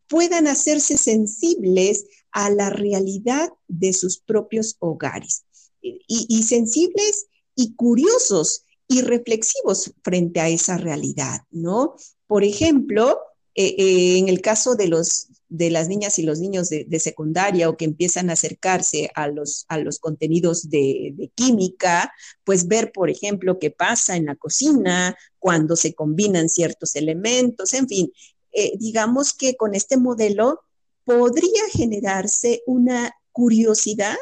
puedan 0.08 0.48
hacerse 0.48 0.98
sensibles 0.98 2.06
a 2.32 2.50
la 2.50 2.70
realidad 2.70 3.50
de 3.68 3.94
sus 3.94 4.20
propios 4.20 4.76
hogares 4.80 5.44
y, 5.82 6.44
sensibles 6.44 7.28
y 7.56 7.76
curiosos 7.76 8.64
y 8.88 9.02
reflexivos 9.02 9.92
frente 10.04 10.40
a 10.40 10.50
esa 10.50 10.78
realidad, 10.78 11.42
¿no? 11.52 11.96
Por 12.28 12.44
ejemplo, 12.44 13.20
eh, 13.56 13.76
eh, 13.78 14.18
en 14.18 14.30
el 14.30 14.42
caso 14.42 14.76
de, 14.76 14.88
los, 14.88 15.28
de 15.54 15.70
las 15.70 15.88
niñas 15.88 16.18
y 16.18 16.24
los 16.24 16.40
niños 16.40 16.70
de, 16.70 17.00
secundaria 17.00 17.70
o 17.70 17.78
que 17.78 17.86
empiezan 17.86 18.32
a 18.32 18.34
acercarse 18.34 19.12
a 19.14 19.28
los, 19.28 19.66
a 19.68 19.78
los 19.78 20.00
contenidos 20.00 20.68
de, 20.72 21.32
química, 21.36 22.12
pues 22.44 22.68
ver, 22.68 22.92
por 22.92 23.12
ejemplo, 23.12 23.60
qué 23.60 23.70
pasa 23.70 24.16
en 24.16 24.26
la 24.26 24.36
cocina, 24.36 25.16
cuando 25.38 25.76
se 25.76 25.94
combinan 25.94 26.50
ciertos 26.50 26.96
elementos, 26.96 27.76
en 27.76 27.88
fin, 27.88 28.12
eh, 28.52 28.74
digamos 28.80 29.34
que 29.34 29.56
con 29.56 29.76
este 29.76 29.98
modelo 29.98 30.62
podría 31.06 31.62
generarse 31.72 32.64
una 32.66 33.12
curiosidad, 33.32 34.18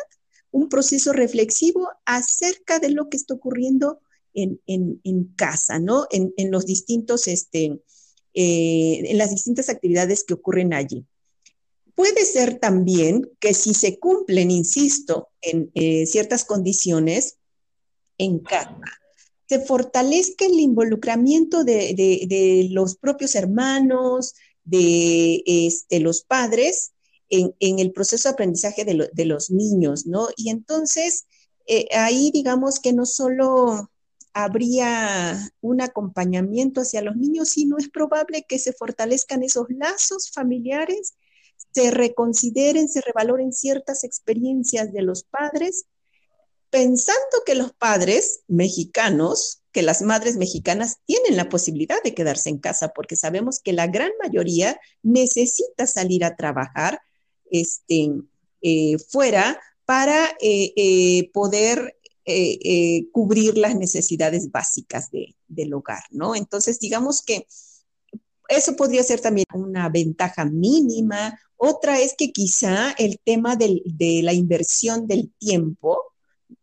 un 0.51 0.67
proceso 0.67 1.13
reflexivo 1.13 1.87
acerca 2.05 2.79
de 2.79 2.89
lo 2.89 3.07
que 3.07 3.15
está 3.15 3.35
ocurriendo 3.35 4.01
en, 4.33 5.33
casa, 5.37 5.79
¿no? 5.79 6.07
En, 6.11 6.33
en 6.35 6.51
los 6.51 6.65
distintos, 6.65 7.27
este, 7.27 7.79
eh, 8.33 9.01
en 9.05 9.17
las 9.17 9.29
distintas 9.29 9.69
actividades 9.69 10.25
que 10.25 10.33
ocurren 10.33 10.73
allí. 10.73 11.05
Puede 12.01 12.25
ser 12.25 12.57
también 12.57 13.29
que 13.39 13.53
si 13.53 13.75
se 13.75 13.99
cumplen, 13.99 14.49
insisto, 14.49 15.29
en 15.39 15.69
eh, 15.75 16.07
ciertas 16.07 16.45
condiciones 16.45 17.37
en 18.17 18.39
casa, 18.39 18.81
se 19.47 19.59
fortalezca 19.59 20.45
el 20.45 20.59
involucramiento 20.59 21.63
de, 21.63 22.67
los 22.71 22.95
propios 22.95 23.35
hermanos, 23.35 24.33
de 24.63 25.43
este, 25.45 25.99
los 25.99 26.23
padres, 26.23 26.93
en, 27.29 27.53
el 27.59 27.91
proceso 27.91 28.29
de 28.29 28.33
aprendizaje 28.33 28.83
de, 28.83 29.25
los 29.25 29.51
niños, 29.51 30.07
¿no? 30.07 30.29
Y 30.35 30.49
entonces, 30.49 31.27
eh, 31.67 31.85
ahí 31.95 32.31
digamos 32.33 32.79
que 32.79 32.93
no 32.93 33.05
solo 33.05 33.91
habría 34.33 35.53
un 35.61 35.81
acompañamiento 35.81 36.81
hacia 36.81 37.03
los 37.03 37.15
niños, 37.15 37.49
sino 37.49 37.77
es 37.77 37.89
probable 37.89 38.43
que 38.49 38.57
se 38.57 38.73
fortalezcan 38.73 39.43
esos 39.43 39.67
lazos 39.69 40.31
familiares, 40.31 41.13
se 41.73 41.91
reconsideren, 41.91 42.89
se 42.89 43.01
revaloren 43.01 43.53
ciertas 43.53 44.03
experiencias 44.03 44.91
de 44.91 45.01
los 45.01 45.23
padres, 45.23 45.85
pensando 46.69 47.43
que 47.45 47.55
los 47.55 47.73
padres 47.73 48.41
mexicanos, 48.47 49.61
que 49.71 49.81
las 49.81 50.01
madres 50.01 50.37
mexicanas 50.37 50.97
tienen 51.05 51.37
la 51.37 51.49
posibilidad 51.49 52.01
de 52.03 52.13
quedarse 52.13 52.49
en 52.49 52.59
casa, 52.59 52.89
porque 52.95 53.15
sabemos 53.15 53.59
que 53.59 53.73
la 53.73 53.87
gran 53.87 54.11
mayoría 54.21 54.79
necesita 55.01 55.87
salir 55.87 56.23
a 56.23 56.35
trabajar 56.35 57.01
este, 57.49 58.11
eh, 58.61 58.97
fuera 59.09 59.59
para 59.85 60.29
eh, 60.41 60.73
eh, 60.75 61.29
poder 61.33 61.97
cubrir 63.11 63.57
las 63.57 63.75
necesidades 63.75 64.51
básicas 64.51 65.09
del 65.11 65.73
hogar, 65.73 66.03
¿no? 66.11 66.33
Entonces, 66.33 66.79
digamos 66.79 67.23
que 67.23 67.45
eso 68.51 68.75
podría 68.75 69.03
ser 69.03 69.19
también 69.21 69.45
una 69.53 69.89
ventaja 69.89 70.45
mínima. 70.45 71.39
Otra 71.57 71.99
es 71.99 72.15
que 72.17 72.31
quizá 72.31 72.91
el 72.97 73.19
tema 73.23 73.55
de 73.55 74.21
la 74.23 74.33
inversión 74.33 75.07
del 75.07 75.31
tiempo 75.37 75.99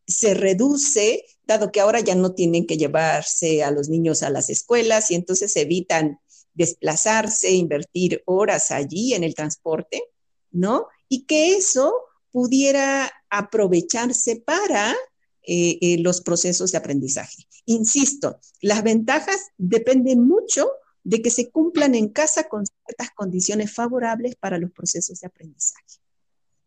se 0.06 0.34
reduce, 0.34 1.24
dado 1.46 1.70
que 1.70 1.80
ahora 1.80 2.00
ya 2.00 2.14
no 2.14 2.34
tienen 2.34 2.66
que 2.66 2.76
llevarse 2.76 3.62
a 3.62 3.70
los 3.70 3.88
niños 3.88 4.22
a 4.22 4.30
las 4.30 4.50
escuelas 4.50 5.10
y 5.10 5.14
entonces 5.14 5.54
evitan 5.56 6.18
desplazarse, 6.54 7.52
invertir 7.52 8.22
horas 8.26 8.70
allí 8.70 9.14
en 9.14 9.24
el 9.24 9.34
transporte, 9.34 10.02
¿no? 10.50 10.88
Y 11.08 11.24
que 11.24 11.56
eso 11.56 11.94
pudiera 12.32 13.10
aprovecharse 13.30 14.36
para 14.36 14.92
eh, 15.42 15.78
eh, 15.80 15.98
los 15.98 16.20
procesos 16.20 16.72
de 16.72 16.78
aprendizaje. 16.78 17.44
Insisto, 17.64 18.40
las 18.60 18.82
ventajas 18.82 19.40
dependen 19.56 20.26
mucho 20.26 20.68
de 21.08 21.22
que 21.22 21.30
se 21.30 21.50
cumplan 21.50 21.94
en 21.94 22.10
casa 22.10 22.50
con 22.50 22.66
ciertas 22.66 23.14
condiciones 23.14 23.74
favorables 23.74 24.36
para 24.36 24.58
los 24.58 24.70
procesos 24.70 25.18
de 25.20 25.26
aprendizaje. 25.26 26.02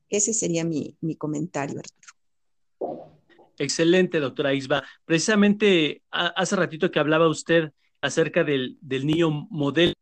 Ese 0.10 0.34
sería 0.34 0.66
mi, 0.66 0.98
comentario, 1.16 1.80
Arturo. 1.80 3.12
Excelente, 3.60 4.20
doctora 4.20 4.56
Isba. 4.56 4.84
Precisamente 5.06 6.02
hace 6.10 6.56
ratito 6.56 6.90
que 6.90 6.98
hablaba 6.98 7.30
usted 7.30 7.70
acerca 8.02 8.44
del, 8.44 8.80
niño 8.82 9.30
modelo 9.52 9.94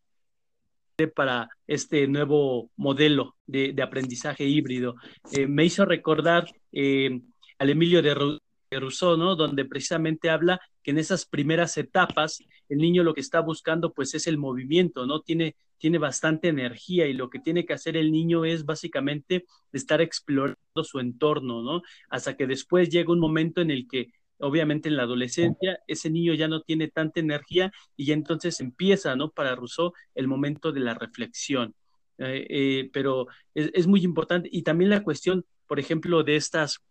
para 1.14 1.50
este 1.68 2.08
nuevo 2.08 2.72
modelo 2.78 3.36
de, 3.46 3.76
aprendizaje 3.84 4.46
híbrido. 4.46 4.96
Eh, 5.34 5.48
me 5.48 5.66
hizo 5.66 5.84
recordar 5.84 6.46
al 6.46 7.70
Emilio 7.70 8.02
de, 8.02 8.40
Rousseau, 8.80 9.18
¿no? 9.18 9.36
Donde 9.36 9.66
precisamente 9.66 10.30
habla 10.30 10.62
en 10.90 10.98
esas 10.98 11.26
primeras 11.26 11.78
etapas 11.78 12.44
el 12.68 12.78
niño 12.78 13.04
lo 13.04 13.14
que 13.14 13.22
está 13.22 13.40
buscando 13.42 13.94
pues 13.94 14.14
es 14.14 14.28
el 14.28 14.38
movimiento, 14.38 15.06
¿no? 15.06 15.22
Tiene, 15.22 15.56
tiene 15.78 15.98
bastante 15.98 16.48
energía 16.48 17.08
y 17.08 17.14
lo 17.14 17.30
que 17.30 17.40
tiene 17.40 17.66
que 17.66 17.74
hacer 17.74 17.98
el 17.98 18.12
niño 18.12 18.46
es 18.46 18.66
básicamente 18.66 19.46
estar 19.74 20.02
explorando 20.02 20.84
su 20.84 21.00
entorno, 21.00 21.62
¿no? 21.62 21.82
Hasta 22.10 22.38
que 22.38 22.48
después 22.48 22.90
llega 22.90 23.12
un 23.12 23.20
momento 23.20 23.62
en 23.62 23.72
el 23.72 23.88
que 23.88 24.12
obviamente 24.40 24.88
en 24.88 24.96
la 24.96 25.04
adolescencia 25.04 25.80
ese 25.88 26.10
niño 26.10 26.34
ya 26.34 26.48
no 26.48 26.62
tiene 26.62 26.88
tanta 26.88 27.20
energía 27.20 27.72
y 27.98 28.12
entonces 28.12 28.60
empieza, 28.60 29.16
¿no? 29.16 29.32
Para 29.32 29.56
Rousseau 29.56 29.94
el 30.16 30.28
momento 30.28 30.72
de 30.72 30.80
la 30.82 30.94
reflexión. 30.94 31.76
Eh, 32.18 32.46
eh, 32.50 32.90
pero 32.92 33.28
es, 33.54 33.72
es, 33.74 33.88
muy 33.88 34.04
importante 34.04 34.50
y 34.52 34.64
también 34.64 34.90
la 34.90 35.04
cuestión, 35.04 35.46
por 35.68 35.80
ejemplo, 35.80 36.22
de 36.24 36.36
estas 36.36 36.82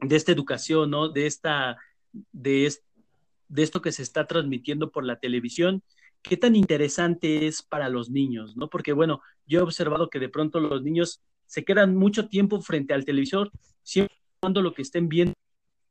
de 0.00 0.16
esta 0.16 0.32
educación, 0.32 0.90
¿no? 0.90 1.08
De 1.08 1.26
esta, 1.26 1.76
de, 2.32 2.72
de 3.52 3.62
esto 3.62 3.82
que 3.82 3.92
se 3.92 4.02
está 4.02 4.26
transmitiendo 4.26 4.90
por 4.90 5.04
la 5.04 5.20
televisión, 5.20 5.82
qué 6.22 6.38
tan 6.38 6.56
interesante 6.56 7.46
es 7.46 7.62
para 7.62 7.90
los 7.90 8.08
niños, 8.08 8.56
¿no? 8.56 8.70
Porque 8.70 8.94
bueno, 8.94 9.20
yo 9.46 9.60
he 9.60 9.62
observado 9.62 10.08
que 10.08 10.18
de 10.18 10.30
pronto 10.30 10.58
los 10.58 10.82
niños 10.82 11.20
se 11.44 11.62
quedan 11.62 11.94
mucho 11.94 12.28
tiempo 12.28 12.62
frente 12.62 12.94
al 12.94 13.04
televisor, 13.04 13.52
siempre 13.82 14.16
cuando 14.40 14.62
lo 14.62 14.72
que 14.72 14.80
estén 14.80 15.08
viendo 15.08 15.34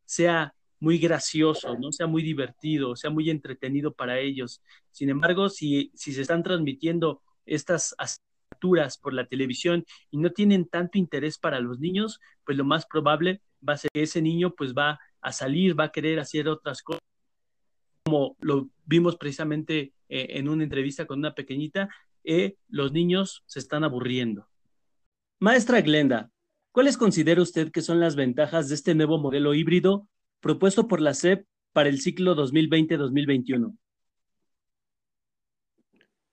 sea 0.05 0.55
muy 0.79 0.97
gracioso, 0.97 1.77
¿no? 1.77 1.91
Sea 1.91 2.07
muy 2.07 2.23
divertido, 2.23 2.95
sea 2.95 3.11
muy 3.11 3.29
entretenido 3.29 3.93
para 3.93 4.19
ellos. 4.19 4.63
Sin 4.89 5.09
embargo, 5.09 5.47
si, 5.47 5.91
si 5.93 6.13
se 6.13 6.21
están 6.21 6.41
transmitiendo 6.41 7.21
estas 7.45 7.93
asignaturas 7.99 8.97
por 8.97 9.13
la 9.13 9.27
televisión 9.27 9.85
y 10.09 10.17
no 10.17 10.31
tienen 10.31 10.67
tanto 10.67 10.97
interés 10.97 11.37
para 11.37 11.59
los 11.59 11.79
niños, 11.79 12.19
pues 12.43 12.57
lo 12.57 12.65
más 12.65 12.87
probable 12.87 13.43
va 13.67 13.73
a 13.73 13.77
ser 13.77 13.91
que 13.93 14.01
ese 14.01 14.23
niño 14.23 14.55
pues 14.55 14.73
va 14.73 14.99
a 15.21 15.31
salir, 15.31 15.79
va 15.79 15.85
a 15.85 15.91
querer 15.91 16.19
hacer 16.19 16.49
otras 16.49 16.81
cosas, 16.81 17.03
como 18.03 18.35
lo 18.39 18.69
vimos 18.85 19.17
precisamente 19.17 19.93
eh, 20.09 20.27
en 20.31 20.49
una 20.49 20.63
entrevista 20.63 21.05
con 21.05 21.19
una 21.19 21.35
pequeñita, 21.35 21.89
eh, 22.23 22.55
los 22.67 22.91
niños 22.91 23.43
se 23.45 23.59
están 23.59 23.83
aburriendo. 23.83 24.47
Maestra 25.39 25.81
Glenda, 25.81 26.29
¿cuáles 26.71 26.97
considera 26.97 27.41
usted 27.41 27.71
que 27.71 27.81
son 27.81 27.99
las 27.99 28.15
ventajas 28.15 28.69
de 28.69 28.75
este 28.75 28.95
nuevo 28.95 29.17
modelo 29.17 29.53
híbrido 29.53 30.07
propuesto 30.39 30.87
por 30.87 31.01
la 31.01 31.13
SEP 31.13 31.45
para 31.73 31.89
el 31.89 31.99
ciclo 31.99 32.35
2020-2021? 32.35 33.77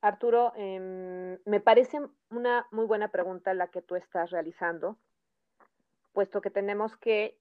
Arturo, 0.01 0.53
em, 0.57 1.39
me 1.45 1.61
parece 1.61 1.99
una 2.31 2.67
muy 2.71 2.87
buena 2.87 3.09
pregunta 3.09 3.53
la 3.53 3.69
que 3.69 3.83
tú 3.83 3.97
estás 3.97 4.31
realizando 4.31 4.99
puesto 6.13 6.41
que 6.41 6.51
tenemos 6.51 6.97
que 6.97 7.39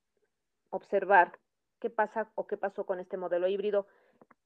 observar 0.70 1.40
qué 1.80 1.90
pasa 1.90 2.30
o 2.36 2.48
qué 2.48 2.58
pasó 2.58 2.86
con 2.86 3.00
este 3.00 3.18
modelo 3.18 3.48
híbrido, 3.48 3.88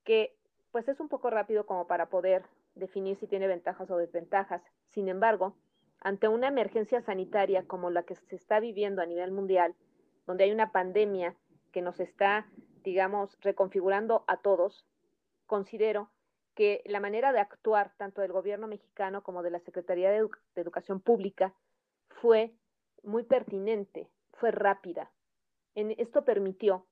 que 0.03 0.35
pues 0.71 0.87
es 0.87 0.99
un 0.99 1.09
poco 1.09 1.29
rápido 1.29 1.65
como 1.65 1.87
para 1.87 2.07
poder 2.09 2.43
definir 2.75 3.17
si 3.17 3.27
tiene 3.27 3.47
ventajas 3.47 3.89
o 3.91 3.97
desventajas. 3.97 4.61
Sin 4.87 5.09
embargo, 5.09 5.55
ante 5.99 6.27
una 6.27 6.47
emergencia 6.47 7.01
sanitaria 7.01 7.67
como 7.67 7.89
la 7.89 8.03
que 8.03 8.15
se 8.15 8.35
está 8.35 8.59
viviendo 8.59 9.01
a 9.01 9.05
nivel 9.05 9.31
mundial, 9.31 9.75
donde 10.25 10.45
hay 10.45 10.51
una 10.51 10.71
pandemia 10.71 11.35
que 11.71 11.81
nos 11.81 11.99
está, 11.99 12.47
digamos, 12.83 13.37
reconfigurando 13.41 14.23
a 14.27 14.37
todos, 14.37 14.85
considero 15.45 16.09
que 16.55 16.81
la 16.85 16.99
manera 16.99 17.31
de 17.31 17.39
actuar 17.39 17.93
tanto 17.97 18.21
del 18.21 18.31
gobierno 18.31 18.67
mexicano 18.67 19.23
como 19.23 19.43
de 19.43 19.51
la 19.51 19.59
Secretaría 19.59 20.11
de, 20.11 20.27
Educación 20.55 20.99
Pública 20.99 21.53
fue 22.09 22.53
muy 23.03 23.23
pertinente, 23.23 24.09
fue 24.33 24.51
rápida. 24.51 25.11
En, 25.75 25.91
esto 25.91 26.25
permitió 26.25 26.85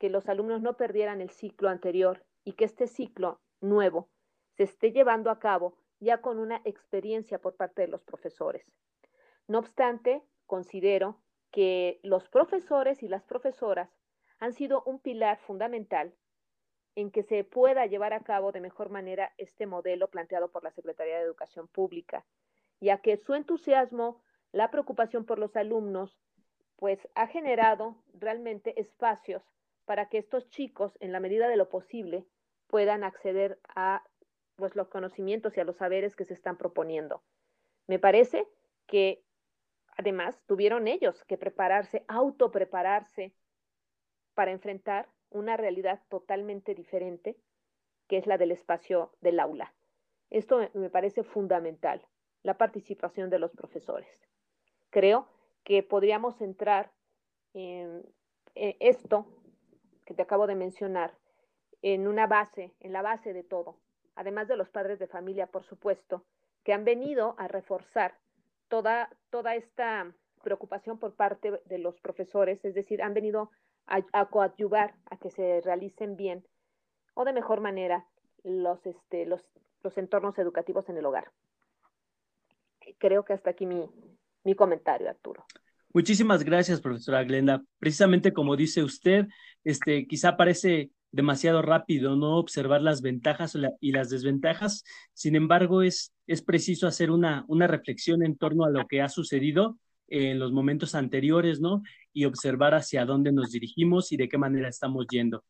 que 0.00 0.08
los 0.08 0.28
alumnos 0.30 0.62
no 0.62 0.78
perdieran 0.78 1.20
el 1.20 1.28
ciclo 1.28 1.68
anterior 1.68 2.24
y 2.42 2.54
que 2.54 2.64
este 2.64 2.86
ciclo 2.86 3.38
nuevo 3.60 4.08
se 4.56 4.62
esté 4.64 4.92
llevando 4.92 5.30
a 5.30 5.38
cabo 5.38 5.76
ya 6.00 6.22
con 6.22 6.38
una 6.38 6.62
experiencia 6.64 7.38
por 7.38 7.54
parte 7.54 7.82
de 7.82 7.88
los 7.88 8.02
profesores. 8.02 8.64
No 9.46 9.58
obstante, 9.58 10.22
considero 10.46 11.20
que 11.52 12.00
los 12.02 12.30
profesores 12.30 13.02
y 13.02 13.08
las 13.08 13.24
profesoras 13.24 13.90
han 14.38 14.54
sido 14.54 14.82
un 14.86 15.00
pilar 15.00 15.38
fundamental 15.38 16.14
en 16.94 17.10
que 17.10 17.22
se 17.22 17.44
pueda 17.44 17.84
llevar 17.84 18.14
a 18.14 18.20
cabo 18.20 18.52
de 18.52 18.60
mejor 18.60 18.88
manera 18.88 19.34
este 19.36 19.66
modelo 19.66 20.08
planteado 20.08 20.50
por 20.50 20.64
la 20.64 20.70
Secretaría 20.70 21.16
de 21.18 21.24
Educación 21.24 21.68
Pública, 21.68 22.24
ya 22.80 23.02
que 23.02 23.18
su 23.18 23.34
entusiasmo, 23.34 24.22
la 24.52 24.70
preocupación 24.70 25.26
por 25.26 25.38
los 25.38 25.54
alumnos, 25.56 26.18
pues 26.76 27.06
ha 27.14 27.26
generado 27.26 28.02
realmente 28.14 28.80
espacios 28.80 29.42
para 29.84 30.08
que 30.08 30.18
estos 30.18 30.48
chicos, 30.50 30.96
en 31.00 31.12
la 31.12 31.20
medida 31.20 31.48
de 31.48 31.56
lo 31.56 31.68
posible, 31.68 32.26
puedan 32.66 33.04
acceder 33.04 33.58
a 33.68 34.04
pues, 34.56 34.76
los 34.76 34.88
conocimientos 34.88 35.56
y 35.56 35.60
a 35.60 35.64
los 35.64 35.76
saberes 35.76 36.14
que 36.16 36.24
se 36.24 36.34
están 36.34 36.56
proponiendo. 36.56 37.22
Me 37.86 37.98
parece 37.98 38.46
que 38.86 39.24
además 39.96 40.42
tuvieron 40.46 40.86
ellos 40.86 41.24
que 41.24 41.36
prepararse, 41.36 42.04
autoprepararse 42.08 43.34
para 44.34 44.52
enfrentar 44.52 45.08
una 45.30 45.56
realidad 45.56 46.00
totalmente 46.08 46.74
diferente, 46.74 47.36
que 48.08 48.16
es 48.16 48.26
la 48.26 48.38
del 48.38 48.52
espacio 48.52 49.12
del 49.20 49.40
aula. 49.40 49.74
Esto 50.30 50.68
me 50.74 50.90
parece 50.90 51.22
fundamental, 51.24 52.06
la 52.42 52.56
participación 52.56 53.30
de 53.30 53.38
los 53.38 53.52
profesores. 53.52 54.28
Creo 54.90 55.28
que 55.64 55.82
podríamos 55.82 56.40
entrar 56.40 56.92
en, 57.52 58.04
esto 58.54 59.26
que 60.10 60.14
te 60.16 60.22
acabo 60.22 60.48
de 60.48 60.56
mencionar 60.56 61.14
en 61.82 62.08
una 62.08 62.26
base, 62.26 62.74
en 62.80 62.92
la 62.92 63.00
base 63.00 63.32
de 63.32 63.44
todo, 63.44 63.76
además 64.16 64.48
de 64.48 64.56
los 64.56 64.68
padres 64.68 64.98
de 64.98 65.06
familia, 65.06 65.46
por 65.46 65.62
supuesto, 65.62 66.24
que 66.64 66.72
han 66.72 66.84
venido 66.84 67.36
a 67.38 67.46
reforzar 67.46 68.18
toda, 68.66 69.08
toda 69.30 69.54
esta 69.54 70.12
preocupación 70.42 70.98
por 70.98 71.14
parte 71.14 71.62
de 71.64 71.78
los 71.78 72.00
profesores, 72.00 72.64
es 72.64 72.74
decir, 72.74 73.04
han 73.04 73.14
venido 73.14 73.52
a, 73.86 74.26
coadyuvar 74.26 74.96
a 75.08 75.16
que 75.16 75.30
se 75.30 75.60
realicen 75.60 76.16
bien 76.16 76.44
o 77.14 77.24
de 77.24 77.32
mejor 77.32 77.60
manera 77.60 78.04
los, 78.42 78.84
este, 78.86 79.26
los, 79.26 79.46
los 79.84 79.96
entornos 79.96 80.36
educativos 80.40 80.88
en 80.88 80.96
el 80.96 81.06
hogar. 81.06 81.30
Creo 82.98 83.24
que 83.24 83.34
hasta 83.34 83.50
aquí 83.50 83.64
mi, 83.64 83.88
mi 84.42 84.56
comentario, 84.56 85.08
Arturo. 85.08 85.44
Muchísimas 85.92 86.44
gracias, 86.44 86.80
profesora 86.80 87.24
Glenda. 87.24 87.62
Precisamente 87.78 88.32
como 88.32 88.56
dice 88.56 88.82
usted, 88.82 89.26
este, 89.64 90.06
quizá 90.06 90.36
parece 90.36 90.90
demasiado 91.12 91.62
rápido 91.62 92.14
no 92.14 92.36
observar 92.36 92.80
las 92.80 93.02
ventajas 93.02 93.56
y 93.80 93.92
las 93.92 94.10
desventajas. 94.10 94.84
Sin 95.14 95.34
embargo, 95.34 95.82
es, 95.82 96.12
es 96.28 96.42
preciso 96.42 96.86
hacer 96.86 97.10
una, 97.10 97.44
una 97.48 97.66
reflexión 97.66 98.22
en 98.22 98.36
torno 98.36 98.64
a 98.64 98.70
lo 98.70 98.86
que 98.86 99.02
ha 99.02 99.08
sucedido 99.08 99.78
en 100.06 100.38
los 100.38 100.52
momentos 100.52 100.94
anteriores, 100.94 101.60
¿no? 101.60 101.82
Y 102.12 102.24
observar 102.24 102.74
hacia 102.74 103.04
dónde 103.04 103.32
nos 103.32 103.50
dirigimos 103.50 104.12
y 104.12 104.16
de 104.16 104.28
qué 104.28 104.38
manera 104.38 104.68
estamos 104.68 105.06
yendo. 105.10 105.42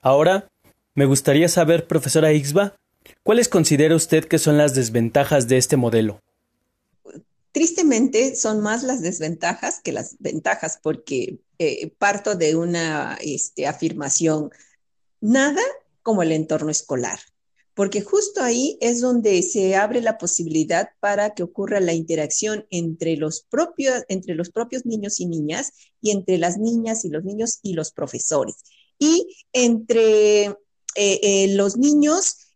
Ahora, 0.00 0.48
me 0.94 1.06
gustaría 1.06 1.48
saber, 1.48 1.86
profesora 1.86 2.32
Ixba, 2.32 2.76
¿cuáles 3.22 3.48
considera 3.48 3.94
usted 3.94 4.24
que 4.24 4.38
son 4.38 4.56
las 4.56 4.74
desventajas 4.74 5.48
de 5.48 5.56
este 5.56 5.76
modelo? 5.76 6.20
Tristemente 7.58 8.36
son 8.36 8.60
más 8.60 8.84
las 8.84 9.02
desventajas 9.02 9.80
que 9.82 9.90
las 9.90 10.14
ventajas, 10.20 10.78
porque 10.80 11.40
eh, 11.58 11.90
parto 11.98 12.36
de 12.36 12.54
una 12.54 13.18
este, 13.20 13.66
afirmación, 13.66 14.50
nada 15.20 15.60
como 16.04 16.22
el 16.22 16.30
entorno 16.30 16.70
escolar 16.70 17.18
porque 17.74 18.00
justo 18.00 18.42
ahí 18.42 18.78
es 18.80 19.00
donde 19.00 19.42
se 19.42 19.74
abre 19.74 20.00
la 20.00 20.18
posibilidad 20.18 20.90
para 21.00 21.34
que 21.34 21.42
ocurra 21.42 21.80
la 21.80 21.94
interacción 21.94 22.64
entre 22.70 23.16
los 23.16 23.42
propios, 23.42 24.04
entre 24.08 24.36
los 24.36 24.50
propios 24.50 24.86
niños 24.86 25.18
y 25.18 25.26
niñas 25.26 25.72
y 26.00 26.12
entre 26.12 26.38
las 26.38 26.58
niñas 26.58 27.04
y 27.04 27.08
los 27.08 27.24
niños 27.24 27.58
y 27.62 27.74
los 27.74 27.90
profesores. 27.90 28.56
Y 29.00 29.36
entre 29.52 30.46
eh, 30.46 30.54
eh, 30.96 31.54
los 31.54 31.76
niños 31.76 32.47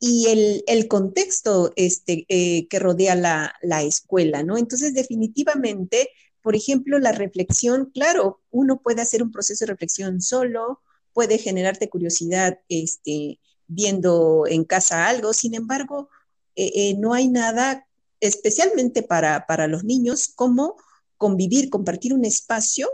y, 0.00 0.62
el, 0.66 0.88
contexto 0.88 1.72
este, 1.76 2.24
eh, 2.28 2.66
que 2.68 2.78
rodea 2.78 3.14
la, 3.14 3.54
la, 3.62 3.82
escuela, 3.82 4.42
¿no? 4.42 4.56
Entonces, 4.56 4.94
definitivamente, 4.94 6.10
por 6.42 6.56
ejemplo, 6.56 6.98
la 6.98 7.12
reflexión, 7.12 7.90
claro, 7.92 8.40
uno 8.50 8.80
puede 8.80 9.02
hacer 9.02 9.22
un 9.22 9.32
proceso 9.32 9.64
de 9.64 9.72
reflexión 9.72 10.20
solo, 10.20 10.80
puede 11.12 11.38
generarte 11.38 11.88
curiosidad, 11.88 12.60
este, 12.68 13.40
viendo 13.66 14.44
en 14.48 14.64
casa 14.64 15.08
algo. 15.08 15.32
Sin 15.32 15.54
embargo, 15.54 16.08
eh, 16.56 16.70
eh, 16.74 16.94
no 16.98 17.14
hay 17.14 17.28
nada 17.28 17.86
especialmente 18.20 19.02
para, 19.02 19.46
para 19.46 19.68
los 19.68 19.84
niños 19.84 20.28
como 20.28 20.76
convivir, 21.16 21.70
compartir 21.70 22.14
un 22.14 22.24
espacio 22.24 22.88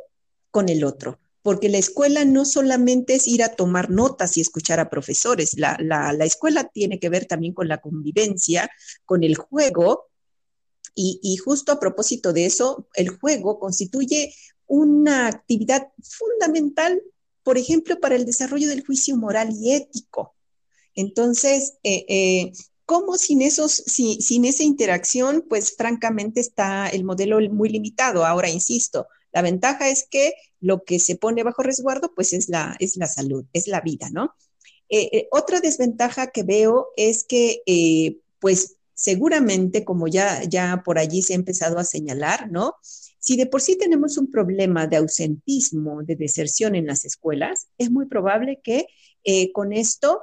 con 0.50 0.68
el 0.68 0.84
otro 0.84 1.18
porque 1.44 1.68
la 1.68 1.76
escuela 1.76 2.24
no 2.24 2.46
solamente 2.46 3.16
es 3.16 3.28
ir 3.28 3.42
a 3.42 3.54
tomar 3.54 3.90
notas 3.90 4.38
y 4.38 4.40
escuchar 4.40 4.80
a 4.80 4.88
profesores, 4.88 5.58
la, 5.58 5.76
la, 5.78 6.14
la 6.14 6.24
escuela 6.24 6.70
tiene 6.72 6.98
que 6.98 7.10
ver 7.10 7.26
también 7.26 7.52
con 7.52 7.68
la 7.68 7.82
convivencia, 7.82 8.70
con 9.04 9.22
el 9.22 9.36
juego, 9.36 10.06
y, 10.94 11.20
y, 11.22 11.36
justo 11.36 11.70
a 11.70 11.78
propósito 11.78 12.32
de 12.32 12.46
eso, 12.46 12.88
el 12.94 13.10
juego 13.10 13.58
constituye 13.58 14.34
una 14.66 15.26
actividad 15.26 15.88
fundamental, 16.02 17.02
por 17.42 17.58
ejemplo, 17.58 18.00
para 18.00 18.16
el 18.16 18.24
desarrollo 18.24 18.68
del 18.70 18.86
juicio 18.86 19.14
moral 19.14 19.50
y 19.52 19.74
ético. 19.74 20.34
Entonces, 20.94 21.74
eh, 21.82 22.06
eh, 22.08 22.52
¿cómo 22.86 23.18
sin, 23.18 23.42
esos, 23.42 23.72
sin 23.72 24.46
esa 24.46 24.62
interacción? 24.62 25.44
Pues 25.46 25.76
francamente 25.76 26.40
está 26.40 26.88
el 26.88 27.04
modelo 27.04 27.38
muy 27.50 27.68
limitado. 27.68 28.24
Ahora, 28.24 28.48
insisto, 28.48 29.08
la 29.34 29.42
ventaja 29.42 29.90
es 29.90 30.06
que 30.08 30.32
lo 30.60 30.84
que 30.84 30.98
se 30.98 31.16
pone 31.16 31.42
bajo 31.42 31.62
resguardo, 31.62 32.14
pues 32.14 32.32
es 32.32 32.48
la, 32.48 32.76
es 32.78 32.96
la 32.96 33.06
salud, 33.06 33.44
es 33.52 33.68
la 33.68 33.82
vida, 33.82 34.08
¿no? 34.10 34.34
Eh, 34.88 35.28
otra 35.30 35.60
desventaja 35.60 36.28
que 36.28 36.42
veo 36.42 36.86
es 36.96 37.24
que, 37.24 37.62
pues 38.38 38.76
seguramente, 38.94 39.84
como 39.84 40.08
ya, 40.08 40.44
ya 40.44 40.82
por 40.84 40.98
allí 40.98 41.22
se 41.22 41.32
ha 41.32 41.36
empezado 41.36 41.78
a 41.78 41.84
señalar, 41.84 42.50
¿no? 42.50 42.76
Si 43.18 43.36
de 43.36 43.46
por 43.46 43.60
sí 43.60 43.76
tenemos 43.76 44.16
un 44.16 44.30
problema 44.30 44.86
de 44.86 44.96
ausentismo, 44.96 46.02
de 46.02 46.16
deserción 46.16 46.74
en 46.74 46.86
las 46.86 47.04
escuelas, 47.04 47.66
es 47.76 47.90
muy 47.90 48.06
probable 48.06 48.60
que 48.62 48.86
con 49.52 49.72
esto 49.72 50.20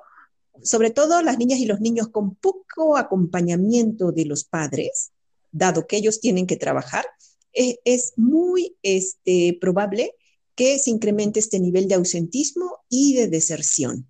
sobre 0.63 0.91
todo 0.91 1.21
las 1.21 1.37
niñas 1.37 1.59
y 1.59 1.65
los 1.65 1.81
niños 1.81 2.09
con 2.09 2.35
poco 2.35 2.97
acompañamiento 2.97 4.11
de 4.11 4.25
los 4.25 4.43
padres, 4.43 5.11
dado 5.51 5.87
que 5.87 5.97
ellos 5.97 6.19
tienen 6.19 6.47
que 6.47 6.57
trabajar, 6.57 7.05
eh, 7.53 7.77
es 7.85 8.13
muy 8.17 8.77
este, 8.83 9.57
probable 9.59 10.15
que 10.55 10.79
se 10.79 10.89
incremente 10.89 11.39
este 11.39 11.59
nivel 11.59 11.87
de 11.87 11.95
ausentismo 11.95 12.79
y 12.89 13.15
de 13.15 13.27
deserción 13.27 14.07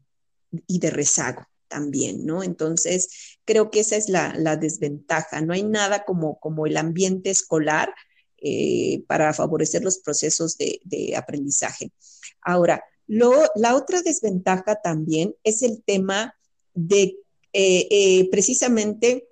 y 0.67 0.79
de 0.79 0.89
rezago 0.89 1.45
también, 1.67 2.25
¿no? 2.25 2.43
Entonces, 2.43 3.37
creo 3.45 3.71
que 3.71 3.79
esa 3.79 3.95
es 3.95 4.09
la, 4.09 4.57
desventaja. 4.57 5.41
No 5.41 5.53
hay 5.53 5.63
nada 5.63 6.03
como, 6.03 6.39
como 6.39 6.65
el 6.65 6.75
ambiente 6.75 7.29
escolar 7.29 7.93
eh, 8.37 9.03
para 9.07 9.33
favorecer 9.33 9.83
los 9.83 9.99
procesos 9.99 10.57
de, 10.57 10.81
de 10.83 11.15
aprendizaje. 11.15 11.91
Ahora, 12.41 12.83
la 13.07 13.75
otra 13.75 14.01
desventaja 14.01 14.75
también 14.81 15.35
es 15.43 15.63
el 15.63 15.83
tema 15.83 16.35
de 16.73 17.17
eh, 17.53 17.87
eh, 17.91 18.29
precisamente 18.31 19.27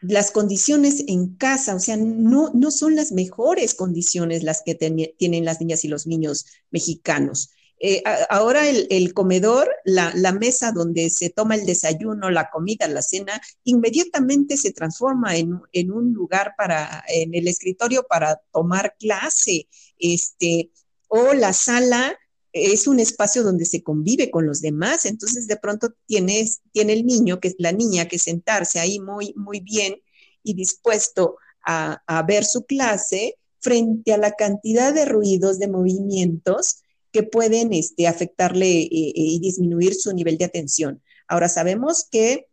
las 0.00 0.30
condiciones 0.30 1.04
en 1.08 1.36
casa, 1.36 1.74
o 1.74 1.80
sea, 1.80 1.96
no, 1.96 2.50
no 2.54 2.70
son 2.70 2.96
las 2.96 3.12
mejores 3.12 3.74
condiciones 3.74 4.42
las 4.42 4.62
que 4.64 4.74
tienen 4.74 5.44
las 5.44 5.60
niñas 5.60 5.84
y 5.84 5.88
los 5.88 6.06
niños 6.06 6.46
mexicanos. 6.70 7.50
Eh, 7.82 8.02
ahora 8.28 8.68
el, 8.68 9.14
comedor, 9.14 9.70
la, 9.84 10.12
mesa 10.32 10.70
donde 10.70 11.08
se 11.08 11.30
toma 11.30 11.54
el 11.54 11.64
desayuno, 11.64 12.30
la 12.30 12.50
comida, 12.50 12.86
la 12.88 13.00
cena, 13.00 13.40
inmediatamente 13.64 14.58
se 14.58 14.72
transforma 14.72 15.36
en, 15.36 15.58
en, 15.72 15.90
un 15.90 16.12
lugar 16.12 16.52
para, 16.58 17.02
en 17.08 17.34
el 17.34 17.48
escritorio 17.48 18.04
para 18.06 18.38
tomar 18.52 18.96
clase, 18.98 19.66
este, 19.98 20.70
o 21.08 21.32
la 21.32 21.54
sala 21.54 22.18
es 22.52 22.86
un 22.86 23.00
espacio 23.00 23.42
donde 23.42 23.64
se 23.64 23.82
convive 23.82 24.30
con 24.30 24.46
los 24.46 24.60
demás, 24.60 25.06
entonces 25.06 25.46
de 25.46 25.56
pronto 25.56 25.94
tienes, 26.06 26.60
tiene 26.72 26.94
el 26.94 27.06
niño, 27.06 27.40
que 27.40 27.48
es 27.48 27.54
la 27.58 27.72
niña, 27.72 28.08
que 28.08 28.18
sentarse 28.18 28.80
ahí 28.80 28.98
muy, 28.98 29.32
muy 29.36 29.60
bien 29.60 29.96
y 30.42 30.54
dispuesto 30.54 31.36
a, 31.64 32.24
ver 32.26 32.44
su 32.44 32.64
clase 32.64 33.36
frente 33.60 34.12
a 34.12 34.18
la 34.18 34.32
cantidad 34.32 34.92
de 34.92 35.04
ruidos, 35.04 35.58
de 35.58 35.68
movimientos 35.68 36.82
que 37.12 37.22
pueden 37.22 37.72
este, 37.72 38.06
afectarle 38.08 38.82
eh, 38.82 38.88
eh, 38.90 39.12
y 39.14 39.40
disminuir 39.40 39.94
su 39.94 40.12
nivel 40.12 40.38
de 40.38 40.46
atención. 40.46 41.02
Ahora 41.28 41.48
sabemos 41.48 42.06
que 42.10 42.46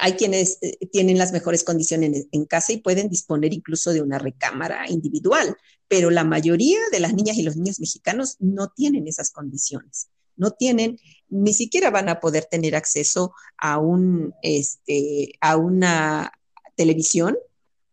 hay 0.00 0.12
quienes 0.14 0.58
eh, 0.60 0.78
tienen 0.90 1.18
las 1.18 1.32
mejores 1.32 1.64
condiciones 1.64 2.26
en, 2.32 2.44
casa 2.46 2.72
y 2.72 2.78
pueden 2.78 3.08
disponer 3.08 3.52
incluso 3.52 3.92
de 3.92 4.02
una 4.02 4.18
recámara 4.18 4.90
individual, 4.90 5.56
pero 5.86 6.10
la 6.10 6.24
mayoría 6.24 6.78
de 6.90 7.00
las 7.00 7.14
niñas 7.14 7.36
y 7.36 7.42
los 7.42 7.56
niños 7.56 7.80
mexicanos 7.80 8.36
no 8.38 8.68
tienen 8.68 9.06
esas 9.06 9.30
condiciones. 9.30 10.08
No 10.36 10.52
tienen, 10.52 10.98
ni 11.28 11.52
siquiera 11.52 11.90
van 11.90 12.08
a 12.08 12.20
poder 12.20 12.44
tener 12.44 12.76
acceso 12.76 13.32
a, 13.56 13.78
un, 13.78 14.34
este, 14.42 15.32
a 15.40 15.56
una 15.56 16.32
televisión 16.76 17.36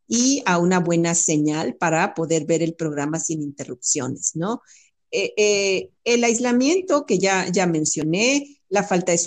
y 0.07 0.43
a 0.45 0.59
una 0.59 0.79
buena 0.79 1.15
señal 1.15 1.75
para 1.75 2.13
poder 2.13 2.45
ver 2.45 2.61
el 2.61 2.75
programa 2.75 3.19
sin 3.19 3.41
interrupciones, 3.41 4.35
¿no? 4.35 4.61
Eh, 5.11 5.33
eh, 5.37 5.89
el 6.03 6.23
aislamiento 6.23 7.05
que 7.05 7.17
ya, 7.17 7.47
ya 7.49 7.65
mencioné, 7.67 8.59
la 8.75 8.83
falta 8.83 9.11
de, 9.11 9.19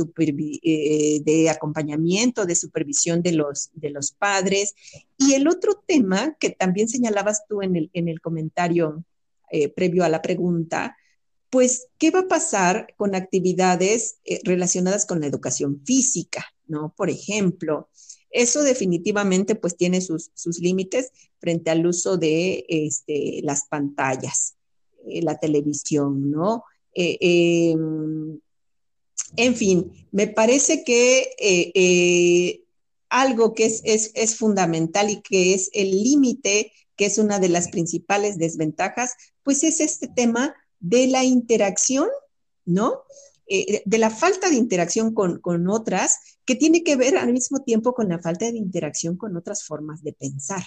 eh, 0.62 1.20
de 1.24 1.50
acompañamiento, 1.50 2.46
de 2.46 2.54
supervisión 2.54 3.22
de 3.22 3.32
los, 3.32 3.70
de 3.72 3.90
los 3.90 4.12
padres. 4.12 4.74
Y 5.16 5.34
el 5.34 5.48
otro 5.48 5.82
tema 5.86 6.36
que 6.38 6.50
también 6.50 6.88
señalabas 6.88 7.42
tú 7.48 7.62
en 7.62 7.74
el, 7.74 7.90
en 7.92 8.08
el 8.08 8.20
comentario 8.20 9.04
previo 9.74 10.04
a 10.04 10.10
la 10.10 10.20
pregunta, 10.20 10.94
pues, 11.48 11.88
¿qué 11.96 12.10
va 12.10 12.20
a 12.20 12.28
pasar 12.28 12.94
con 12.98 13.14
actividades 13.14 14.18
relacionadas 14.44 15.06
con 15.06 15.20
la 15.20 15.26
educación 15.26 15.80
física? 15.86 16.44
¿No? 16.66 16.92
Por 16.94 17.08
ejemplo, 17.08 17.88
eso 18.30 18.62
definitivamente 18.62 19.54
pues 19.54 19.74
tiene 19.74 20.02
sus, 20.02 20.30
sus 20.34 20.58
límites 20.58 21.12
frente 21.38 21.70
al 21.70 21.86
uso 21.86 22.18
de 22.18 22.66
este, 22.68 23.40
las 23.42 23.66
pantallas. 23.68 24.58
Eh, 25.08 25.22
la 25.22 25.38
televisión, 25.38 26.30
¿no? 26.30 26.64
Eh, 26.94 27.18
em, 27.20 28.38
en 29.36 29.54
fin, 29.54 29.92
me 30.10 30.26
parece 30.26 30.84
que 30.84 31.30
eh, 31.38 32.64
algo 33.08 33.54
que 33.54 33.66
es, 33.66 34.10
es, 34.14 34.36
fundamental 34.36 35.10
y 35.10 35.20
que 35.22 35.54
es 35.54 35.70
el 35.72 35.90
límite, 35.90 36.72
que 36.96 37.06
es 37.06 37.18
una 37.18 37.38
de 37.38 37.48
las 37.48 37.68
principales 37.68 38.38
desventajas, 38.38 39.14
pues 39.42 39.62
es 39.62 39.80
este 39.80 40.08
tema 40.08 40.54
de 40.80 41.06
la 41.06 41.24
interacción, 41.24 42.08
¿no? 42.64 43.02
de 43.48 43.98
la 43.98 44.10
falta 44.10 44.50
de 44.50 44.56
interacción 44.56 45.14
con, 45.14 45.40
con, 45.40 45.68
otras, 45.68 46.18
que 46.44 46.54
tiene 46.54 46.82
que 46.84 46.96
ver 46.96 47.16
al 47.16 47.32
mismo 47.32 47.62
tiempo 47.62 47.94
con 47.94 48.10
la 48.10 48.18
falta 48.18 48.44
de 48.44 48.58
interacción 48.58 49.16
con 49.16 49.36
otras 49.38 49.64
formas 49.64 50.02
de 50.02 50.12
pensar. 50.12 50.62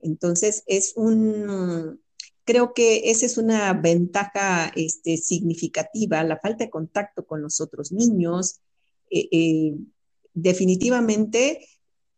Entonces, 0.00 0.64
es 0.66 0.92
un, 0.96 2.00
Creo 2.44 2.74
que 2.74 3.10
esa 3.10 3.24
es 3.24 3.38
una 3.38 3.72
ventaja 3.72 4.70
este, 4.76 5.16
significativa, 5.16 6.22
la 6.24 6.38
falta 6.38 6.64
de 6.64 6.70
contacto 6.70 7.26
con 7.26 7.40
los 7.40 7.60
otros 7.60 7.90
niños. 7.90 8.60
Eh, 9.10 9.28
eh, 9.32 9.76
definitivamente 10.34 11.66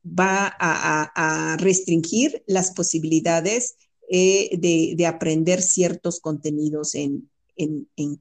va 0.05 0.53
a, 0.59 1.57
restringir 1.59 2.43
las 2.47 2.72
posibilidades 2.72 3.77
eh, 4.09 4.51
de, 4.57 5.07
aprender 5.07 5.62
ciertos 5.62 6.20
contenidos 6.20 6.95
en, 6.95 7.31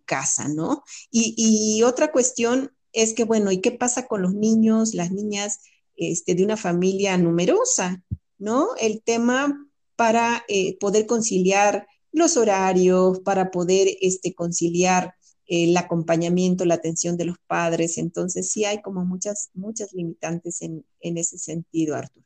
casa, 0.05 0.47
¿no? 0.47 0.83
Y, 1.11 1.81
otra 1.83 2.11
cuestión 2.11 2.71
es 2.93 3.13
que, 3.13 3.23
bueno, 3.23 3.51
¿y 3.51 3.61
qué 3.61 3.71
pasa 3.71 4.07
con 4.07 4.21
los 4.21 4.33
niños, 4.33 4.93
las 4.93 5.11
niñas 5.11 5.59
este, 5.95 6.35
de 6.35 6.43
una 6.43 6.57
familia 6.57 7.17
numerosa, 7.17 8.03
¿no? 8.37 8.69
El 8.79 9.01
tema 9.01 9.67
para 9.95 10.43
poder 10.79 11.05
conciliar 11.05 11.87
los 12.15 12.37
horarios, 12.37 13.19
para 13.19 13.51
poder 13.51 13.89
este, 13.99 14.33
conciliar 14.33 15.13
el 15.47 15.75
acompañamiento, 15.77 16.65
la 16.65 16.75
atención 16.75 17.17
de 17.17 17.25
los 17.25 17.37
padres. 17.45 17.97
Entonces 17.97 18.51
sí 18.51 18.65
hay 18.65 18.81
como 18.81 19.05
muchas, 19.05 19.51
muchas 19.53 19.93
limitantes 19.93 20.61
en, 20.61 20.85
ese 21.01 21.37
sentido, 21.37 21.95
Arturo. 21.95 22.25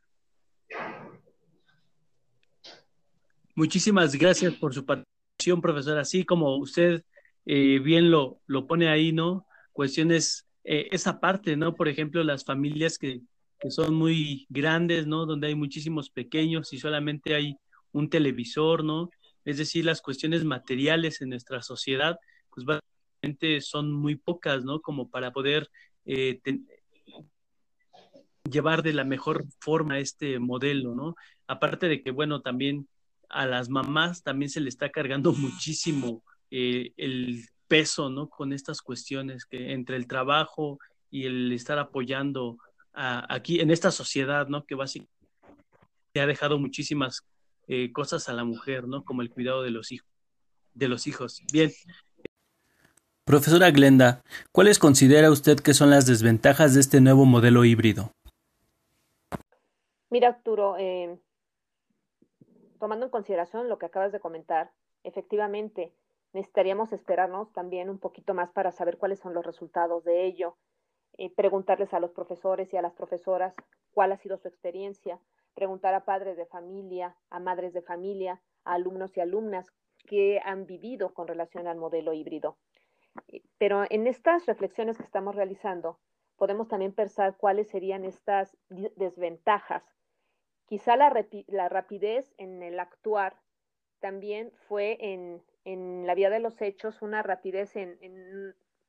Muchísimas 3.55 4.15
gracias 4.15 4.53
por 4.53 4.73
su 4.73 4.85
participación, 4.85 5.59
profesor. 5.59 5.97
Así 5.97 6.23
como 6.23 6.55
usted 6.57 7.03
eh, 7.45 7.79
bien 7.79 8.11
lo, 8.11 8.39
lo 8.45 8.67
pone 8.67 8.89
ahí, 8.89 9.11
¿no? 9.11 9.47
Cuestiones, 9.73 10.45
eh, 10.63 10.87
esa 10.91 11.19
parte, 11.19 11.57
¿no? 11.57 11.75
Por 11.75 11.87
ejemplo, 11.87 12.23
las 12.23 12.45
familias 12.45 12.97
que, 12.97 13.21
que 13.59 13.71
son 13.71 13.95
muy 13.95 14.45
grandes, 14.49 15.07
¿no? 15.07 15.25
Donde 15.25 15.47
hay 15.47 15.55
muchísimos 15.55 16.11
pequeños 16.11 16.71
y 16.73 16.77
solamente 16.77 17.33
hay 17.33 17.57
un 17.91 18.09
televisor, 18.09 18.83
¿no? 18.83 19.09
Es 19.49 19.57
decir, 19.57 19.85
las 19.85 20.01
cuestiones 20.01 20.43
materiales 20.43 21.21
en 21.21 21.29
nuestra 21.29 21.61
sociedad, 21.61 22.19
pues 22.51 22.65
básicamente 22.65 23.61
son 23.61 23.91
muy 23.91 24.15
pocas, 24.15 24.63
¿no? 24.63 24.81
Como 24.81 25.09
para 25.09 25.31
poder 25.31 25.69
eh, 26.05 26.39
llevar 28.49 28.83
de 28.83 28.93
la 28.93 29.03
mejor 29.03 29.45
forma 29.59 29.99
este 29.99 30.39
modelo, 30.39 30.93
¿no? 30.93 31.15
Aparte 31.47 31.87
de 31.87 32.03
que, 32.03 32.11
bueno, 32.11 32.41
también 32.41 32.87
a 33.29 33.45
las 33.45 33.69
mamás 33.69 34.23
también 34.23 34.49
se 34.49 34.61
le 34.61 34.69
está 34.69 34.89
cargando 34.89 35.33
muchísimo 35.33 36.23
eh, 36.51 36.93
el 36.97 37.43
peso, 37.67 38.09
¿no? 38.09 38.29
Con 38.29 38.53
estas 38.53 38.81
cuestiones 38.81 39.47
entre 39.51 39.95
el 39.95 40.07
trabajo 40.07 40.79
y 41.09 41.25
el 41.25 41.51
estar 41.51 41.79
apoyando 41.79 42.57
aquí 42.93 43.61
en 43.61 43.71
esta 43.71 43.91
sociedad, 43.91 44.47
¿no? 44.47 44.65
Que 44.65 44.75
básicamente 44.75 45.13
ha 46.15 46.25
dejado 46.25 46.59
muchísimas 46.59 47.23
eh, 47.71 47.93
cosas 47.93 48.27
a 48.29 48.33
la 48.33 48.43
mujer, 48.43 48.87
¿no? 48.87 49.05
Como 49.05 49.21
el 49.21 49.29
cuidado 49.29 49.61
de 49.61 49.69
los 49.69 49.91
hijos. 49.91 50.09
De 50.73 50.87
los 50.87 51.05
hijos. 51.05 51.43
Bien. 51.53 51.69
Profesora 53.25 53.69
Glenda, 53.69 54.23
¿cuáles 54.51 54.79
considera 54.79 55.29
usted 55.29 55.59
que 55.59 55.75
son 55.75 55.91
las 55.91 56.07
desventajas 56.07 56.73
de 56.73 56.79
este 56.79 56.99
nuevo 56.99 57.25
modelo 57.25 57.63
híbrido? 57.63 58.11
Mira, 60.09 60.29
Arturo, 60.29 60.77
eh, 60.79 61.19
tomando 62.79 63.05
en 63.05 63.11
consideración 63.11 63.69
lo 63.69 63.77
que 63.77 63.85
acabas 63.85 64.11
de 64.11 64.19
comentar, 64.19 64.71
efectivamente 65.03 65.93
necesitaríamos 66.33 66.91
esperarnos 66.91 67.53
también 67.53 67.91
un 67.91 67.99
poquito 67.99 68.33
más 68.33 68.49
para 68.49 68.71
saber 68.71 68.97
cuáles 68.97 69.19
son 69.19 69.35
los 69.35 69.45
resultados 69.45 70.03
de 70.03 70.25
ello, 70.25 70.57
eh, 71.19 71.31
preguntarles 71.35 71.93
a 71.93 71.99
los 71.99 72.09
profesores 72.09 72.73
y 72.73 72.77
a 72.77 72.81
las 72.81 72.93
profesoras 72.93 73.53
cuál 73.91 74.11
ha 74.11 74.17
sido 74.17 74.39
su 74.39 74.47
experiencia, 74.47 75.19
preguntar 75.59 75.93
a 75.93 76.05
padres 76.05 76.37
de 76.37 76.45
familia, 76.45 77.17
a 77.29 77.37
madres 77.41 77.73
de 77.73 77.81
familia, 77.81 78.41
a 78.63 78.75
alumnos 78.75 79.17
y 79.17 79.19
alumnas 79.19 79.67
que 80.07 80.39
han 80.45 80.65
vivido 80.65 81.13
con 81.13 81.27
relación 81.27 81.67
al 81.67 81.75
modelo 81.75 82.13
híbrido. 82.13 82.57
Pero 83.57 83.83
en 83.89 84.07
estas 84.07 84.45
reflexiones 84.45 84.95
que 84.95 85.03
estamos 85.03 85.35
realizando, 85.35 85.99
podemos 86.37 86.69
también 86.69 86.93
pensar 86.93 87.35
cuáles 87.35 87.67
serían 87.67 88.05
estas 88.05 88.55
desventajas. 88.69 89.83
Quizá 90.65 90.95
la, 90.95 91.09
rapidez 91.67 92.33
en 92.37 92.63
el 92.63 92.79
actuar 92.79 93.35
también 93.99 94.53
fue 94.69 94.97
en, 95.01 96.07
la 96.07 96.15
vía 96.15 96.29
de 96.29 96.39
los 96.39 96.61
hechos 96.61 97.01
una 97.01 97.21
rapidez 97.21 97.75
en, 97.75 97.99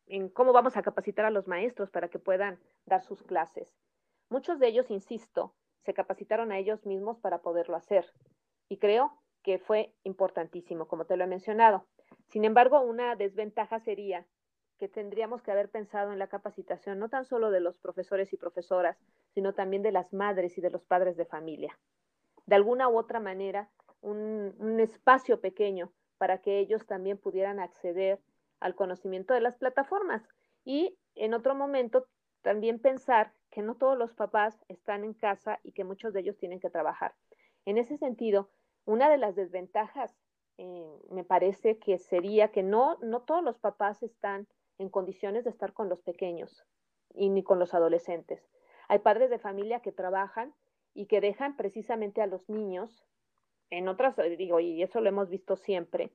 en 0.06 0.28
cómo 0.28 0.52
vamos 0.52 0.76
a 0.76 0.82
capacitar 0.82 1.24
a 1.24 1.30
los 1.30 1.48
maestros 1.48 1.90
para 1.90 2.06
que 2.06 2.20
puedan 2.20 2.60
dar 2.86 3.02
sus 3.02 3.24
clases. 3.24 3.74
Muchos 4.28 4.60
de 4.60 4.68
ellos, 4.68 4.88
insisto, 4.88 5.56
se 5.84 5.94
capacitaron 5.94 6.52
a 6.52 6.58
ellos 6.58 6.84
mismos 6.86 7.18
para 7.18 7.38
poderlo 7.38 7.76
hacer. 7.76 8.06
Y 8.68 8.78
creo 8.78 9.12
que 9.42 9.58
fue 9.58 9.92
importantísimo, 10.04 10.86
como 10.86 11.06
te 11.06 11.16
lo 11.16 11.24
he 11.24 11.26
mencionado. 11.26 11.86
Sin 12.28 12.44
embargo, 12.44 12.80
una 12.80 13.16
desventaja 13.16 13.80
sería 13.80 14.26
que 14.78 14.88
tendríamos 14.88 15.42
que 15.42 15.50
haber 15.50 15.68
pensado 15.68 16.12
en 16.12 16.18
la 16.18 16.28
capacitación 16.28 16.98
no 16.98 17.08
tan 17.08 17.24
solo 17.24 17.50
de 17.50 17.60
los 17.60 17.78
profesores 17.78 18.32
y 18.32 18.36
profesoras, 18.36 18.98
sino 19.34 19.54
también 19.54 19.82
de 19.82 19.92
las 19.92 20.12
madres 20.12 20.56
y 20.56 20.60
de 20.60 20.70
los 20.70 20.84
padres 20.84 21.16
de 21.16 21.26
familia. 21.26 21.78
De 22.46 22.56
alguna 22.56 22.88
u 22.88 22.96
otra 22.96 23.20
manera, 23.20 23.70
un, 24.00 24.54
un 24.58 24.80
espacio 24.80 25.40
pequeño 25.40 25.92
para 26.18 26.38
que 26.38 26.58
ellos 26.58 26.86
también 26.86 27.18
pudieran 27.18 27.60
acceder 27.60 28.20
al 28.58 28.74
conocimiento 28.74 29.34
de 29.34 29.40
las 29.40 29.56
plataformas. 29.56 30.22
Y 30.64 30.98
en 31.14 31.34
otro 31.34 31.54
momento, 31.54 32.06
también 32.42 32.78
pensar 32.78 33.32
que 33.50 33.62
no 33.62 33.76
todos 33.76 33.98
los 33.98 34.14
papás 34.14 34.58
están 34.68 35.04
en 35.04 35.14
casa 35.14 35.60
y 35.62 35.72
que 35.72 35.84
muchos 35.84 36.12
de 36.12 36.20
ellos 36.20 36.36
tienen 36.38 36.60
que 36.60 36.70
trabajar. 36.70 37.14
En 37.64 37.78
ese 37.78 37.96
sentido, 37.98 38.50
una 38.84 39.10
de 39.10 39.18
las 39.18 39.34
desventajas 39.34 40.14
eh, 40.58 40.98
me 41.10 41.24
parece 41.24 41.78
que 41.78 41.98
sería 41.98 42.48
que 42.48 42.62
no, 42.62 42.98
no 43.02 43.22
todos 43.22 43.42
los 43.42 43.58
papás 43.58 44.02
están 44.02 44.46
en 44.78 44.88
condiciones 44.88 45.44
de 45.44 45.50
estar 45.50 45.72
con 45.72 45.88
los 45.88 46.00
pequeños 46.02 46.64
y 47.14 47.28
ni 47.28 47.42
con 47.42 47.58
los 47.58 47.74
adolescentes. 47.74 48.48
Hay 48.88 49.00
padres 49.00 49.30
de 49.30 49.38
familia 49.38 49.80
que 49.80 49.92
trabajan 49.92 50.54
y 50.94 51.06
que 51.06 51.20
dejan 51.20 51.56
precisamente 51.56 52.22
a 52.22 52.26
los 52.26 52.48
niños, 52.48 53.04
en 53.70 53.88
otras, 53.88 54.16
digo, 54.36 54.58
y 54.60 54.82
eso 54.82 55.00
lo 55.00 55.08
hemos 55.08 55.28
visto 55.28 55.56
siempre, 55.56 56.10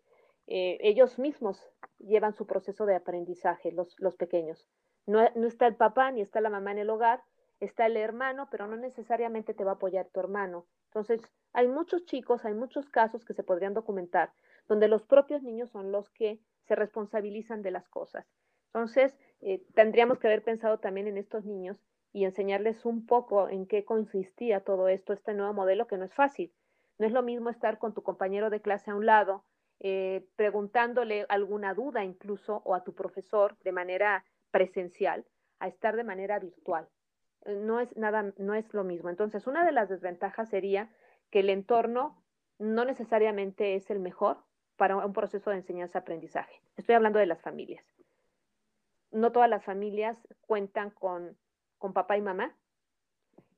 eh, 0.48 0.78
ellos 0.82 1.18
mismos 1.18 1.60
llevan 2.00 2.36
su 2.36 2.46
proceso 2.46 2.86
de 2.86 2.96
aprendizaje, 2.96 3.72
los, 3.72 3.96
los 4.00 4.16
pequeños. 4.16 4.68
No, 5.06 5.28
no, 5.36 5.48
está 5.48 5.68
el 5.68 5.76
papá 5.76 6.12
ni 6.12 6.22
está 6.22 6.42
la 6.42 6.50
mamá 6.50 6.72
en 6.72 6.80
el 6.80 6.90
hogar, 6.90 7.24
está 7.60 7.86
el 7.86 7.98
hermano, 7.98 8.48
pero 8.50 8.68
no 8.68 8.76
necesariamente 8.76 9.54
te 9.54 9.64
va 9.64 9.72
a 9.72 9.76
apoyar 9.76 10.08
tu 10.08 10.20
hermano. 10.20 10.66
Entonces, 10.86 11.22
hay 11.54 11.68
muchos 11.68 12.06
chicos, 12.06 12.46
hay 12.46 12.54
muchos 12.54 12.90
casos 12.90 13.24
que 13.26 13.34
se 13.34 13.44
podrían 13.44 13.74
documentar 13.74 14.32
donde 14.68 14.88
los 14.88 15.04
propios 15.04 15.44
niños 15.44 15.70
son 15.70 15.92
los 15.92 16.10
que 16.10 16.40
se 16.68 16.76
responsabilizan 16.76 17.62
de 17.62 17.72
las 17.72 17.88
cosas. 17.88 18.26
Entonces, 18.68 19.16
eh, 19.42 19.64
tendríamos 19.74 20.20
que 20.20 20.28
haber 20.28 20.44
pensado 20.44 20.80
también 20.80 21.08
en 21.08 21.18
estos 21.18 21.46
niños 21.46 21.84
y 22.12 22.26
enseñarles 22.26 22.86
un 22.86 23.06
poco 23.06 23.50
en 23.50 23.68
qué 23.68 23.86
consistía 23.86 24.62
todo 24.62 24.88
esto, 24.88 25.14
este 25.14 25.34
nuevo 25.34 25.54
modelo 25.54 25.88
que 25.88 25.98
no 25.98 26.06
es 26.06 26.14
fácil. 26.14 26.54
No 26.98 27.06
es 27.06 27.12
lo 27.12 27.24
mismo 27.24 27.50
estar 27.50 27.78
con 27.78 27.94
tu 27.94 28.04
compañero 28.04 28.50
de 28.50 28.62
clase 28.62 28.92
a 28.92 28.96
un 28.96 29.06
lado, 29.06 29.44
eh, 29.80 30.26
preguntándole 30.36 31.26
alguna 31.28 31.74
duda 31.74 32.04
incluso 32.04 32.62
o 32.64 32.74
a 32.74 32.84
tu 32.84 32.94
profesor 32.94 33.58
de 33.60 33.74
manera 33.74 34.24
presencial, 34.56 35.26
a 35.60 35.68
estar 35.68 35.98
de 35.98 36.06
manera 36.06 36.40
virtual. 36.40 36.88
Eh, 37.44 37.58
no 37.58 37.82
es 37.82 37.94
nada, 37.98 38.32
no 38.38 38.54
es 38.54 38.74
lo 38.74 38.86
mismo. 38.86 39.10
Entonces, 39.10 39.48
una 39.48 39.66
de 39.66 39.74
las 39.74 39.90
desventajas 39.90 40.48
sería 40.48 40.90
que 41.30 41.42
el 41.42 41.50
entorno 41.50 42.24
no 42.58 42.86
necesariamente 42.86 43.76
es 43.76 43.90
el 43.90 44.00
mejor 44.00 44.38
para 44.78 44.96
un 44.96 45.12
proceso 45.12 45.50
de 45.50 45.58
enseñanza-aprendizaje. 45.58 46.62
Estoy 46.78 46.96
hablando 46.96 47.20
de 47.20 47.26
las 47.26 47.42
familias. 47.42 47.86
No 49.12 49.34
todas 49.34 49.50
las 49.50 49.66
familias 49.66 50.26
cuentan 50.40 50.90
con, 50.90 51.38
con 51.78 51.92
papá 51.92 52.16
y 52.16 52.22
mamá 52.22 52.56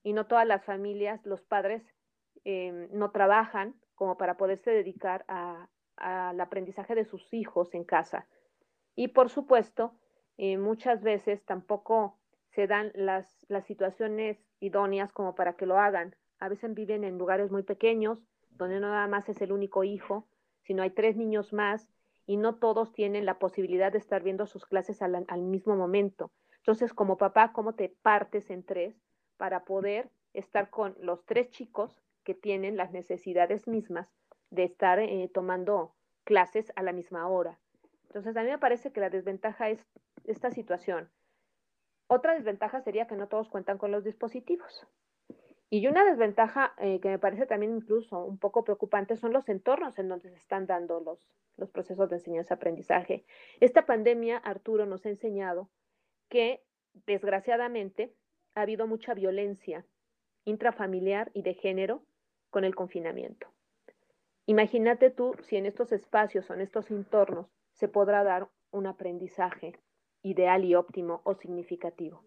y 0.02 0.14
no 0.14 0.26
todas 0.26 0.48
las 0.48 0.66
familias, 0.66 1.24
los 1.28 1.44
padres 1.44 1.84
eh, 2.44 2.90
no 2.92 3.12
trabajan 3.12 3.76
como 3.94 4.18
para 4.18 4.36
poderse 4.36 4.72
dedicar 4.72 5.26
a, 5.28 5.70
al 5.96 6.42
aprendizaje 6.42 6.96
de 6.96 7.06
sus 7.06 7.32
hijos 7.36 7.76
en 7.76 7.84
casa. 7.84 8.26
Y 8.96 9.10
por 9.10 9.30
supuesto, 9.30 9.94
eh, 10.38 10.58
muchas 10.58 11.02
veces 11.04 11.44
tampoco 11.46 12.18
se 12.50 12.68
dan 12.68 12.92
las, 12.96 13.46
las 13.50 13.66
situaciones 13.66 14.38
idóneas 14.60 15.12
como 15.12 15.36
para 15.36 15.54
que 15.54 15.66
lo 15.66 15.78
hagan. 15.80 16.16
A 16.40 16.50
veces 16.50 16.74
viven 16.74 17.04
en 17.04 17.18
lugares 17.18 17.52
muy 17.52 17.64
pequeños, 17.64 18.24
donde 18.52 18.80
no 18.80 18.90
nada 18.90 19.08
más 19.08 19.30
es 19.30 19.42
el 19.42 19.52
único 19.52 19.84
hijo, 19.84 20.28
sino 20.64 20.84
hay 20.84 20.92
tres 20.92 21.16
niños 21.16 21.54
más 21.54 21.88
y 22.26 22.38
no 22.38 22.56
todos 22.56 22.94
tienen 22.94 23.26
la 23.26 23.40
posibilidad 23.40 23.92
de 23.92 24.00
estar 24.00 24.24
viendo 24.24 24.48
sus 24.48 24.66
clases 24.66 25.02
al, 25.02 25.26
al 25.28 25.42
mismo 25.42 25.76
momento. 25.76 26.32
Entonces, 26.58 26.94
como 26.94 27.18
papá, 27.18 27.54
¿cómo 27.54 27.76
te 27.76 27.96
partes 28.02 28.50
en 28.50 28.64
tres 28.64 29.02
para 29.38 29.64
poder 29.64 30.10
estar 30.34 30.70
con 30.70 30.96
los 31.00 31.26
tres 31.26 31.50
chicos 31.50 32.02
que 32.24 32.34
tienen 32.34 32.76
las 32.76 32.92
necesidades 32.92 33.68
mismas 33.68 34.10
de 34.50 34.66
estar 34.66 35.00
eh, 35.00 35.30
tomando 35.34 35.96
clases 36.24 36.74
a 36.76 36.84
la 36.84 36.92
misma 36.92 37.28
hora. 37.28 37.58
Entonces, 38.04 38.36
a 38.36 38.44
mí 38.44 38.50
me 38.50 38.60
parece 38.60 38.92
que 38.92 39.00
la 39.00 39.10
desventaja 39.10 39.70
es 39.70 39.80
esta 40.28 40.52
situación. 40.52 41.10
Otra 42.08 42.36
desventaja 42.36 42.82
sería 42.82 43.08
que 43.08 43.16
no 43.16 43.28
todos 43.28 43.50
cuentan 43.50 43.78
con 43.78 43.92
los 43.92 44.04
dispositivos. 44.04 44.88
Y 45.70 45.88
una 45.88 46.06
desventaja 46.06 46.74
eh, 46.78 47.02
que 47.02 47.10
me 47.10 47.20
parece 47.20 47.46
también 47.46 47.76
incluso 47.76 48.24
un 48.24 48.38
poco 48.38 48.64
preocupante 48.64 49.18
son 49.18 49.34
los 49.34 49.50
entornos 49.50 50.00
en 50.00 50.08
donde 50.08 50.30
se 50.30 50.38
están 50.38 50.66
dando 50.66 51.02
los, 51.02 51.28
los 51.58 51.70
procesos 51.70 52.10
de 52.10 52.16
enseñanza-aprendizaje. 52.16 53.26
Esta 53.60 53.86
pandemia, 53.86 54.38
Arturo, 54.38 54.86
nos 54.86 55.06
ha 55.06 55.10
enseñado 55.10 55.70
que 56.30 56.64
desgraciadamente 57.06 58.14
ha 58.56 58.62
habido 58.62 58.88
mucha 58.88 59.14
violencia 59.14 59.86
intrafamiliar 60.46 61.30
y 61.34 61.42
de 61.42 61.54
género 61.54 62.04
con 62.50 62.64
el 62.64 62.74
confinamiento. 62.74 63.48
Imagínate 64.46 65.10
tú 65.10 65.36
si 65.42 65.58
en 65.58 65.66
estos 65.66 65.92
espacios 65.92 66.50
o 66.50 66.54
en 66.54 66.62
estos 66.62 66.90
entornos 66.90 67.48
se 67.74 67.90
podrá 67.90 68.24
dar 68.24 68.48
un 68.72 68.88
aprendizaje 68.88 69.78
ideal 70.30 70.66
y 70.66 70.76
óptimo 70.76 71.22
o 71.24 71.36
significativo. 71.36 72.24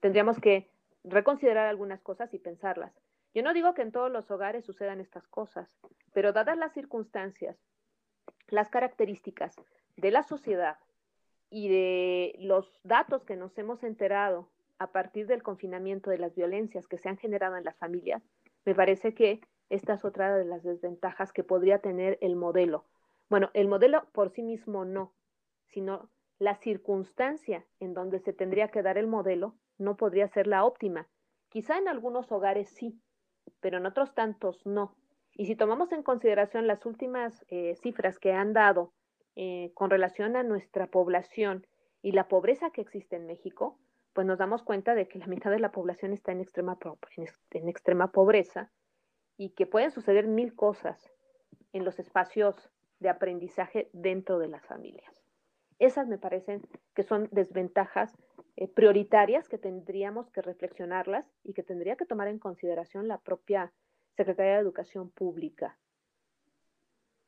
Tendríamos 0.00 0.40
que 0.40 0.68
reconsiderar 1.04 1.66
algunas 1.66 2.00
cosas 2.00 2.32
y 2.34 2.38
pensarlas. 2.38 2.92
Yo 3.34 3.42
no 3.42 3.52
digo 3.52 3.74
que 3.74 3.82
en 3.82 3.92
todos 3.92 4.10
los 4.10 4.30
hogares 4.30 4.64
sucedan 4.64 5.00
estas 5.00 5.26
cosas, 5.28 5.68
pero 6.12 6.32
dadas 6.32 6.56
las 6.56 6.72
circunstancias, 6.72 7.56
las 8.48 8.70
características 8.70 9.54
de 9.96 10.10
la 10.10 10.22
sociedad 10.22 10.78
y 11.50 11.68
de 11.68 12.34
los 12.38 12.80
datos 12.84 13.24
que 13.24 13.36
nos 13.36 13.56
hemos 13.58 13.82
enterado 13.82 14.48
a 14.78 14.92
partir 14.92 15.26
del 15.26 15.42
confinamiento 15.42 16.10
de 16.10 16.18
las 16.18 16.34
violencias 16.34 16.86
que 16.86 16.98
se 16.98 17.08
han 17.08 17.16
generado 17.16 17.56
en 17.56 17.64
las 17.64 17.76
familias, 17.76 18.22
me 18.64 18.74
parece 18.74 19.14
que 19.14 19.40
esta 19.70 19.94
es 19.94 20.04
otra 20.04 20.36
de 20.36 20.44
las 20.44 20.62
desventajas 20.62 21.32
que 21.32 21.44
podría 21.44 21.78
tener 21.80 22.18
el 22.20 22.36
modelo. 22.36 22.84
Bueno, 23.28 23.50
el 23.54 23.68
modelo 23.68 24.08
por 24.12 24.30
sí 24.30 24.42
mismo 24.42 24.84
no, 24.84 25.12
sino 25.66 26.08
la 26.38 26.54
circunstancia 26.56 27.64
en 27.80 27.94
donde 27.94 28.20
se 28.20 28.32
tendría 28.32 28.68
que 28.68 28.82
dar 28.82 28.98
el 28.98 29.06
modelo 29.06 29.56
no 29.76 29.96
podría 29.96 30.28
ser 30.28 30.46
la 30.46 30.64
óptima. 30.64 31.08
Quizá 31.48 31.78
en 31.78 31.88
algunos 31.88 32.30
hogares 32.30 32.68
sí, 32.68 33.00
pero 33.60 33.78
en 33.78 33.86
otros 33.86 34.14
tantos 34.14 34.64
no. 34.66 34.94
Y 35.32 35.46
si 35.46 35.56
tomamos 35.56 35.92
en 35.92 36.02
consideración 36.02 36.66
las 36.66 36.84
últimas 36.86 37.44
eh, 37.48 37.76
cifras 37.76 38.18
que 38.18 38.32
han 38.32 38.52
dado 38.52 38.92
eh, 39.36 39.70
con 39.74 39.90
relación 39.90 40.36
a 40.36 40.42
nuestra 40.42 40.88
población 40.88 41.66
y 42.02 42.12
la 42.12 42.28
pobreza 42.28 42.70
que 42.70 42.80
existe 42.80 43.16
en 43.16 43.26
México, 43.26 43.78
pues 44.12 44.26
nos 44.26 44.38
damos 44.38 44.62
cuenta 44.62 44.94
de 44.94 45.06
que 45.06 45.18
la 45.18 45.26
mitad 45.26 45.50
de 45.50 45.60
la 45.60 45.70
población 45.70 46.12
está 46.12 46.32
en 46.32 46.40
extrema, 46.40 46.76
en 47.50 47.68
extrema 47.68 48.10
pobreza 48.10 48.70
y 49.36 49.50
que 49.50 49.66
pueden 49.66 49.90
suceder 49.90 50.26
mil 50.26 50.54
cosas 50.54 51.12
en 51.72 51.84
los 51.84 51.98
espacios 51.98 52.70
de 52.98 53.08
aprendizaje 53.08 53.90
dentro 53.92 54.38
de 54.38 54.48
las 54.48 54.66
familias. 54.66 55.27
Esas 55.78 56.08
me 56.08 56.18
parecen 56.18 56.62
que 56.94 57.04
son 57.04 57.28
desventajas 57.30 58.12
eh, 58.56 58.66
prioritarias 58.66 59.48
que 59.48 59.58
tendríamos 59.58 60.30
que 60.30 60.42
reflexionarlas 60.42 61.24
y 61.44 61.52
que 61.54 61.62
tendría 61.62 61.96
que 61.96 62.06
tomar 62.06 62.28
en 62.28 62.38
consideración 62.38 63.06
la 63.06 63.18
propia 63.18 63.72
Secretaría 64.16 64.54
de 64.54 64.60
Educación 64.60 65.10
Pública. 65.10 65.78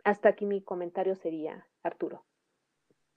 Hasta 0.02 0.30
aquí 0.30 0.46
mi 0.46 0.62
comentario 0.62 1.14
sería, 1.14 1.66
Arturo. 1.84 2.24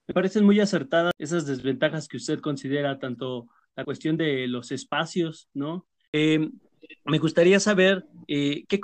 Me 0.06 0.14
parecen 0.14 0.44
muy 0.44 0.60
acertadas 0.60 1.12
esas 1.18 1.46
desventajas 1.46 2.06
que 2.06 2.18
usted 2.18 2.38
considera, 2.40 2.98
tanto 3.00 3.48
la 3.74 3.84
cuestión 3.84 4.16
de 4.16 4.46
los 4.46 4.70
espacios, 4.70 5.48
¿no? 5.54 5.86
Eh, 6.12 6.50
me 7.04 7.18
gustaría 7.18 7.58
saber 7.58 8.06
eh, 8.28 8.64
qué 8.68 8.80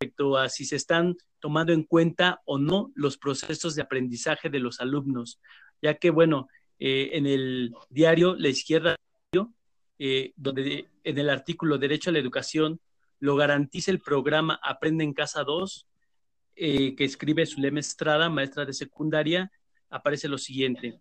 respecto 0.00 0.36
a 0.36 0.48
si 0.48 0.64
se 0.64 0.76
están 0.76 1.16
tomando 1.40 1.72
en 1.72 1.84
cuenta 1.84 2.40
o 2.44 2.58
no 2.58 2.92
los 2.94 3.16
procesos 3.16 3.74
de 3.74 3.82
aprendizaje 3.82 4.50
de 4.50 4.60
los 4.60 4.80
alumnos, 4.80 5.40
ya 5.82 5.94
que, 5.94 6.10
bueno, 6.10 6.48
eh, 6.78 7.10
en 7.12 7.26
el 7.26 7.74
diario 7.88 8.34
La 8.36 8.48
Izquierda, 8.48 8.96
eh, 10.02 10.32
donde 10.36 10.88
en 11.04 11.18
el 11.18 11.28
artículo 11.28 11.76
Derecho 11.76 12.08
a 12.08 12.14
la 12.14 12.18
Educación 12.18 12.80
lo 13.18 13.36
garantiza 13.36 13.90
el 13.90 14.00
programa 14.00 14.58
Aprende 14.62 15.04
en 15.04 15.12
Casa 15.12 15.44
2, 15.44 15.86
eh, 16.56 16.94
que 16.96 17.04
escribe 17.04 17.44
Zulema 17.44 17.80
Estrada, 17.80 18.30
maestra 18.30 18.64
de 18.64 18.72
secundaria, 18.72 19.52
aparece 19.90 20.28
lo 20.28 20.38
siguiente. 20.38 21.00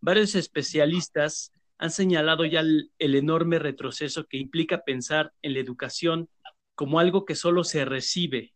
Varios 0.00 0.34
especialistas 0.34 1.52
han 1.78 1.90
señalado 1.90 2.44
ya 2.44 2.60
el, 2.60 2.90
enorme 2.98 3.58
retroceso 3.58 4.24
que 4.26 4.36
implica 4.36 4.82
pensar 4.84 5.32
en 5.42 5.54
la 5.54 5.60
educación 5.60 6.28
como 6.74 6.98
algo 6.98 7.24
que 7.24 7.34
solo 7.34 7.64
se 7.64 7.84
recibe. 7.84 8.52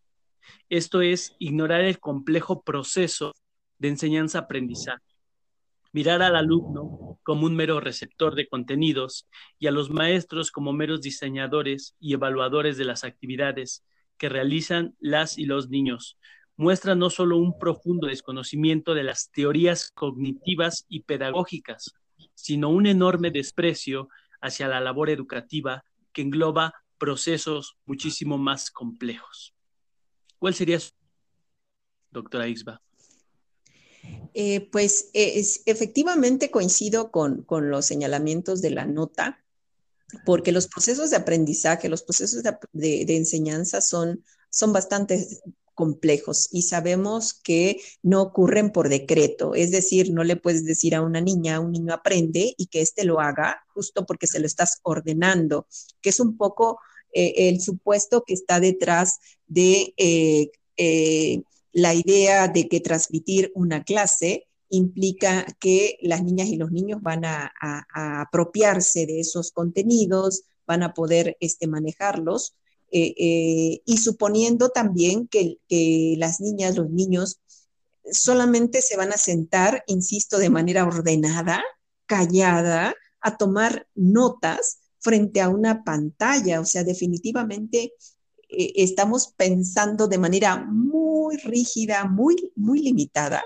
Esto 0.69 1.01
es 1.01 1.35
ignorar 1.39 1.83
el 1.83 1.99
complejo 1.99 2.63
proceso 2.63 3.35
de 3.79 3.89
enseñanza-aprendizaje. 3.89 5.05
Mirar 5.93 6.23
al 6.23 6.37
alumno 6.37 7.19
como 7.23 7.47
un 7.47 7.55
mero 7.55 7.81
receptor 7.81 8.35
de 8.35 8.49
contenidos 8.49 9.29
y 9.59 9.69
a 9.69 9.71
los 9.71 9.91
maestros 9.91 10.51
como 10.51 10.73
meros 10.73 11.01
diseñadores 11.01 11.95
y 12.01 12.15
evaluadores 12.15 12.77
de 12.77 12.85
las 12.85 13.05
actividades 13.05 13.85
que 14.19 14.29
realizan 14.29 14.95
las 15.01 15.39
y 15.39 15.45
los 15.45 15.69
niños, 15.69 16.19
muestra 16.57 16.95
no 16.95 17.11
solo 17.11 17.37
un 17.37 17.59
profundo 17.59 18.07
desconocimiento 18.07 18.95
de 18.95 19.05
las 19.05 19.31
teorías 19.31 19.91
cognitivas 19.93 20.85
y 20.89 21.03
pedagógicas, 21.03 21.95
sino 22.35 22.69
un 22.69 22.87
enorme 22.87 23.31
desprecio 23.31 24.09
hacia 24.41 24.69
la 24.69 24.81
labor 24.81 25.11
educativa 25.11 25.85
que 26.13 26.23
engloba 26.23 26.75
procesos 26.99 27.77
muchísimo 27.87 28.39
más 28.39 28.71
complejos. 28.71 29.54
¿Cuál 30.39 30.55
sería 30.55 30.81
su 30.81 30.91
doctora 32.11 32.49
Ixba? 32.49 32.81
Eh, 34.35 34.69
pues 34.73 35.11
efectivamente 35.15 36.51
coincido 36.51 37.11
con, 37.11 37.47
los 37.49 37.87
señalamientos 37.87 38.61
de 38.61 38.71
la 38.71 38.85
nota, 38.85 39.45
porque 40.27 40.53
los 40.53 40.67
procesos 40.67 41.11
de 41.11 41.17
aprendizaje, 41.17 41.89
los 41.89 42.03
procesos 42.03 42.43
de, 42.73 43.17
enseñanza 43.17 43.81
son, 43.81 44.25
son 44.51 44.73
bastante 44.73 45.27
complejos 45.75 46.49
y 46.53 46.63
sabemos 46.63 47.35
que 47.35 47.81
no 48.03 48.23
ocurren 48.23 48.71
por 48.71 48.89
decreto, 48.89 49.55
es 49.55 49.71
decir, 49.71 50.13
no 50.13 50.25
le 50.25 50.37
puedes 50.37 50.65
decir 50.65 50.95
a 50.95 51.03
una 51.03 51.21
niña, 51.21 51.61
un 51.61 51.73
niño 51.73 51.95
aprende 51.95 52.55
y 52.57 52.67
que 52.67 52.81
éste 52.81 53.05
lo 53.05 53.21
haga 53.21 53.65
justo 53.69 54.07
porque 54.07 54.27
se 54.27 54.39
lo 54.41 54.47
estás 54.47 54.81
ordenando, 54.83 55.67
que 56.01 56.11
es 56.11 56.21
un 56.21 56.37
poco 56.37 56.79
eh, 57.15 57.49
el 57.49 57.61
supuesto 57.61 58.25
que 58.27 58.35
está 58.35 58.61
detrás 58.61 59.19
de 59.47 59.95
eh, 59.97 60.51
eh, 60.77 61.43
la 61.73 61.95
idea 61.95 62.49
de 62.49 62.69
que 62.69 62.81
transmitir 62.81 63.53
una 63.55 63.85
clase 63.85 64.47
implica 64.69 65.47
que 65.61 65.99
las 66.03 66.25
niñas 66.25 66.49
y 66.49 66.57
los 66.57 66.73
niños 66.73 67.01
van 67.03 67.25
a, 67.25 67.53
apropiarse 67.93 69.07
de 69.07 69.21
esos 69.21 69.53
contenidos, 69.53 70.43
van 70.67 70.83
a 70.83 70.95
poder 70.95 71.37
este, 71.41 71.67
manejarlos, 71.67 72.55
y 72.91 73.99
suponiendo 73.99 74.69
también 74.69 75.27
que, 75.27 75.59
que 75.69 76.15
las 76.17 76.41
niñas, 76.41 76.77
los 76.77 76.91
niños, 76.91 77.41
solamente 78.13 78.83
se 78.83 78.97
van 78.97 79.13
a 79.13 79.17
sentar, 79.17 79.83
insisto, 79.89 80.39
de 80.39 80.49
manera 80.49 80.85
ordenada, 80.85 81.61
callada, 82.07 82.95
a 83.21 83.37
tomar 83.37 83.89
notas 83.97 84.79
frente 85.05 85.41
a 85.43 85.51
una 85.51 85.85
pantalla. 85.85 86.61
O 86.61 86.65
sea, 86.65 86.83
definitivamente 86.83 87.93
eh, 88.49 88.73
estamos 88.77 89.35
pensando 89.37 90.09
de 90.09 90.19
manera 90.19 90.65
muy 90.65 91.37
rígida, 91.37 92.07
muy, 92.07 92.53
muy 92.57 92.81
limitada. 92.81 93.45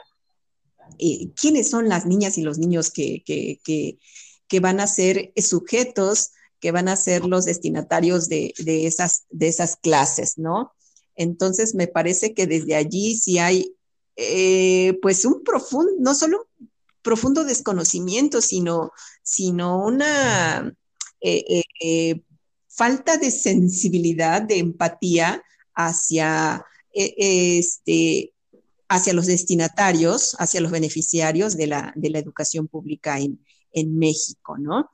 Eh, 0.98 1.30
¿Quiénes 1.34 1.68
son 1.68 1.88
las 1.88 2.06
niñas 2.06 2.38
y 2.38 2.42
los 2.42 2.58
niños 2.58 2.90
que, 2.90 3.22
que, 3.26 3.60
que, 4.48 4.60
van 4.60 4.80
a 4.80 4.86
ser 4.86 5.32
sujetos, 5.36 6.30
que 6.60 6.72
van 6.72 6.88
a 6.88 6.96
ser 6.96 7.26
los 7.26 7.44
destinatarios 7.44 8.28
de, 8.28 8.54
de, 8.58 8.86
esas, 8.86 9.24
de 9.30 9.48
esas 9.48 9.76
clases, 9.76 10.38
¿no? 10.38 10.72
Entonces, 11.14 11.74
me 11.74 11.88
parece 11.88 12.32
que 12.32 12.46
desde 12.46 12.76
allí 12.76 13.16
sí 13.16 13.38
hay, 13.38 13.76
eh, 14.16 14.98
pues, 15.02 15.24
un 15.24 15.42
profundo, 15.42 15.92
no 15.98 16.14
solo 16.14 16.48
un 16.58 16.70
profundo 17.02 17.44
desconocimiento, 17.44 18.40
sino, 18.40 18.92
sino 19.22 19.84
una 19.84 20.74
falta 22.68 23.16
de 23.16 23.30
sensibilidad, 23.30 24.42
de 24.42 24.58
empatía 24.58 25.42
hacia, 25.74 26.64
este, 26.92 28.32
hacia 28.88 29.12
los 29.12 29.26
destinatarios, 29.26 30.36
hacia 30.38 30.60
los 30.60 30.70
beneficiarios 30.70 31.56
de 31.56 31.66
la, 31.66 31.92
educación 31.96 32.68
pública 32.68 33.18
en, 33.20 33.38
México, 33.98 34.58
¿no? 34.58 34.90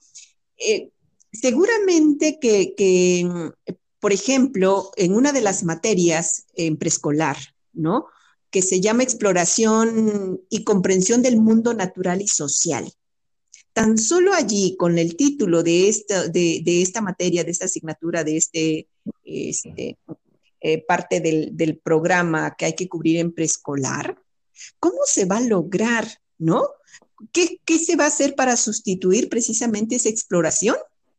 Eh, 0.58 0.90
seguramente 1.32 2.38
que, 2.38 2.74
por 3.98 4.12
ejemplo, 4.12 4.90
en 4.96 5.14
una 5.14 5.32
de 5.32 5.40
las 5.40 5.64
materias 5.64 6.44
en 6.54 6.76
preescolar, 6.76 7.38
¿no? 7.72 8.06
Que 8.50 8.60
se 8.60 8.80
llama 8.80 9.02
exploración 9.02 10.40
y 10.50 10.64
comprensión 10.64 11.22
del 11.22 11.38
mundo 11.38 11.72
natural 11.72 12.20
y 12.20 12.28
social. 12.28 12.92
Tan 13.74 13.98
solo 13.98 14.32
allí, 14.32 14.76
con 14.76 14.98
el 14.98 15.16
título 15.16 15.64
de 15.64 15.88
esta, 15.88 16.28
de, 16.28 16.62
esta 16.64 17.00
materia, 17.00 17.42
de 17.42 17.50
esta 17.50 17.64
asignatura, 17.64 18.22
de 18.22 18.36
este, 18.36 18.88
este 19.24 19.98
eh, 20.60 20.84
parte 20.86 21.20
del, 21.20 21.80
programa 21.82 22.54
que 22.56 22.66
hay 22.66 22.74
que 22.74 22.88
cubrir 22.88 23.18
en 23.18 23.32
preescolar, 23.32 24.16
¿cómo 24.78 24.98
se 25.04 25.24
va 25.24 25.38
a 25.38 25.42
lograr, 25.42 26.06
no? 26.38 26.68
¿Qué, 27.32 27.60
¿Qué 27.64 27.78
se 27.78 27.96
va 27.96 28.04
a 28.04 28.08
hacer 28.08 28.36
para 28.36 28.56
sustituir 28.56 29.28
precisamente 29.28 29.96
esa 29.96 30.08
exploración 30.08 30.76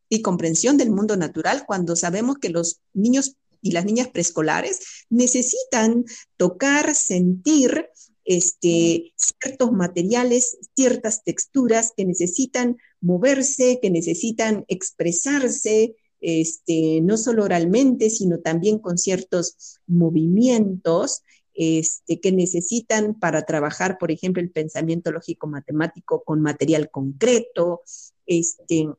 y 0.07 0.21
comprensión 0.21 0.77
del 0.77 0.91
mundo 0.91 1.17
natural 1.17 1.65
cuando 1.67 1.97
sabemos 1.97 2.37
que 2.37 2.49
los 2.49 2.79
niños 2.93 3.35
y 3.61 3.71
las 3.71 3.83
niñas 3.83 4.07
preescolares 4.07 4.79
necesitan 5.09 6.05
tocar, 6.37 6.95
sentir, 6.95 7.89
este, 8.25 9.13
ciertos 9.15 9.71
materiales, 9.71 10.57
ciertas 10.75 11.23
texturas 11.23 11.93
que 11.95 12.05
necesitan 12.05 12.77
moverse, 13.01 13.79
que 13.81 13.89
necesitan 13.89 14.65
expresarse, 14.67 15.95
este, 16.19 17.01
no 17.01 17.17
solo 17.17 17.43
oralmente, 17.43 18.09
sino 18.09 18.39
también 18.39 18.79
con 18.79 18.97
ciertos 18.97 19.79
movimientos 19.85 21.21
este, 21.53 22.19
que 22.19 22.31
necesitan 22.31 23.17
para 23.17 23.43
trabajar, 23.43 23.97
por 23.97 24.11
ejemplo, 24.11 24.41
el 24.41 24.51
pensamiento 24.51 25.11
lógico-matemático 25.11 26.23
con 26.23 26.41
material 26.41 26.89
concreto. 26.89 27.81
Este, 28.25 28.89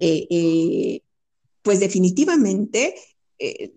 eh, 0.00 0.26
eh, 0.30 1.02
pues 1.62 1.80
definitivamente 1.80 2.94
eh, 3.38 3.72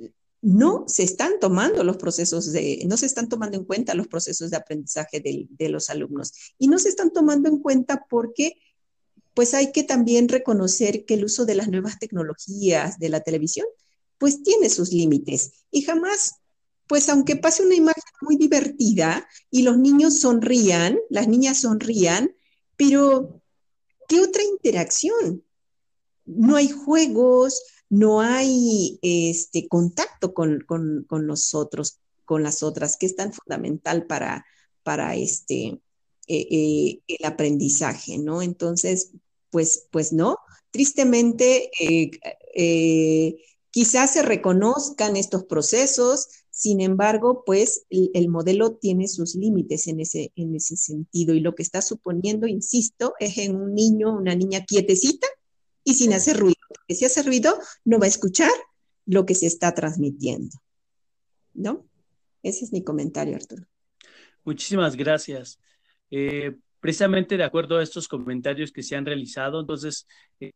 no 0.46 0.84
se 0.88 1.02
están 1.02 1.40
tomando 1.42 1.84
los 1.84 1.98
procesos 1.98 2.52
de, 2.52 2.84
no 2.88 2.98
se 2.98 3.08
están 3.08 3.30
tomando 3.30 3.58
en 3.58 3.64
cuenta 3.64 3.96
los 3.96 4.08
procesos 4.08 4.52
de 4.52 4.58
aprendizaje 4.58 5.20
de, 5.20 5.70
los 5.70 5.90
alumnos. 5.90 6.34
Y 6.60 6.68
no 6.68 6.78
se 6.78 6.90
están 6.90 7.12
tomando 7.12 7.50
en 7.50 7.58
cuenta 7.58 8.06
porque 8.08 8.54
pues 9.34 9.56
hay 9.56 9.72
que 9.72 9.82
también 9.82 10.30
reconocer 10.30 11.04
que 11.06 11.16
el 11.16 11.26
uso 11.26 11.46
de 11.46 11.56
las 11.56 11.68
nuevas 11.68 11.98
tecnologías 11.98 13.00
de 13.00 13.10
la 13.10 13.22
televisión 13.22 13.66
pues 14.20 14.44
tiene 14.44 14.70
sus 14.70 14.94
límites 14.94 15.66
y 15.72 15.82
jamás 15.82 16.36
pues 16.86 17.10
aunque 17.10 17.36
pase 17.36 17.66
una 17.66 17.74
imagen 17.74 18.04
muy 18.22 18.38
divertida 18.38 19.28
y 19.50 19.64
los 19.64 19.80
niños 19.80 20.20
sonrían, 20.20 21.00
las 21.10 21.28
niñas 21.28 21.62
sonrían, 21.62 22.36
pero 22.78 23.42
¿qué 24.08 24.22
otra 24.22 24.44
interacción? 24.44 25.44
No 26.26 26.56
hay 26.56 26.70
juegos, 26.70 27.64
no 27.90 28.22
hay 28.22 29.00
este 29.02 29.68
contacto 29.68 30.34
con, 30.34 30.62
con, 30.62 31.06
con 31.08 31.28
nosotros, 31.28 32.00
con 32.26 32.44
las 32.44 32.64
otras, 32.64 32.98
que 32.98 33.06
es 33.06 33.16
tan 33.16 33.34
fundamental 33.34 34.06
para, 34.08 34.46
para 34.84 35.16
este, 35.16 35.80
eh, 36.28 36.48
eh, 36.50 37.00
el 37.08 37.26
aprendizaje, 37.26 38.18
¿no? 38.18 38.42
Entonces, 38.42 39.12
pues, 39.52 39.88
pues 39.92 40.12
no, 40.12 40.38
tristemente, 40.72 41.70
eh, 41.80 43.36
quizás 43.70 44.14
se 44.14 44.24
reconozcan 44.24 45.16
estos 45.16 45.46
procesos, 45.46 46.28
sin 46.50 46.82
embargo, 46.82 47.44
pues 47.46 47.86
el, 47.90 48.10
el, 48.14 48.30
modelo 48.30 48.76
tiene 48.76 49.08
sus 49.08 49.36
límites 49.36 49.88
en 49.88 50.00
ese, 50.00 50.32
en 50.36 50.56
ese 50.56 50.78
sentido 50.78 51.34
y 51.36 51.42
lo 51.42 51.54
que 51.54 51.64
está 51.64 51.82
suponiendo, 51.82 52.48
insisto, 52.48 53.14
es 53.20 53.38
en 53.38 53.56
un 53.56 53.76
niño, 53.76 54.16
una 54.16 54.36
niña 54.36 54.66
quietecita 54.66 55.28
y 55.86 55.94
sin 55.94 56.14
hacer 56.14 56.38
ruido 56.38 56.56
que 56.88 56.96
si 56.96 57.06
hace 57.06 57.24
ruido, 57.24 57.58
no 57.84 58.00
va 58.00 58.06
a 58.06 58.10
escuchar 58.10 58.52
lo 59.06 59.26
que 59.26 59.36
se 59.36 59.48
está 59.48 59.74
transmitiendo. 59.74 60.58
¿No? 61.54 61.86
Ese 62.44 62.66
es 62.66 62.74
mi 62.74 62.84
comentario, 62.84 63.36
Arturo. 63.36 63.64
Muchísimas 64.44 64.96
gracias. 64.96 65.60
Eh, 66.12 66.56
precisamente 66.80 67.38
de 67.38 67.44
acuerdo 67.44 67.78
a 67.78 67.84
estos 67.84 68.08
comentarios 68.08 68.72
que 68.72 68.84
se 68.84 68.96
han 68.96 69.06
realizado, 69.06 69.60
entonces, 69.60 70.08
eh, 70.40 70.52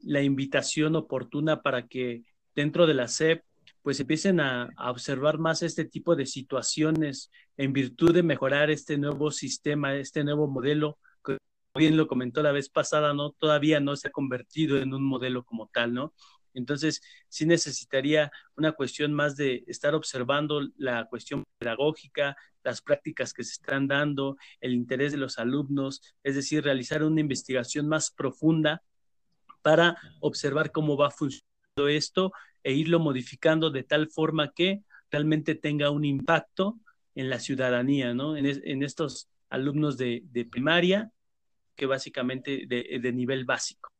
la 0.00 0.22
invitación 0.22 0.96
oportuna 0.96 1.62
para 1.62 1.86
que 1.86 2.24
dentro 2.54 2.86
de 2.86 2.94
la 2.94 3.06
SEP 3.06 3.44
pues 3.82 4.00
empiecen 4.00 4.40
a, 4.40 4.70
a, 4.76 4.90
observar 4.90 5.38
más 5.38 5.62
este 5.62 5.84
tipo 5.84 6.16
de 6.16 6.24
situaciones 6.24 7.30
en 7.58 7.74
virtud 7.74 8.14
de 8.14 8.22
mejorar 8.22 8.70
este 8.70 8.96
nuevo 8.96 9.30
sistema, 9.30 9.94
este 9.94 10.24
nuevo 10.24 10.48
modelo 10.48 10.98
bien 11.76 11.96
lo 11.96 12.06
comentó 12.06 12.42
la 12.42 12.52
vez 12.52 12.68
pasada, 12.68 13.14
¿no? 13.14 13.32
Todavía 13.32 13.80
no 13.80 13.96
se 13.96 14.08
ha 14.08 14.12
convertido 14.12 14.78
en 14.78 14.94
un 14.94 15.04
modelo 15.04 15.44
como 15.44 15.68
tal, 15.68 15.92
¿no? 15.94 16.14
Entonces, 16.54 17.02
sí 17.28 17.46
necesitaría 17.46 18.30
una 18.56 18.72
cuestión 18.72 19.12
más 19.12 19.36
de 19.36 19.64
estar 19.66 19.94
observando 19.94 20.60
la 20.76 21.06
cuestión 21.06 21.42
pedagógica, 21.58 22.36
las 22.62 22.80
prácticas 22.80 23.32
que 23.34 23.42
se 23.42 23.52
están 23.52 23.88
dando, 23.88 24.36
el 24.60 24.72
interés 24.72 25.12
de 25.12 25.18
los 25.18 25.38
alumnos, 25.38 26.00
es 26.22 26.36
decir, 26.36 26.62
realizar 26.62 27.02
una 27.02 27.20
investigación 27.20 27.88
más 27.88 28.10
profunda 28.12 28.82
para 29.62 29.96
observar 30.20 30.70
cómo 30.70 30.96
va 30.96 31.10
funcionando 31.10 31.88
esto 31.88 32.32
e 32.62 32.72
irlo 32.72 33.00
modificando 33.00 33.70
de 33.70 33.82
tal 33.82 34.08
forma 34.08 34.52
que 34.52 34.82
realmente 35.10 35.54
tenga 35.54 35.90
un 35.90 36.04
impacto 36.04 36.78
en 37.14 37.30
la 37.30 37.38
ciudadanía, 37.38 38.14
¿no? 38.14 38.36
En, 38.36 38.82
estos 38.82 39.28
alumnos 39.48 39.96
de, 39.96 40.48
primaria 40.50 41.12
que 41.74 41.86
básicamente 41.86 42.66
de, 42.66 43.12
nivel 43.12 43.44
básico. 43.44 43.90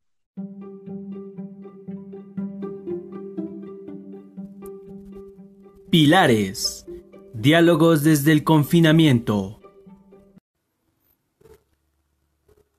Pilares. 5.90 6.86
Diálogos 7.32 8.04
desde 8.04 8.32
el 8.32 8.44
confinamiento. 8.44 9.60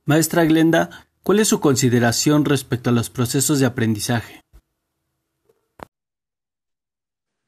Maestra 0.06 0.46
Glenda, 0.46 1.08
¿cuál 1.24 1.40
es 1.40 1.48
su 1.48 1.60
consideración 1.60 2.46
respecto 2.46 2.90
a 2.90 2.94
los 2.94 3.10
procesos 3.10 3.60
de 3.60 3.66
aprendizaje? 3.66 4.42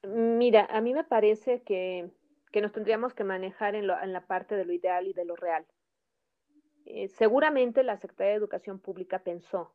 Mira, 0.03 0.67
a 0.71 0.81
mí 0.81 0.93
me 0.93 1.03
parece 1.03 1.61
que, 1.63 2.09
nos 2.61 2.71
tendríamos 2.71 3.13
que 3.13 3.23
manejar 3.23 3.75
en, 3.75 3.89
en 3.89 4.13
la 4.13 4.25
parte 4.25 4.55
de 4.55 4.65
lo 4.65 4.73
ideal 4.73 5.05
y 5.05 5.13
de 5.13 5.25
lo 5.25 5.35
real. 5.35 5.65
Eh, 6.89 7.09
seguramente 7.09 7.83
la 7.83 7.97
Secretaría 7.97 8.31
de 8.31 8.37
Educación 8.37 8.79
Pública 8.79 9.19
pensó 9.19 9.73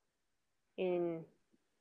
en, 0.78 1.26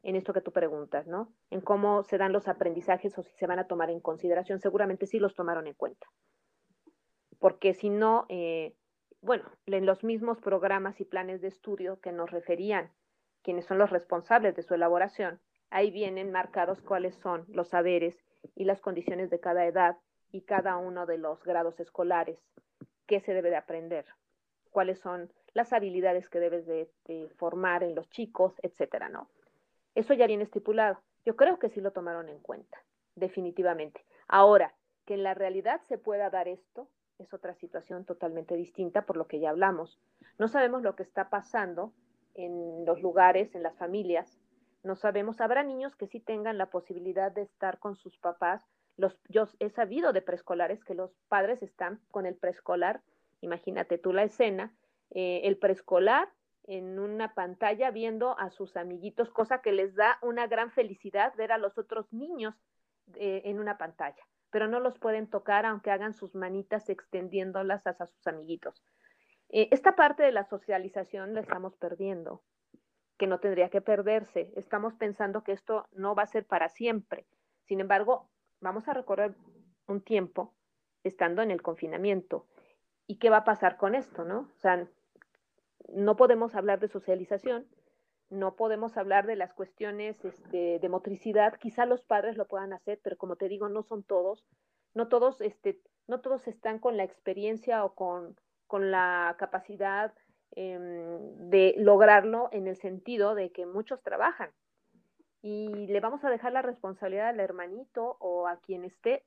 esto 0.03 0.33
que 0.33 0.41
tú 0.41 0.51
preguntas, 0.51 1.07
¿no? 1.07 1.33
En 1.49 1.61
cómo 1.61 2.03
se 2.03 2.17
dan 2.17 2.33
los 2.33 2.49
aprendizajes 2.49 3.17
o 3.17 3.23
si 3.23 3.31
se 3.31 3.47
van 3.47 3.57
a 3.57 3.65
tomar 3.67 3.89
en 3.89 4.01
consideración. 4.01 4.59
Seguramente 4.59 5.05
sí 5.05 5.19
los 5.19 5.33
tomaron 5.33 5.67
en 5.67 5.73
cuenta. 5.73 6.05
Porque 7.39 7.73
si 7.73 7.89
no, 7.89 8.25
eh, 8.27 8.75
bueno, 9.21 9.45
en 9.67 9.85
los 9.85 10.03
mismos 10.03 10.41
programas 10.41 10.99
y 10.99 11.05
planes 11.05 11.39
de 11.39 11.47
estudio 11.47 12.01
que 12.01 12.11
nos 12.11 12.29
referían, 12.29 12.91
quienes 13.41 13.65
son 13.65 13.77
los 13.77 13.89
responsables 13.89 14.53
de 14.57 14.63
su 14.63 14.73
elaboración, 14.73 15.39
ahí 15.69 15.91
vienen 15.91 16.33
marcados 16.33 16.81
cuáles 16.81 17.15
son 17.15 17.45
los 17.47 17.69
saberes 17.69 18.21
y 18.53 18.65
las 18.65 18.81
condiciones 18.81 19.29
de 19.29 19.39
cada 19.39 19.65
edad 19.65 19.97
y 20.29 20.41
cada 20.41 20.75
uno 20.75 21.05
de 21.05 21.17
los 21.17 21.41
grados 21.45 21.79
escolares, 21.79 22.43
qué 23.07 23.21
se 23.21 23.33
debe 23.33 23.49
de 23.49 23.55
aprender, 23.55 24.05
cuáles 24.71 24.99
son 24.99 25.31
las 25.53 25.73
habilidades 25.73 26.29
que 26.29 26.39
debes 26.39 26.65
de, 26.65 26.89
formar 27.37 27.83
en 27.83 27.93
los 27.93 28.09
chicos, 28.09 28.53
etcétera, 28.63 29.09
¿no? 29.09 29.29
Eso 29.95 30.13
ya 30.13 30.27
viene 30.27 30.43
estipulado. 30.43 31.01
Yo 31.25 31.35
creo 31.35 31.59
que 31.59 31.69
sí 31.69 31.81
lo 31.81 31.91
tomaron 31.91 32.29
en 32.29 32.39
cuenta, 32.39 32.81
definitivamente. 33.15 34.03
Ahora, 34.27 34.73
que 35.05 35.13
en 35.15 35.23
la 35.23 35.33
realidad 35.33 35.81
se 35.87 35.97
pueda 35.97 36.29
dar 36.29 36.47
esto, 36.47 36.87
es 37.19 37.33
otra 37.33 37.53
situación 37.55 38.05
totalmente 38.05 38.55
distinta 38.55 39.05
por 39.05 39.17
lo 39.17 39.27
que 39.27 39.39
ya 39.39 39.49
hablamos. 39.49 39.99
No 40.39 40.47
sabemos 40.47 40.81
lo 40.81 40.95
que 40.95 41.03
está 41.03 41.29
pasando 41.29 41.93
en 42.33 42.85
los 42.85 43.01
lugares, 43.01 43.53
en 43.53 43.63
las 43.63 43.77
familias. 43.77 44.39
No 44.83 44.95
sabemos, 44.95 45.41
habrá 45.41 45.63
niños 45.63 45.95
que 45.95 46.07
sí 46.07 46.19
tengan 46.19 46.57
la 46.57 46.67
posibilidad 46.67 47.31
de 47.31 47.43
estar 47.43 47.77
con 47.79 47.95
sus 47.95 48.17
papás. 48.17 48.65
Los, 48.97 49.19
yo 49.27 49.47
he 49.59 49.69
sabido 49.69 50.13
de 50.13 50.21
preescolares 50.21 50.83
que 50.83 50.95
los 50.95 51.11
padres 51.27 51.61
están 51.61 51.99
con 52.09 52.25
el 52.25 52.35
preescolar, 52.35 53.01
imagínate 53.41 53.97
tú 53.97 54.13
la 54.13 54.23
escena, 54.23 54.73
eh, 55.09 55.41
el 55.43 55.57
preescolar 55.57 56.29
en 56.63 56.99
una 56.99 57.33
pantalla 57.33 57.91
viendo 57.91 58.37
a 58.39 58.49
sus 58.49 58.77
amiguitos, 58.77 59.29
cosa 59.29 59.61
que 59.61 59.71
les 59.71 59.95
da 59.95 60.17
una 60.21 60.47
gran 60.47 60.71
felicidad 60.71 61.33
ver 61.35 61.51
a 61.51 61.57
los 61.57 61.77
otros 61.77 62.11
niños 62.13 62.55
eh, 63.15 63.41
en 63.45 63.59
una 63.59 63.77
pantalla, 63.77 64.23
pero 64.51 64.67
no 64.67 64.79
los 64.79 64.97
pueden 64.99 65.27
tocar 65.27 65.65
aunque 65.65 65.91
hagan 65.91 66.13
sus 66.13 66.35
manitas 66.35 66.87
extendiéndolas 66.89 67.85
a 67.87 68.05
sus 68.05 68.27
amiguitos. 68.27 68.83
Eh, 69.49 69.67
esta 69.71 69.95
parte 69.95 70.23
de 70.23 70.31
la 70.31 70.45
socialización 70.45 71.33
la 71.33 71.41
estamos 71.41 71.75
perdiendo, 71.75 72.41
que 73.17 73.27
no 73.27 73.39
tendría 73.39 73.69
que 73.69 73.81
perderse. 73.81 74.51
Estamos 74.55 74.93
pensando 74.93 75.43
que 75.43 75.51
esto 75.51 75.87
no 75.91 76.15
va 76.15 76.23
a 76.23 76.27
ser 76.27 76.45
para 76.45 76.69
siempre. 76.69 77.25
Sin 77.65 77.81
embargo, 77.81 78.29
vamos 78.61 78.87
a 78.87 78.93
recorrer 78.93 79.35
un 79.87 80.01
tiempo 80.01 80.53
estando 81.03 81.41
en 81.41 81.51
el 81.51 81.61
confinamiento. 81.61 82.47
¿Y 83.11 83.17
qué 83.17 83.29
va 83.29 83.39
a 83.39 83.43
pasar 83.43 83.75
con 83.75 83.93
esto, 83.93 84.23
no? 84.23 84.47
O 84.55 84.59
sea, 84.61 84.87
no 85.89 86.15
podemos 86.15 86.55
hablar 86.55 86.79
de 86.79 86.87
socialización, 86.87 87.67
no 88.29 88.55
podemos 88.55 88.95
hablar 88.95 89.27
de 89.27 89.35
las 89.35 89.53
cuestiones 89.53 90.23
este, 90.23 90.79
de 90.79 90.87
motricidad, 90.87 91.57
quizá 91.59 91.85
los 91.85 92.05
padres 92.05 92.37
lo 92.37 92.47
puedan 92.47 92.71
hacer, 92.71 93.01
pero 93.03 93.17
como 93.17 93.35
te 93.35 93.49
digo, 93.49 93.67
no 93.67 93.83
son 93.83 94.01
todos, 94.03 94.47
no 94.93 95.09
todos, 95.09 95.41
este, 95.41 95.81
no 96.07 96.21
todos 96.21 96.47
están 96.47 96.79
con 96.79 96.95
la 96.95 97.03
experiencia 97.03 97.83
o 97.83 97.95
con, 97.95 98.37
con 98.65 98.91
la 98.91 99.35
capacidad 99.37 100.13
em, 100.51 101.49
de 101.49 101.75
lograrlo 101.79 102.47
en 102.53 102.65
el 102.65 102.77
sentido 102.77 103.35
de 103.35 103.51
que 103.51 103.65
muchos 103.65 104.01
trabajan 104.03 104.51
y 105.41 105.87
le 105.87 105.99
vamos 105.99 106.23
a 106.23 106.29
dejar 106.29 106.53
la 106.53 106.61
responsabilidad 106.61 107.27
al 107.27 107.41
hermanito 107.41 108.15
o 108.21 108.47
a 108.47 108.55
quien 108.61 108.85
esté, 108.85 109.25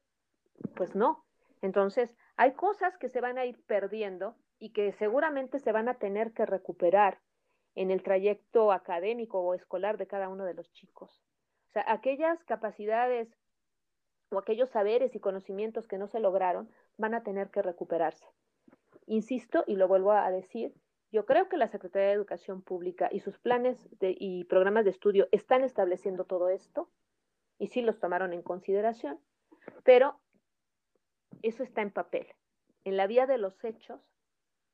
pues 0.74 0.94
no. 0.94 1.26
Entonces, 1.60 2.16
hay 2.36 2.52
cosas 2.52 2.96
que 2.98 3.08
se 3.08 3.20
van 3.20 3.38
a 3.38 3.44
ir 3.44 3.62
perdiendo 3.64 4.36
y 4.58 4.70
que 4.70 4.92
seguramente 4.92 5.58
se 5.58 5.72
van 5.72 5.88
a 5.88 5.94
tener 5.94 6.32
que 6.32 6.46
recuperar 6.46 7.20
en 7.74 7.90
el 7.90 8.02
trayecto 8.02 8.72
académico 8.72 9.40
o 9.40 9.54
escolar 9.54 9.98
de 9.98 10.06
cada 10.06 10.28
uno 10.28 10.44
de 10.44 10.54
los 10.54 10.72
chicos. 10.72 11.22
O 11.68 11.72
sea, 11.72 11.84
aquellas 11.88 12.42
capacidades 12.44 13.28
o 14.30 14.38
aquellos 14.38 14.70
saberes 14.70 15.14
y 15.14 15.20
conocimientos 15.20 15.86
que 15.86 15.98
no 15.98 16.06
se 16.06 16.20
lograron 16.20 16.70
van 16.96 17.14
a 17.14 17.22
tener 17.22 17.50
que 17.50 17.62
recuperarse. 17.62 18.26
Insisto 19.06 19.64
y 19.66 19.76
lo 19.76 19.88
vuelvo 19.88 20.12
a 20.12 20.30
decir, 20.30 20.72
yo 21.12 21.26
creo 21.26 21.48
que 21.48 21.56
la 21.56 21.68
Secretaría 21.68 22.08
de 22.08 22.14
Educación 22.14 22.62
Pública 22.62 23.08
y 23.12 23.20
sus 23.20 23.38
planes 23.38 23.88
y 24.00 24.44
programas 24.44 24.84
de 24.84 24.90
estudio 24.90 25.28
están 25.30 25.62
estableciendo 25.62 26.24
todo 26.24 26.48
esto 26.48 26.90
y 27.58 27.68
sí 27.68 27.82
los 27.82 28.00
tomaron 28.00 28.32
en 28.32 28.42
consideración, 28.42 29.20
pero 29.84 30.18
eso 31.48 31.62
está 31.62 31.82
en 31.82 31.90
papel. 31.90 32.26
En 32.84 32.96
la 32.96 33.06
vía 33.06 33.26
de 33.26 33.38
los 33.38 33.62
hechos, 33.64 34.00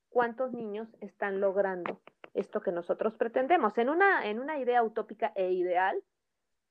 cuántos 0.08 0.52
niños 0.52 0.88
están 1.00 1.40
logrando 1.40 2.00
esto 2.34 2.60
que 2.60 2.72
nosotros 2.72 3.14
pretendemos. 3.16 3.76
En 3.78 3.88
una, 3.88 4.26
en 4.26 4.38
una 4.38 4.58
idea 4.58 4.82
utópica 4.82 5.32
e 5.34 5.52
ideal, 5.52 6.02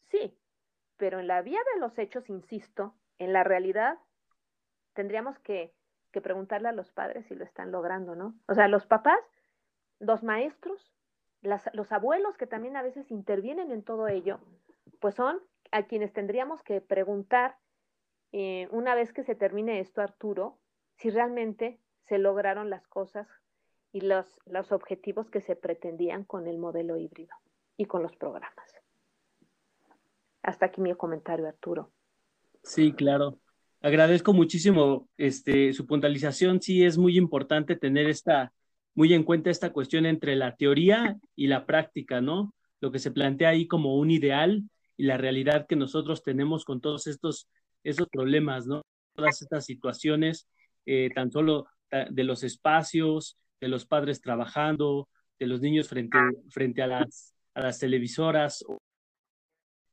sí, 0.09 0.37
pero 0.97 1.19
en 1.19 1.27
la 1.27 1.41
vía 1.41 1.59
de 1.73 1.79
los 1.79 1.97
hechos, 1.97 2.29
insisto, 2.29 2.95
en 3.17 3.33
la 3.33 3.43
realidad, 3.43 3.97
tendríamos 4.93 5.37
que, 5.39 5.73
que 6.11 6.21
preguntarle 6.21 6.69
a 6.69 6.73
los 6.73 6.91
padres 6.91 7.25
si 7.27 7.35
lo 7.35 7.43
están 7.43 7.71
logrando, 7.71 8.15
¿no? 8.15 8.35
O 8.47 8.53
sea, 8.53 8.67
los 8.67 8.85
papás, 8.85 9.19
los 9.99 10.23
maestros, 10.23 10.93
los 11.41 11.91
abuelos 11.91 12.37
que 12.37 12.47
también 12.47 12.75
a 12.75 12.81
veces 12.81 13.11
intervienen 13.11 13.71
en 13.71 13.83
todo 13.83 14.07
ello, 14.07 14.39
pues 14.99 15.15
son 15.15 15.39
a 15.71 15.83
quienes 15.83 16.11
tendríamos 16.13 16.63
que 16.63 16.81
preguntar 16.81 17.57
eh, 18.31 18.67
una 18.71 18.95
vez 18.95 19.13
que 19.13 19.23
se 19.23 19.35
termine 19.35 19.79
esto, 19.79 20.01
Arturo, 20.01 20.57
si 20.97 21.09
realmente 21.09 21.79
se 22.07 22.17
lograron 22.17 22.69
las 22.69 22.87
cosas 22.87 23.27
y 23.91 24.01
los, 24.01 24.25
los 24.45 24.71
objetivos 24.71 25.29
que 25.29 25.41
se 25.41 25.55
pretendían 25.55 26.23
con 26.23 26.47
el 26.47 26.57
modelo 26.57 26.97
híbrido 26.97 27.35
y 27.77 27.85
con 27.85 28.03
los 28.03 28.15
programas. 28.15 28.69
Hasta 30.43 30.67
aquí 30.67 30.81
mi 30.81 30.93
comentario, 30.95 31.47
Arturo. 31.47 31.91
Sí, 32.63 32.93
claro. 32.93 33.39
Agradezco 33.81 34.33
muchísimo 34.33 35.07
este, 35.17 35.73
su 35.73 35.85
puntualización. 35.85 36.61
Sí, 36.61 36.83
es 36.83 36.97
muy 36.97 37.17
importante 37.17 37.75
tener 37.75 38.09
esta, 38.09 38.51
muy 38.93 39.13
en 39.13 39.23
cuenta 39.23 39.49
esta 39.49 39.71
cuestión 39.71 40.05
entre 40.05 40.35
la 40.35 40.55
teoría 40.55 41.17
y 41.35 41.47
la 41.47 41.65
práctica, 41.65 42.19
¿no? 42.19 42.53
Lo 42.81 42.91
que 42.91 42.99
se 42.99 43.11
plantea 43.11 43.49
ahí 43.49 43.67
como 43.67 43.95
un 43.97 44.11
ideal 44.11 44.63
y 44.97 45.03
la 45.03 45.17
realidad 45.17 45.65
que 45.67 45.77
nosotros 45.77 46.23
tenemos 46.23 46.65
con 46.65 46.81
todos 46.81 47.07
estos, 47.07 47.47
esos 47.83 48.07
problemas, 48.09 48.67
¿no? 48.67 48.81
Todas 49.15 49.41
estas 49.41 49.65
situaciones, 49.65 50.47
eh, 50.85 51.09
tan 51.13 51.31
solo 51.31 51.67
de 52.11 52.23
los 52.23 52.43
espacios, 52.43 53.39
de 53.59 53.67
los 53.67 53.85
padres 53.85 54.21
trabajando, 54.21 55.09
de 55.39 55.47
los 55.47 55.61
niños 55.61 55.87
frente, 55.87 56.17
frente 56.49 56.81
a, 56.81 56.87
las, 56.87 57.33
a 57.53 57.61
las 57.61 57.79
televisoras, 57.79 58.63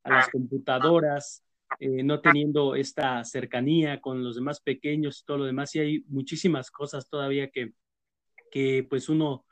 a 0.03 0.11
las 0.11 0.29
computadoras, 0.29 1.43
eh, 1.81 2.03
no 2.03 2.21
teniendo 2.21 2.75
esta 2.75 3.25
cercanía 3.25 4.01
con 4.01 4.23
los 4.23 4.37
demás 4.37 4.61
pequeños 4.61 5.21
y 5.21 5.25
todo 5.25 5.39
lo 5.39 5.45
demás. 5.45 5.75
Y 5.75 5.81
hay 5.81 6.05
muchísimas 6.09 6.71
cosas 6.71 7.09
todavía 7.09 7.51
que, 7.51 7.73
que 8.51 8.87
pues 8.89 9.09
uno, 9.09 9.45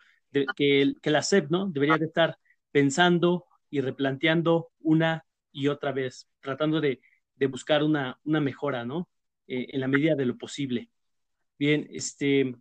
que, 0.56 0.94
que 1.00 1.10
la 1.10 1.22
SEP, 1.22 1.50
¿no? 1.50 1.66
Debería 1.66 1.98
de 1.98 2.06
estar 2.06 2.38
pensando 2.70 3.46
y 3.70 3.80
replanteando 3.80 4.70
una 4.80 5.24
y 5.52 5.68
otra 5.68 5.92
vez, 5.92 6.28
tratando 6.40 6.80
de, 6.80 7.00
de 7.36 7.46
buscar 7.46 7.82
una, 7.82 8.18
una 8.24 8.40
mejora, 8.40 8.84
¿no? 8.84 9.08
Eh, 9.46 9.66
en 9.70 9.80
la 9.80 9.88
medida 9.88 10.14
de 10.14 10.26
lo 10.26 10.36
posible. 10.36 10.90
Bien, 11.58 11.86
este... 11.90 12.54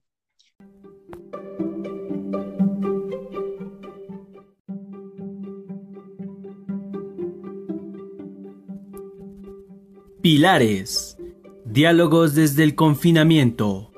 Pilares. 10.22 11.18
Diálogos 11.66 12.36
desde 12.36 12.64
el 12.64 12.76
confinamiento. 12.76 13.92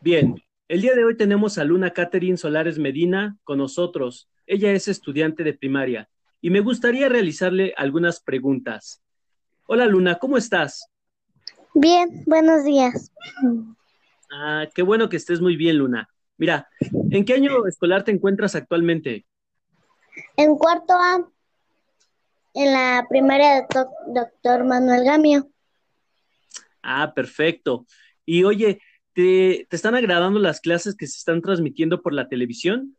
Bien, 0.00 0.34
el 0.68 0.82
día 0.82 0.94
de 0.94 1.04
hoy 1.04 1.16
tenemos 1.16 1.56
a 1.56 1.64
Luna 1.64 1.92
Catherine 1.92 2.36
Solares 2.36 2.78
Medina 2.78 3.38
con 3.44 3.56
nosotros. 3.56 4.28
Ella 4.46 4.72
es 4.72 4.88
estudiante 4.88 5.42
de 5.42 5.54
primaria 5.54 6.08
y 6.40 6.50
me 6.50 6.60
gustaría 6.60 7.08
realizarle 7.08 7.72
algunas 7.76 8.20
preguntas. 8.20 9.02
Hola 9.66 9.86
Luna, 9.86 10.16
¿cómo 10.16 10.36
estás? 10.36 10.90
Bien, 11.72 12.22
buenos 12.26 12.64
días. 12.64 13.10
Ah, 14.30 14.66
qué 14.74 14.82
bueno 14.82 15.08
que 15.08 15.16
estés 15.16 15.40
muy 15.40 15.56
bien, 15.56 15.78
Luna. 15.78 16.10
Mira, 16.36 16.68
¿en 17.10 17.24
qué 17.24 17.34
año 17.34 17.66
escolar 17.66 18.04
te 18.04 18.10
encuentras 18.10 18.54
actualmente? 18.54 19.24
En 20.36 20.56
cuarto 20.56 20.92
A, 20.92 21.26
en 22.52 22.72
la 22.72 23.06
primaria 23.08 23.62
de 23.62 23.66
doctor 24.08 24.64
Manuel 24.64 25.04
Gamio. 25.04 25.48
Ah, 26.82 27.14
perfecto. 27.14 27.86
Y 28.26 28.44
oye, 28.44 28.80
¿te, 29.14 29.66
¿te 29.70 29.76
están 29.76 29.94
agradando 29.94 30.38
las 30.38 30.60
clases 30.60 30.94
que 30.94 31.06
se 31.06 31.16
están 31.16 31.40
transmitiendo 31.40 32.02
por 32.02 32.12
la 32.12 32.28
televisión? 32.28 32.96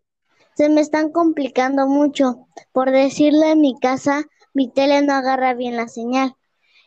Se 0.55 0.69
me 0.69 0.81
están 0.81 1.11
complicando 1.11 1.87
mucho. 1.87 2.47
Por 2.71 2.91
decirlo 2.91 3.43
en 3.43 3.61
mi 3.61 3.77
casa, 3.79 4.23
mi 4.53 4.69
tele 4.71 5.01
no 5.01 5.13
agarra 5.13 5.53
bien 5.53 5.75
la 5.75 5.87
señal 5.87 6.35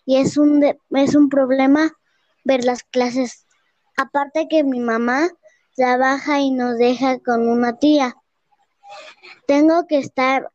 y 0.08 0.16
es 0.16 0.38
un, 0.38 0.64
es 0.64 1.14
un 1.14 1.28
problema 1.28 1.92
ver 2.42 2.64
las 2.64 2.82
clases. 2.82 3.46
Aparte 3.94 4.48
que 4.48 4.64
mi 4.64 4.80
mamá 4.80 5.28
trabaja 5.76 6.40
y 6.40 6.50
nos 6.50 6.78
deja 6.78 7.18
con 7.18 7.46
una 7.46 7.78
tía. 7.78 8.16
Tengo 9.46 9.86
que 9.86 9.98
estar 9.98 10.50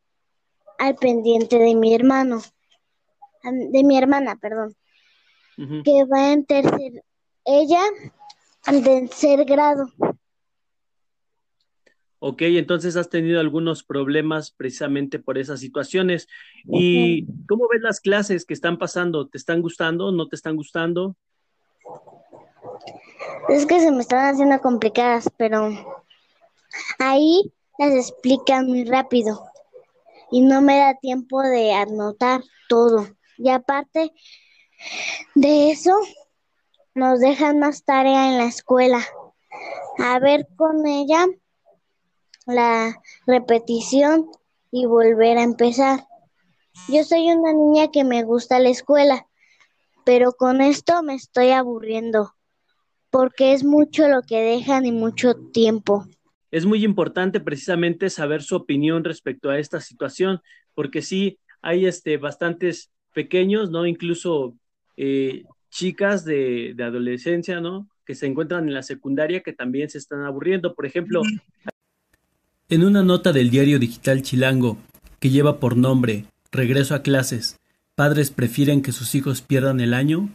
al 0.78 0.96
pendiente 0.96 1.58
de 1.58 1.76
mi 1.76 1.94
hermano, 1.94 2.42
de 3.44 3.84
mi 3.84 3.96
hermana, 3.96 4.34
perdón, 4.36 4.74
que 5.56 6.04
va 6.04 6.32
en 6.32 6.44
tercer, 6.44 7.04
ella 7.44 7.80
en 8.66 8.82
tercer 8.82 9.44
grado. 9.44 9.86
Ok, 12.26 12.40
entonces 12.40 12.96
has 12.96 13.10
tenido 13.10 13.38
algunos 13.38 13.84
problemas 13.84 14.50
precisamente 14.50 15.18
por 15.18 15.36
esas 15.36 15.60
situaciones. 15.60 16.26
¿Y 16.64 17.26
cómo 17.46 17.68
ves 17.70 17.82
las 17.82 18.00
clases 18.00 18.46
que 18.46 18.54
están 18.54 18.78
pasando? 18.78 19.28
¿Te 19.28 19.36
están 19.36 19.60
gustando? 19.60 20.10
¿No 20.10 20.26
te 20.26 20.36
están 20.36 20.56
gustando? 20.56 21.16
Es 23.50 23.66
que 23.66 23.78
se 23.78 23.92
me 23.92 24.00
están 24.00 24.32
haciendo 24.32 24.58
complicadas, 24.62 25.28
pero 25.36 25.68
ahí 26.98 27.52
las 27.78 27.92
explican 27.92 28.68
muy 28.68 28.86
rápido 28.86 29.44
y 30.30 30.40
no 30.40 30.62
me 30.62 30.78
da 30.78 30.94
tiempo 30.94 31.42
de 31.42 31.74
anotar 31.74 32.42
todo. 32.70 33.06
Y 33.36 33.50
aparte 33.50 34.12
de 35.34 35.72
eso, 35.72 35.92
nos 36.94 37.20
dejan 37.20 37.58
más 37.58 37.84
tarea 37.84 38.30
en 38.30 38.38
la 38.38 38.46
escuela. 38.46 39.04
A 39.98 40.18
ver 40.20 40.48
con 40.56 40.86
ella 40.86 41.26
la 42.46 43.00
repetición 43.26 44.26
y 44.70 44.86
volver 44.86 45.38
a 45.38 45.42
empezar. 45.42 46.06
Yo 46.88 47.04
soy 47.04 47.30
una 47.30 47.52
niña 47.52 47.90
que 47.90 48.04
me 48.04 48.24
gusta 48.24 48.58
la 48.58 48.68
escuela, 48.68 49.26
pero 50.04 50.32
con 50.32 50.60
esto 50.60 51.02
me 51.02 51.14
estoy 51.14 51.50
aburriendo, 51.50 52.34
porque 53.10 53.52
es 53.52 53.64
mucho 53.64 54.08
lo 54.08 54.22
que 54.22 54.40
dejan 54.40 54.84
y 54.84 54.92
mucho 54.92 55.34
tiempo. 55.52 56.04
Es 56.50 56.66
muy 56.66 56.84
importante 56.84 57.40
precisamente 57.40 58.10
saber 58.10 58.42
su 58.42 58.56
opinión 58.56 59.04
respecto 59.04 59.50
a 59.50 59.58
esta 59.58 59.80
situación, 59.80 60.40
porque 60.74 61.02
sí 61.02 61.38
hay 61.62 61.86
este, 61.86 62.16
bastantes 62.16 62.90
pequeños, 63.12 63.70
¿no? 63.70 63.86
Incluso 63.86 64.54
eh, 64.96 65.44
chicas 65.70 66.24
de, 66.24 66.72
de 66.74 66.84
adolescencia, 66.84 67.60
¿no? 67.60 67.88
Que 68.04 68.14
se 68.14 68.26
encuentran 68.26 68.68
en 68.68 68.74
la 68.74 68.82
secundaria 68.82 69.40
que 69.40 69.52
también 69.52 69.88
se 69.88 69.98
están 69.98 70.22
aburriendo. 70.24 70.74
Por 70.74 70.86
ejemplo, 70.86 71.22
en 72.68 72.84
una 72.84 73.02
nota 73.02 73.32
del 73.32 73.50
diario 73.50 73.78
digital 73.78 74.22
Chilango, 74.22 74.78
que 75.20 75.30
lleva 75.30 75.60
por 75.60 75.76
nombre 75.76 76.26
Regreso 76.54 76.94
a 76.94 77.02
clases, 77.02 77.58
padres 77.96 78.30
prefieren 78.30 78.80
que 78.80 78.92
sus 78.92 79.16
hijos 79.16 79.42
pierdan 79.42 79.80
el 79.80 79.92
año, 79.92 80.30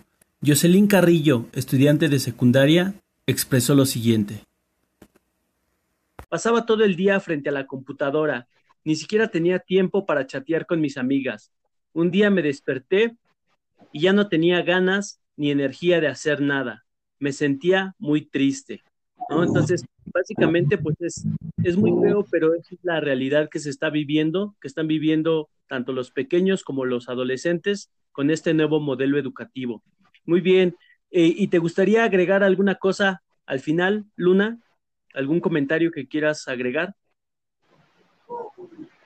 Jocelyn 0.45 0.88
Carrillo, 0.88 1.45
estudiante 1.53 2.09
de 2.09 2.19
secundaria, 2.19 2.93
expresó 3.25 3.73
lo 3.73 3.86
siguiente. 3.86 4.43
Pasaba 6.27 6.65
todo 6.65 6.84
el 6.84 6.97
día 6.97 7.21
frente 7.21 7.47
a 7.47 7.53
la 7.53 7.67
computadora, 7.67 8.49
ni 8.84 8.97
siquiera 8.97 9.30
tenía 9.30 9.59
tiempo 9.59 10.05
para 10.05 10.27
chatear 10.27 10.65
con 10.65 10.82
mis 10.82 10.97
amigas. 10.97 11.53
Un 11.93 12.11
día 12.11 12.30
me 12.30 12.41
desperté 12.41 13.15
y 13.93 14.01
ya 14.01 14.11
no 14.11 14.27
tenía 14.27 14.61
ganas 14.61 15.21
ni 15.38 15.51
energía 15.51 16.01
de 16.01 16.07
hacer 16.07 16.41
nada. 16.41 16.84
Me 17.17 17.32
sentía 17.32 17.95
muy 17.97 18.25
triste. 18.25 18.84
Entonces, 19.30 19.86
básicamente, 20.13 20.77
pues 20.77 20.95
es, 21.01 21.25
es 21.63 21.77
muy 21.77 21.91
feo, 22.01 22.25
pero 22.30 22.55
es 22.55 22.67
la 22.82 22.99
realidad 22.99 23.49
que 23.49 23.59
se 23.59 23.69
está 23.69 23.89
viviendo, 23.89 24.55
que 24.59 24.67
están 24.67 24.88
viviendo 24.88 25.49
tanto 25.67 25.93
los 25.93 26.11
pequeños 26.11 26.63
como 26.63 26.86
los 26.86 27.09
adolescentes 27.09 27.91
con 28.11 28.32
este 28.32 28.53
nuevo 28.53 28.80
modelo 28.80 29.17
educativo. 29.17 29.84
Muy 30.25 30.41
bien. 30.41 30.75
Eh, 31.11 31.34
¿Y 31.36 31.47
te 31.47 31.59
gustaría 31.59 32.03
agregar 32.03 32.43
alguna 32.43 32.75
cosa 32.75 33.21
al 33.45 33.59
final, 33.59 34.05
Luna? 34.15 34.59
¿Algún 35.13 35.39
comentario 35.39 35.91
que 35.91 36.07
quieras 36.07 36.47
agregar? 36.47 36.95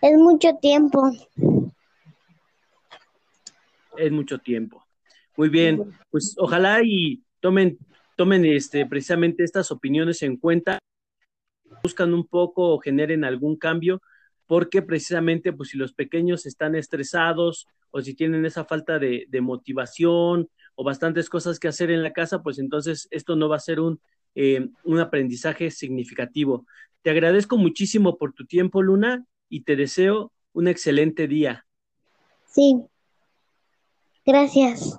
Es 0.02 0.18
mucho 0.18 0.56
tiempo. 0.62 1.12
Es 3.98 4.12
mucho 4.12 4.38
tiempo. 4.40 4.84
Muy 5.38 5.50
bien, 5.50 5.94
pues 6.12 6.36
ojalá 6.38 6.82
y 6.84 7.24
tomen 7.40 7.78
tomen 8.16 8.46
este, 8.46 8.86
precisamente 8.86 9.44
estas 9.44 9.72
opiniones 9.72 10.22
en 10.22 10.38
cuenta, 10.38 10.80
buscan 11.84 12.14
un 12.14 12.26
poco 12.26 12.74
o 12.74 12.80
generen 12.80 13.24
algún 13.24 13.58
cambio, 13.58 14.02
porque 14.48 14.82
precisamente 14.82 15.54
pues 15.54 15.70
si 15.70 15.78
los 15.78 15.94
pequeños 15.94 16.46
están 16.46 16.76
estresados 16.76 17.68
o 17.92 18.02
si 18.02 18.14
tienen 18.14 18.46
esa 18.46 18.66
falta 18.66 19.00
de, 19.00 19.28
motivación 19.42 20.50
o 20.76 20.84
bastantes 20.84 21.30
cosas 21.30 21.60
que 21.60 21.68
hacer 21.68 21.92
en 21.92 22.04
la 22.04 22.14
casa, 22.14 22.42
pues 22.42 22.60
entonces 22.60 23.08
esto 23.12 23.36
no 23.36 23.50
va 23.50 23.58
a 23.58 23.60
ser 23.60 23.80
un, 23.80 24.00
eh, 24.36 24.68
un 24.84 25.00
aprendizaje 25.00 25.72
significativo. 25.72 26.66
Te 27.02 27.10
agradezco 27.10 27.58
muchísimo 27.58 28.18
por 28.18 28.34
tu 28.34 28.46
tiempo, 28.46 28.82
Luna, 28.82 29.26
y 29.50 29.62
te 29.62 29.76
deseo 29.76 30.32
un 30.54 30.68
excelente 30.68 31.28
día. 31.28 31.66
Sí. 32.46 32.82
Gracias. 34.26 34.98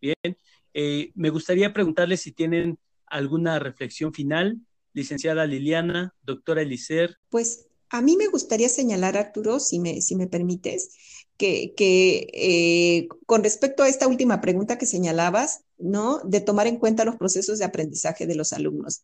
Bien. 0.00 0.38
Eh, 0.78 1.10
me 1.14 1.30
gustaría 1.30 1.72
preguntarles 1.72 2.20
si 2.20 2.32
tienen 2.32 2.78
alguna 3.06 3.58
reflexión 3.58 4.12
final, 4.12 4.60
licenciada 4.92 5.46
Liliana, 5.46 6.14
doctora 6.22 6.60
Elicer. 6.60 7.16
Pues 7.30 7.64
a 7.88 8.02
mí 8.02 8.18
me 8.18 8.26
gustaría 8.26 8.68
señalar, 8.68 9.16
Arturo, 9.16 9.58
si 9.58 9.78
me, 9.78 10.02
si 10.02 10.16
me 10.16 10.26
permites, 10.26 10.90
que, 11.38 11.72
eh, 11.78 13.08
con 13.24 13.42
respecto 13.42 13.84
a 13.84 13.88
esta 13.88 14.06
última 14.06 14.42
pregunta 14.42 14.76
que 14.76 14.84
señalabas, 14.84 15.64
¿no? 15.78 16.20
De 16.24 16.42
tomar 16.42 16.66
en 16.66 16.76
cuenta 16.76 17.06
los 17.06 17.16
procesos 17.16 17.58
de 17.58 17.64
aprendizaje 17.64 18.26
de 18.26 18.34
los 18.34 18.52
alumnos. 18.52 19.02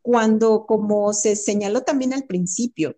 Cuando, 0.00 0.64
como 0.64 1.12
se 1.12 1.36
señaló 1.36 1.82
también 1.82 2.14
al 2.14 2.24
principio, 2.24 2.96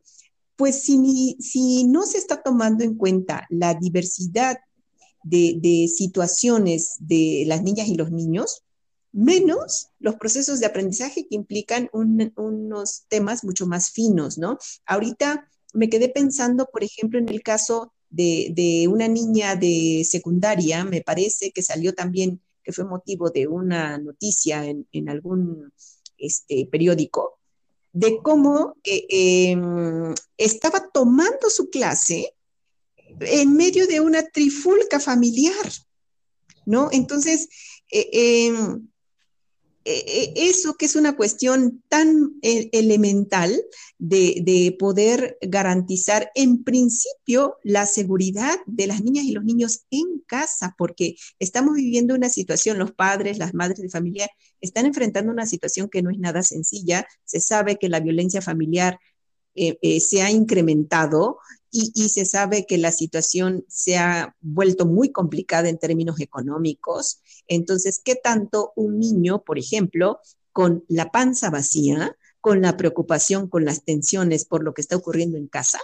pues 0.55 0.81
si, 0.81 1.37
si 1.41 1.83
no 1.89 2.07
se 2.07 2.19
está 2.19 2.41
tomando 2.41 2.85
en 2.85 2.95
cuenta 2.95 3.49
la 3.51 3.75
diversidad 3.75 4.59
de, 5.23 5.91
situaciones 5.95 6.97
de 6.99 7.45
las 7.47 7.63
niñas 7.63 7.89
y 7.89 7.95
los 7.95 8.11
niños, 8.11 8.63
menos 9.13 9.89
los 9.99 10.17
procesos 10.17 10.61
de 10.61 10.67
aprendizaje 10.67 11.27
que 11.29 11.35
implican 11.35 11.91
unos 11.93 13.05
temas 13.09 13.45
mucho 13.45 13.67
más 13.67 13.91
finos, 13.91 14.39
¿no? 14.39 14.59
Ahorita 14.87 15.49
me 15.73 15.89
quedé 15.89 16.09
pensando, 16.09 16.67
por 16.67 16.85
ejemplo, 16.85 17.19
en 17.19 17.29
el 17.29 17.43
caso 17.43 17.93
de, 18.09 18.89
una 18.91 19.09
niña 19.09 19.57
de 19.57 20.07
secundaria, 20.09 20.85
me 20.85 21.01
parece 21.01 21.53
que 21.53 21.63
salió 21.63 21.95
también, 21.95 22.41
que 22.63 22.73
fue 22.73 22.85
motivo 22.85 23.31
de 23.31 23.47
una 23.47 23.99
noticia 23.99 24.65
en, 24.67 25.09
algún 25.09 25.73
este, 26.19 26.67
periódico, 26.71 27.39
de 27.93 28.19
cómo 28.23 28.77
eh, 28.85 29.51
em, 29.51 30.15
estaba 30.37 30.91
tomando 30.93 31.51
su 31.51 31.71
clase 31.71 32.35
en 33.21 33.55
medio 33.55 33.87
de 33.87 34.01
una 34.01 34.23
trifulca 34.29 35.01
familiar, 35.01 35.73
¿no? 36.67 36.89
Entonces, 36.93 37.49
eh, 37.91 38.09
em, 38.13 38.89
eh, 39.85 40.05
eh, 40.07 40.33
eso 40.37 40.75
que 40.75 40.85
es 40.85 40.95
una 40.95 41.17
cuestión 41.17 41.83
tan 41.89 42.35
elemental 42.43 43.59
de, 43.99 44.77
poder 44.79 45.39
garantizar 45.41 46.31
en 46.35 46.63
principio 46.65 47.57
la 47.63 47.87
seguridad 47.87 48.59
de 48.67 48.87
las 48.87 49.03
niñas 49.03 49.25
y 49.25 49.33
los 49.33 49.45
niños 49.45 49.85
en 49.91 50.21
casa, 50.27 50.75
porque 50.77 51.17
estamos 51.39 51.75
viviendo 51.75 52.15
una 52.15 52.29
situación, 52.29 52.79
los 52.79 52.93
padres, 52.93 53.39
las 53.39 53.55
madres 53.55 53.81
de 53.81 53.89
familia 53.89 54.29
están 54.61 54.87
enfrentando 54.87 55.33
una 55.33 55.47
situación 55.47 55.89
que 55.89 56.03
no 56.03 56.11
es 56.11 56.19
nada 56.19 56.43
sencilla. 56.43 57.07
Se 57.25 57.41
sabe 57.41 57.77
que 57.77 57.89
la 57.89 58.01
violencia 58.01 58.43
familiar 58.43 58.99
se 59.55 60.23
ha 60.23 60.31
incrementado 60.31 61.39
y, 61.71 62.09
se 62.09 62.25
sabe 62.25 62.67
que 62.67 62.79
la 62.79 62.91
situación 62.93 63.65
se 63.69 63.97
ha 63.97 64.35
vuelto 64.41 64.87
muy 64.87 65.13
complicada 65.13 65.69
en 65.69 65.79
términos 65.79 66.21
económicos. 66.21 67.21
Entonces, 67.47 68.01
¿qué 68.05 68.17
tanto 68.17 68.73
un 68.77 68.99
niño, 68.99 69.43
por 69.45 69.59
ejemplo, 69.59 70.21
con 70.53 70.85
la 70.89 71.11
panza 71.13 71.51
vacía, 71.51 72.17
con 72.41 72.61
la 72.61 72.77
preocupación, 72.77 73.49
con 73.49 73.65
las 73.65 73.85
tensiones 73.85 74.45
por 74.45 74.65
lo 74.65 74.75
que 74.75 74.81
está 74.81 74.97
ocurriendo 74.97 75.39
en 75.39 75.47
casa, 75.47 75.79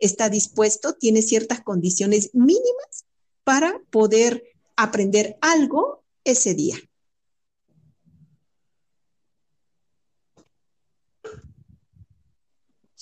está 0.00 0.28
dispuesto, 0.28 0.94
tiene 0.94 1.22
ciertas 1.22 1.60
condiciones 1.60 2.30
mínimas 2.34 3.06
para 3.44 3.80
poder 3.90 4.42
aprender 4.76 5.38
algo 5.40 6.02
ese 6.24 6.54
día? 6.54 6.76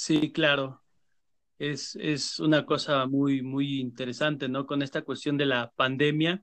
Sí, 0.06 0.30
claro 0.30 0.86
es, 1.58 1.96
es 2.00 2.38
una 2.38 2.66
cosa 2.66 3.06
muy, 3.06 3.42
muy 3.42 3.80
interesante, 3.80 4.48
¿no? 4.48 4.66
Con 4.66 4.82
esta 4.82 5.02
cuestión 5.02 5.36
de 5.36 5.46
la 5.46 5.72
pandemia, 5.74 6.42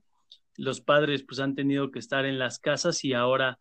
los 0.56 0.80
padres 0.80 1.22
pues 1.22 1.40
han 1.40 1.54
tenido 1.54 1.90
que 1.90 1.98
estar 1.98 2.26
en 2.26 2.38
las 2.38 2.58
casas 2.58 3.04
y 3.04 3.12
ahora 3.12 3.58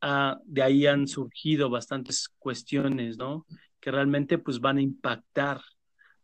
ah, 0.00 0.38
de 0.44 0.62
ahí 0.62 0.86
han 0.86 1.08
surgido 1.08 1.70
bastantes 1.70 2.28
cuestiones, 2.38 3.18
¿no? 3.18 3.46
Que 3.80 3.90
realmente 3.90 4.38
pues 4.38 4.60
van 4.60 4.78
a 4.78 4.82
impactar 4.82 5.60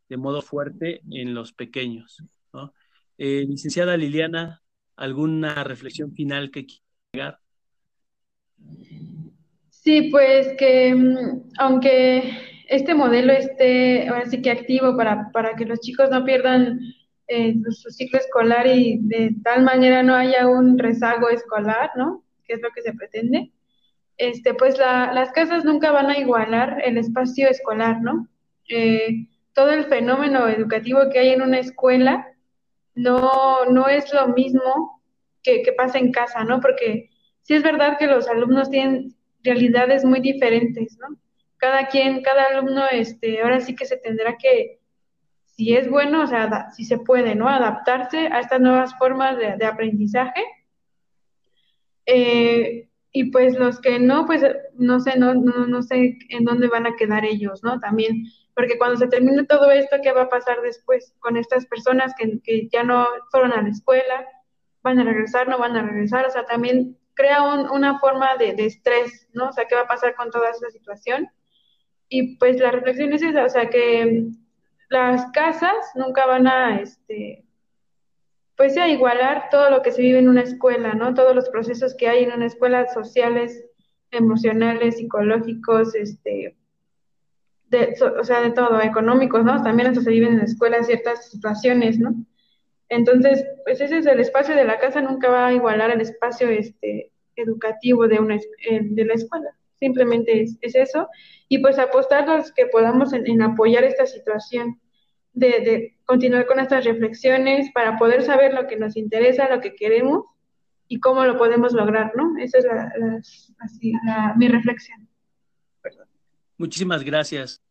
de 0.09 0.17
modo 0.17 0.43
fuerte 0.43 1.03
en 1.11 1.35
los 1.35 1.53
pequeños. 1.53 2.25
Eh, 3.17 3.45
licenciada 3.47 3.97
Liliana, 3.97 4.63
¿alguna 4.97 5.63
reflexión 5.63 6.13
final 6.13 6.51
que 6.51 6.67
quiera 6.67 6.83
llegar? 7.13 7.39
Sí, 9.69 10.09
pues 10.11 10.55
que 10.59 10.95
mm, 10.95 11.51
aunque 11.59 12.60
este 12.71 12.95
modelo 12.95 13.33
esté 13.33 14.09
ahora 14.09 14.27
sí 14.27 14.41
que 14.41 14.51
activo 14.51 14.97
para, 14.97 15.31
para 15.33 15.57
que 15.57 15.65
los 15.67 15.81
chicos 15.81 16.09
no 16.09 16.25
pierdan 16.25 16.79
eh, 17.27 17.55
su, 17.69 17.91
ciclo 17.91 18.19
escolar 18.21 18.67
y 18.69 18.99
de 19.03 19.35
tal 19.43 19.65
manera 19.65 20.05
no 20.05 20.15
haya 20.15 20.47
un 20.47 20.79
rezago 20.79 21.29
escolar, 21.31 21.91
¿no? 21.97 22.25
Que 22.45 22.55
es 22.55 22.63
lo 22.63 22.71
que 22.71 22.83
se 22.83 22.93
pretende. 22.95 23.51
este, 24.19 24.55
pues 24.55 24.79
las 24.79 25.33
casas 25.33 25.65
nunca 25.65 25.91
van 25.91 26.11
a 26.11 26.19
igualar 26.19 26.81
el 26.85 26.97
espacio 26.97 27.49
escolar, 27.49 28.01
¿no? 28.03 28.29
Eh, 28.69 29.27
todo 29.53 29.71
el 29.73 29.87
fenómeno 29.87 30.47
educativo 30.49 31.01
que 31.13 31.19
hay 31.19 31.31
en 31.31 31.43
una 31.43 31.59
escuela 31.59 32.27
no, 32.95 33.65
no 33.65 33.89
es 33.89 34.13
lo 34.15 34.29
mismo 34.29 35.03
que, 35.43 35.63
que 35.63 35.73
pasa 35.73 35.99
en 35.99 36.13
casa, 36.13 36.45
¿no? 36.45 36.61
Porque 36.61 37.11
sí 37.43 37.55
es 37.55 37.65
verdad 37.65 37.99
que 37.99 38.07
los 38.07 38.29
alumnos 38.29 38.71
tienen 38.71 39.17
realidades 39.43 40.05
muy 40.05 40.21
diferentes, 40.21 40.97
¿no? 41.01 41.17
Cada 41.61 41.89
quien, 41.89 42.23
cada 42.23 42.45
alumno, 42.45 42.87
este, 42.91 43.43
ahora 43.43 43.61
sí 43.61 43.77
que 43.77 43.85
se 43.85 43.99
tendrá 43.99 44.37
que, 44.39 44.81
si 45.45 45.77
es 45.77 45.91
bueno, 45.91 46.23
o 46.23 46.27
sea, 46.27 46.71
si 46.71 46.85
se 46.85 46.99
puede, 46.99 47.35
¿no? 47.35 47.49
Adaptarse 47.49 48.29
a 48.29 48.41
estas 48.41 48.61
nuevas 48.61 48.97
formas 48.99 49.37
de, 49.37 49.67
aprendizaje. 49.67 50.43
Eh, 52.07 52.89
y 53.13 53.31
pues 53.31 53.59
los 53.59 53.81
que 53.81 53.99
no, 53.99 54.25
pues 54.25 54.43
no 54.75 55.01
sé, 55.01 55.19
no, 55.19 55.35
no, 55.35 55.67
no 55.67 55.83
sé 55.83 56.17
en 56.31 56.45
dónde 56.45 56.69
van 56.69 56.87
a 56.87 56.97
quedar 56.97 57.25
ellos, 57.27 57.63
¿no? 57.63 57.79
También, 57.79 58.25
porque 58.55 58.79
cuando 58.79 58.97
se 58.97 59.09
termine 59.09 59.45
todo 59.45 59.71
esto, 59.71 59.97
¿qué 60.03 60.13
va 60.13 60.23
a 60.23 60.29
pasar 60.29 60.63
después 60.63 61.15
con 61.19 61.37
estas 61.37 61.67
personas 61.67 62.15
que, 62.17 62.41
que 62.43 62.69
ya 62.73 62.85
no 62.85 63.07
fueron 63.31 63.53
a 63.53 63.61
la 63.61 63.69
escuela? 63.69 64.27
¿Van 64.83 64.99
a 64.99 65.05
regresar? 65.05 65.47
¿No 65.47 65.59
van 65.59 65.77
a 65.77 65.83
regresar? 65.83 66.25
O 66.25 66.31
sea, 66.31 66.45
también 66.45 66.97
crea 67.13 67.43
una 67.43 67.99
forma 67.99 68.37
de, 68.39 68.55
de, 68.55 68.67
estrés, 68.67 69.29
¿no? 69.35 69.49
O 69.49 69.53
sea, 69.53 69.67
¿qué 69.67 69.75
va 69.75 69.83
a 69.83 69.89
pasar 69.89 70.15
con 70.15 70.31
toda 70.31 70.49
esa 70.49 70.71
situación? 70.71 71.29
Y 72.11 72.37
pues 72.37 72.59
la 72.59 72.73
reflexión 72.73 73.13
es 73.15 73.23
esa, 73.23 73.45
o 73.45 73.49
sea, 73.49 73.71
que 73.71 74.27
las 74.91 75.31
casas 75.31 75.93
nunca 75.95 76.27
van 76.27 76.49
a, 76.49 76.81
este, 76.81 77.45
pues 78.57 78.77
a 78.77 78.89
igualar 78.89 79.49
todo 79.51 79.71
lo 79.71 79.81
que 79.81 79.93
se 79.93 80.03
vive 80.03 80.19
en 80.19 80.29
una 80.29 80.43
escuela, 80.43 80.93
¿no? 80.93 81.15
Todos 81.15 81.35
los 81.35 81.49
procesos 81.49 81.95
que 81.95 82.09
hay 82.09 82.25
en 82.25 82.33
una 82.33 82.47
escuela, 82.47 82.87
sociales, 82.89 83.65
emocionales, 84.11 84.97
psicológicos, 84.97 85.95
este, 85.95 86.57
de, 87.69 87.95
o 88.19 88.25
sea, 88.25 88.41
de 88.41 88.51
todo, 88.51 88.83
económicos, 88.83 89.45
¿no? 89.45 89.63
También 89.63 89.93
eso 89.93 90.01
se 90.01 90.11
vive 90.11 90.27
en 90.27 90.39
la 90.39 90.45
escuela 90.45 90.83
ciertas 90.83 91.31
situaciones, 91.31 92.01
¿no? 92.01 92.13
Entonces, 92.89 93.47
pues 93.65 93.81
ese 93.81 93.99
es 93.99 94.07
el 94.07 94.19
espacio 94.19 94.57
de 94.57 94.65
la 94.65 94.81
casa, 94.81 95.01
nunca 95.01 95.31
va 95.31 95.47
a 95.47 95.53
igualar 95.55 95.93
el 95.93 96.01
espacio 96.01 96.49
este, 96.49 97.13
educativo 97.37 98.09
de, 98.09 98.19
una, 98.19 98.35
eh, 98.35 98.81
de 98.83 99.05
la 99.05 99.15
escuela. 99.15 99.57
Simplemente 99.81 100.43
es, 100.43 100.59
eso. 100.63 101.09
Y 101.49 101.59
pues 101.59 101.79
apostar 101.79 102.29
los 102.29 102.53
que 102.53 102.67
podamos 102.67 103.13
en 103.13 103.43
apoyar 103.43 103.83
esta 103.83 104.07
situación 104.07 104.79
de, 105.33 105.97
continuar 106.05 106.47
con 106.47 106.61
estas 106.61 106.85
reflexiones 106.85 107.71
para 107.73 107.97
poder 107.97 108.23
saber 108.23 108.55
lo 108.55 108.67
que 108.67 108.77
nos 108.77 108.97
interesa, 108.97 109.49
lo 109.49 109.61
que 109.61 109.75
queremos 109.75 110.25
y 110.89 111.01
cómo 111.01 111.25
lo 111.25 111.37
podemos 111.37 111.73
lograr, 111.73 112.13
¿no? 112.17 112.37
Esa 112.39 112.59
es 112.59 112.67
mi 114.37 114.49
reflexión. 114.49 115.09
Muchísimas 116.59 117.05
gracias. 117.05 117.63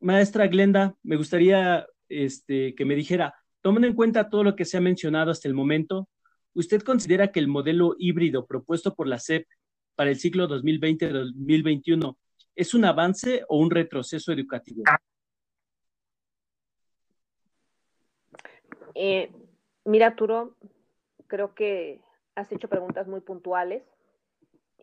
Maestra 0.00 0.46
Glenda, 0.46 0.96
me 1.02 1.16
gustaría 1.16 1.86
este, 2.08 2.74
que 2.74 2.84
me 2.84 2.94
dijera, 2.94 3.34
tomando 3.60 3.86
en 3.86 3.94
cuenta 3.94 4.30
todo 4.30 4.42
lo 4.42 4.56
que 4.56 4.64
se 4.64 4.78
ha 4.78 4.80
mencionado 4.80 5.30
hasta 5.30 5.46
el 5.46 5.54
momento, 5.54 6.08
¿usted 6.54 6.80
considera 6.80 7.30
que 7.30 7.40
el 7.40 7.48
modelo 7.48 7.94
híbrido 7.98 8.46
propuesto 8.46 8.94
por 8.94 9.06
la 9.06 9.18
SEP 9.18 9.46
para 10.00 10.08
el 10.08 10.16
ciclo 10.16 10.48
2020-2021 10.48 12.16
es 12.54 12.72
un 12.72 12.86
avance 12.86 13.44
o 13.48 13.58
un 13.58 13.70
retroceso 13.70 14.32
educativo? 14.32 14.82
Eh, 18.94 19.30
mira, 19.84 20.06
Arturo, 20.06 20.56
creo 21.26 21.54
que 21.54 22.00
has 22.34 22.50
hecho 22.50 22.66
preguntas 22.66 23.08
muy 23.08 23.20
puntuales. 23.20 23.82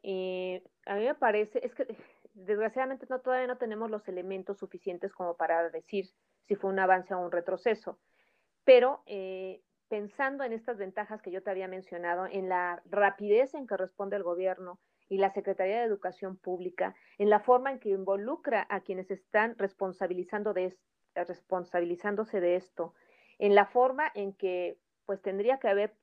Eh, 0.03 0.61
a 0.85 0.97
mí 0.97 1.05
me 1.05 1.15
parece, 1.15 1.65
es 1.65 1.73
que 1.73 1.87
desgraciadamente 2.35 3.07
no, 3.09 3.19
todavía 3.19 3.47
no 3.47 3.57
tenemos 3.57 3.89
los 3.89 4.07
elementos 4.07 4.59
suficientes 4.59 5.11
como 5.13 5.35
para 5.35 5.71
decir 5.71 6.11
si 6.43 6.53
fue 6.53 6.69
un 6.69 6.77
avance 6.77 7.15
o 7.15 7.19
un 7.25 7.31
retroceso, 7.31 7.97
pero 8.65 9.01
eh, 9.07 9.63
pensando 9.87 10.43
en 10.43 10.53
estas 10.53 10.77
ventajas 10.77 11.23
que 11.23 11.31
yo 11.31 11.41
te 11.41 11.49
había 11.49 11.67
mencionado, 11.67 12.27
en 12.27 12.49
la 12.49 12.83
rapidez 12.85 13.55
en 13.55 13.65
que 13.65 13.77
responde 13.77 14.15
el 14.15 14.21
gobierno 14.21 14.79
y 15.09 15.17
la 15.17 15.31
Secretaría 15.31 15.79
de 15.79 15.85
Educación 15.85 16.37
Pública, 16.37 16.95
en 17.17 17.29
la 17.29 17.39
forma 17.39 17.71
en 17.71 17.79
que 17.79 17.89
involucra 17.89 18.65
a 18.69 18.81
quienes 18.81 19.09
están 19.11 19.57
responsabilizando 19.57 20.53
de, 20.53 20.77
responsabilizándose 21.15 22.39
de 22.41 22.55
esto, 22.55 22.93
en 23.39 23.55
la 23.55 23.65
forma 23.65 24.11
en 24.15 24.33
que 24.33 24.77
pues 25.05 25.21
tendría 25.21 25.59
que 25.59 25.69
haber 25.69 25.95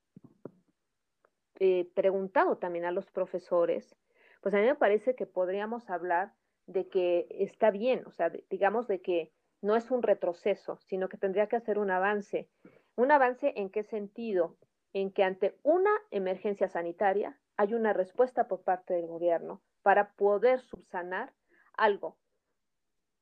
eh, 1.60 1.90
preguntado 1.94 2.56
también 2.58 2.84
a 2.84 2.92
los 2.92 3.10
profesores, 3.10 3.96
pues 4.40 4.54
a 4.54 4.58
mí 4.58 4.64
me 4.64 4.74
parece 4.74 5.14
que 5.14 5.26
podríamos 5.26 5.88
hablar 5.90 6.32
de 6.66 6.88
que 6.88 7.26
está 7.30 7.70
bien, 7.70 8.02
o 8.06 8.10
sea, 8.10 8.30
digamos 8.50 8.88
de 8.88 9.00
que 9.00 9.32
no 9.60 9.76
es 9.76 9.90
un 9.90 10.02
retroceso, 10.02 10.78
sino 10.86 11.08
que 11.08 11.16
tendría 11.16 11.46
que 11.46 11.56
hacer 11.56 11.78
un 11.78 11.90
avance. 11.90 12.48
¿Un 12.96 13.10
avance 13.10 13.52
en 13.56 13.70
qué 13.70 13.82
sentido? 13.82 14.56
En 14.94 15.12
que 15.12 15.24
ante 15.24 15.58
una 15.62 15.90
emergencia 16.10 16.68
sanitaria 16.68 17.38
hay 17.58 17.74
una 17.74 17.92
respuesta 17.92 18.48
por 18.48 18.62
parte 18.62 18.94
del 18.94 19.06
gobierno 19.06 19.60
para 19.82 20.12
poder 20.12 20.60
subsanar 20.60 21.34
algo 21.76 22.16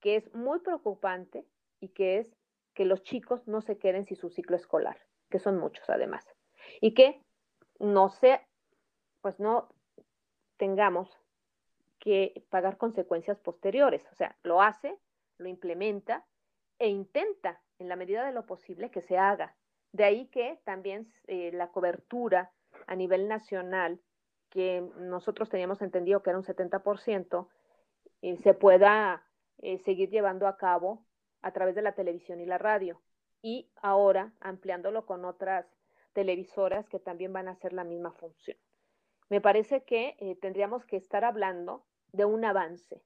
que 0.01 0.17
es 0.17 0.35
muy 0.35 0.61
preocupante 0.61 1.47
y 1.81 1.89
que 1.89 2.19
es 2.19 2.37
que 2.75 2.85
los 2.85 3.03
chicos 3.03 3.47
no 3.47 3.61
se 3.61 3.79
queden 3.79 4.05
sin 4.05 4.17
su 4.17 4.31
ciclo 4.31 4.57
escolar, 4.57 4.99
que 5.31 5.39
son 5.39 5.59
muchos 5.59 5.89
además, 5.89 6.27
y 6.81 6.95
que 6.95 7.23
no 7.79 8.09
se, 8.09 8.41
pues 9.21 9.39
no 9.39 9.69
tengamos 10.57 11.21
que 11.99 12.45
pagar 12.51 12.79
consecuencias 12.79 13.39
posteriores. 13.39 14.07
O 14.11 14.15
sea, 14.15 14.37
lo 14.43 14.61
hace, 14.61 14.99
lo 15.39 15.49
implementa 15.49 16.27
e 16.79 16.89
intenta 16.89 17.63
en 17.79 17.89
la 17.89 17.97
medida 17.97 18.25
de 18.25 18.33
lo 18.33 18.45
posible 18.45 18.91
que 18.91 19.03
se 19.03 19.19
haga. 19.19 19.57
De 19.93 20.05
ahí 20.05 20.27
que 20.29 20.61
también 20.65 21.13
eh, 21.27 21.51
la 21.53 21.71
cobertura 21.71 22.53
a 22.87 22.97
nivel 22.97 23.29
nacional, 23.29 24.01
que 24.51 24.87
nosotros 24.99 25.49
teníamos 25.49 25.81
entendido 25.83 26.23
que 26.23 26.31
era 26.31 26.39
un 26.39 26.45
70%, 26.45 27.49
eh, 28.23 28.37
se 28.37 28.55
pueda 28.55 29.25
eh, 29.59 29.79
seguir 29.79 30.11
llevando 30.11 30.47
a 30.47 30.57
cabo 30.57 31.05
a 31.43 31.53
través 31.53 31.75
de 31.75 31.83
la 31.83 31.93
televisión 31.93 32.41
y 32.41 32.47
la 32.47 32.59
radio. 32.59 33.01
Y 33.43 33.71
ahora 33.77 34.33
ampliándolo 34.41 35.05
con 35.07 35.25
otras 35.25 35.67
televisoras 36.13 36.89
que 36.89 36.99
también 36.99 37.33
van 37.33 37.49
a 37.49 37.53
hacer 37.53 37.73
la 37.73 37.85
misma 37.85 38.13
función. 38.13 38.57
Me 39.29 39.41
parece 39.41 39.83
que 39.85 40.15
eh, 40.19 40.37
tendríamos 40.37 40.85
que 40.85 40.97
estar 40.97 41.25
hablando 41.25 41.85
de 42.13 42.25
un 42.25 42.45
avance. 42.45 43.03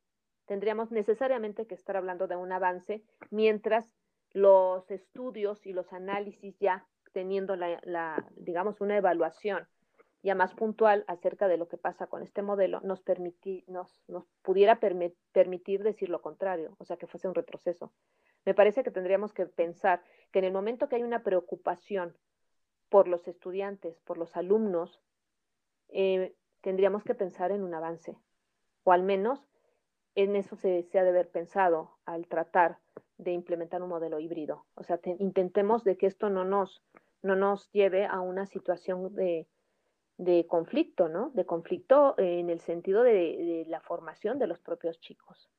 Tendríamos 0.46 0.90
necesariamente 0.90 1.66
que 1.66 1.74
estar 1.74 1.96
hablando 1.96 2.26
de 2.26 2.36
un 2.36 2.52
avance 2.52 3.04
mientras 3.30 3.96
los 4.36 4.90
estudios 4.90 5.64
y 5.64 5.72
los 5.72 5.94
análisis 5.94 6.58
ya 6.58 6.86
teniendo 7.14 7.56
la, 7.56 8.22
digamos, 8.36 8.82
una 8.82 8.98
evaluación 8.98 9.66
ya 10.22 10.34
más 10.34 10.54
puntual 10.54 11.06
acerca 11.08 11.48
de 11.48 11.56
lo 11.56 11.68
que 11.68 11.78
pasa 11.78 12.06
con 12.06 12.22
este 12.22 12.42
modelo, 12.42 12.82
nos, 12.82 13.02
nos, 13.66 14.04
nos 14.08 14.26
pudiera 14.42 14.78
permitir 14.78 15.82
decir 15.82 16.10
lo 16.10 16.20
contrario, 16.20 16.76
o 16.78 16.84
sea, 16.84 16.98
que 16.98 17.06
fuese 17.06 17.28
un 17.28 17.34
retroceso. 17.34 17.94
Me 18.44 18.52
parece 18.52 18.84
que 18.84 18.90
tendríamos 18.90 19.32
que 19.32 19.46
pensar 19.46 20.02
que 20.32 20.40
en 20.40 20.44
el 20.44 20.52
momento 20.52 20.90
que 20.90 20.96
hay 20.96 21.02
una 21.02 21.22
preocupación 21.22 22.14
por 22.90 23.08
los 23.08 23.26
estudiantes, 23.28 24.00
por 24.00 24.18
los 24.18 24.36
alumnos, 24.36 25.00
eh, 25.88 26.34
tendríamos 26.60 27.04
que 27.04 27.14
pensar 27.14 27.52
en 27.52 27.62
un 27.62 27.72
avance, 27.72 28.18
o 28.84 28.92
al 28.92 29.02
menos 29.02 29.48
en 30.14 30.36
eso 30.36 30.56
se, 30.56 30.86
ha 30.92 31.02
de 31.02 31.08
haber 31.08 31.30
pensado 31.30 31.96
al 32.04 32.26
tratar 32.26 32.80
de 33.18 33.32
implementar 33.32 33.82
un 33.82 33.88
modelo 33.88 34.18
híbrido. 34.18 34.66
O 34.74 34.84
sea, 34.84 35.00
intentemos 35.18 35.84
de 35.84 35.96
que 35.96 36.06
esto 36.06 36.28
no 36.30 36.44
nos, 36.44 36.82
no 37.22 37.36
nos 37.36 37.70
lleve 37.72 38.06
a 38.06 38.20
una 38.20 38.46
situación 38.46 39.14
de, 39.14 39.46
de 40.18 40.46
conflicto, 40.46 41.08
¿no? 41.08 41.30
De 41.34 41.44
conflicto 41.44 42.14
en 42.18 42.50
el 42.50 42.60
sentido 42.60 43.02
de, 43.02 43.64
la 43.68 43.80
formación 43.80 44.38
de 44.38 44.46
los 44.46 44.60
propios 44.60 44.98
chicos. 45.00 45.50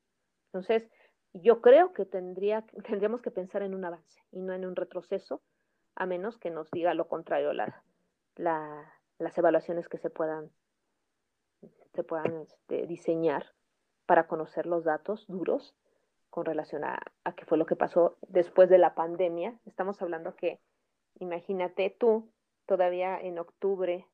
Entonces, 0.47 0.89
yo 1.33 1.61
creo 1.61 1.93
que 1.93 2.05
tendría, 2.05 2.65
tendríamos 2.87 3.21
que 3.21 3.31
pensar 3.31 3.61
en 3.61 3.75
un 3.75 3.85
avance 3.85 4.21
y 4.31 4.41
no 4.41 4.53
en 4.53 4.65
un 4.65 4.75
retroceso, 4.75 5.41
a 5.95 6.05
menos 6.05 6.37
que 6.37 6.51
nos 6.51 6.69
diga 6.71 6.93
lo 6.93 7.07
contrario 7.07 7.53
la, 7.53 7.83
las 8.35 9.37
evaluaciones 9.37 9.87
que 9.89 9.97
se 9.97 10.09
puedan, 10.09 10.51
se 11.93 12.03
puedan 12.03 12.41
este, 12.41 12.85
diseñar 12.85 13.47
para 14.05 14.27
conocer 14.27 14.67
los 14.67 14.83
datos 14.83 15.25
duros 15.27 15.75
con 16.37 16.45
relación 16.45 16.83
a, 16.83 16.99
qué 17.35 17.45
fue 17.45 17.57
lo 17.57 17.65
que 17.65 17.75
pasó 17.75 18.15
después 18.27 18.69
de 18.69 18.77
la 18.77 18.93
pandemia. 18.93 19.57
Estamos 19.65 19.99
hablando 20.03 20.35
que, 20.35 20.59
imagínate 21.17 21.89
tú, 21.89 22.29
todavía 22.67 23.19
en 23.19 23.39
octubre 23.39 24.05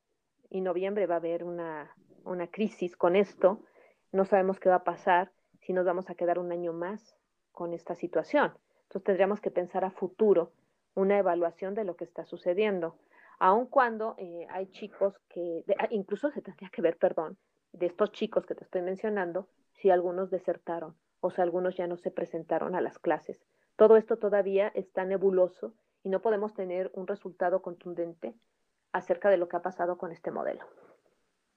y 0.49 0.61
noviembre 0.61 1.05
va 1.05 1.15
a 1.15 1.17
haber 1.17 1.43
una, 1.43 1.93
una 2.23 2.47
crisis 2.47 2.95
con 2.95 3.17
esto, 3.17 3.59
no 4.13 4.23
sabemos 4.23 4.61
qué 4.61 4.69
va 4.69 4.75
a 4.75 4.83
pasar 4.85 5.33
si 5.59 5.73
nos 5.73 5.85
vamos 5.85 6.09
a 6.09 6.15
quedar 6.15 6.39
un 6.39 6.53
año 6.53 6.71
más 6.71 7.13
con 7.51 7.73
esta 7.73 7.93
situación. 7.93 8.53
Entonces 8.83 9.03
tendríamos 9.03 9.41
que 9.41 9.51
pensar 9.51 9.83
a 9.83 9.91
futuro 9.91 10.53
una 10.95 11.17
evaluación 11.17 11.75
de 11.75 11.83
lo 11.83 11.97
que 11.97 12.05
está 12.05 12.23
sucediendo, 12.23 12.95
aun 13.37 13.65
cuando 13.65 14.15
eh, 14.17 14.47
hay 14.49 14.67
chicos 14.67 15.13
que, 15.27 15.65
ah, 15.77 15.89
incluso 15.89 16.31
se 16.31 16.41
tendría 16.41 16.69
que 16.69 16.81
ver, 16.81 16.95
perdón, 16.95 17.37
de 17.73 17.87
estos 17.87 18.13
chicos 18.13 18.45
que 18.45 18.55
te 18.55 18.63
estoy 18.63 18.81
mencionando, 18.81 19.49
si 19.73 19.89
algunos 19.89 20.29
desertaron 20.29 20.95
o 21.23 21.31
si 21.31 21.41
algunos 21.41 21.77
ya 21.77 21.87
no 21.87 21.95
se 21.95 22.11
presentaron 22.11 22.75
a 22.75 22.81
las 22.81 22.99
clases. 22.99 23.41
Todo 23.77 23.95
esto 23.95 24.17
todavía 24.17 24.67
está 24.75 25.05
nebuloso 25.05 25.73
y 26.03 26.09
no 26.09 26.21
podemos 26.21 26.53
tener 26.53 26.91
un 26.95 27.07
resultado 27.07 27.61
contundente 27.61 28.35
acerca 28.91 29.29
de 29.29 29.37
lo 29.37 29.47
que 29.47 29.55
ha 29.55 29.61
pasado 29.61 29.97
con 29.97 30.11
este 30.11 30.31
modelo. 30.31 30.65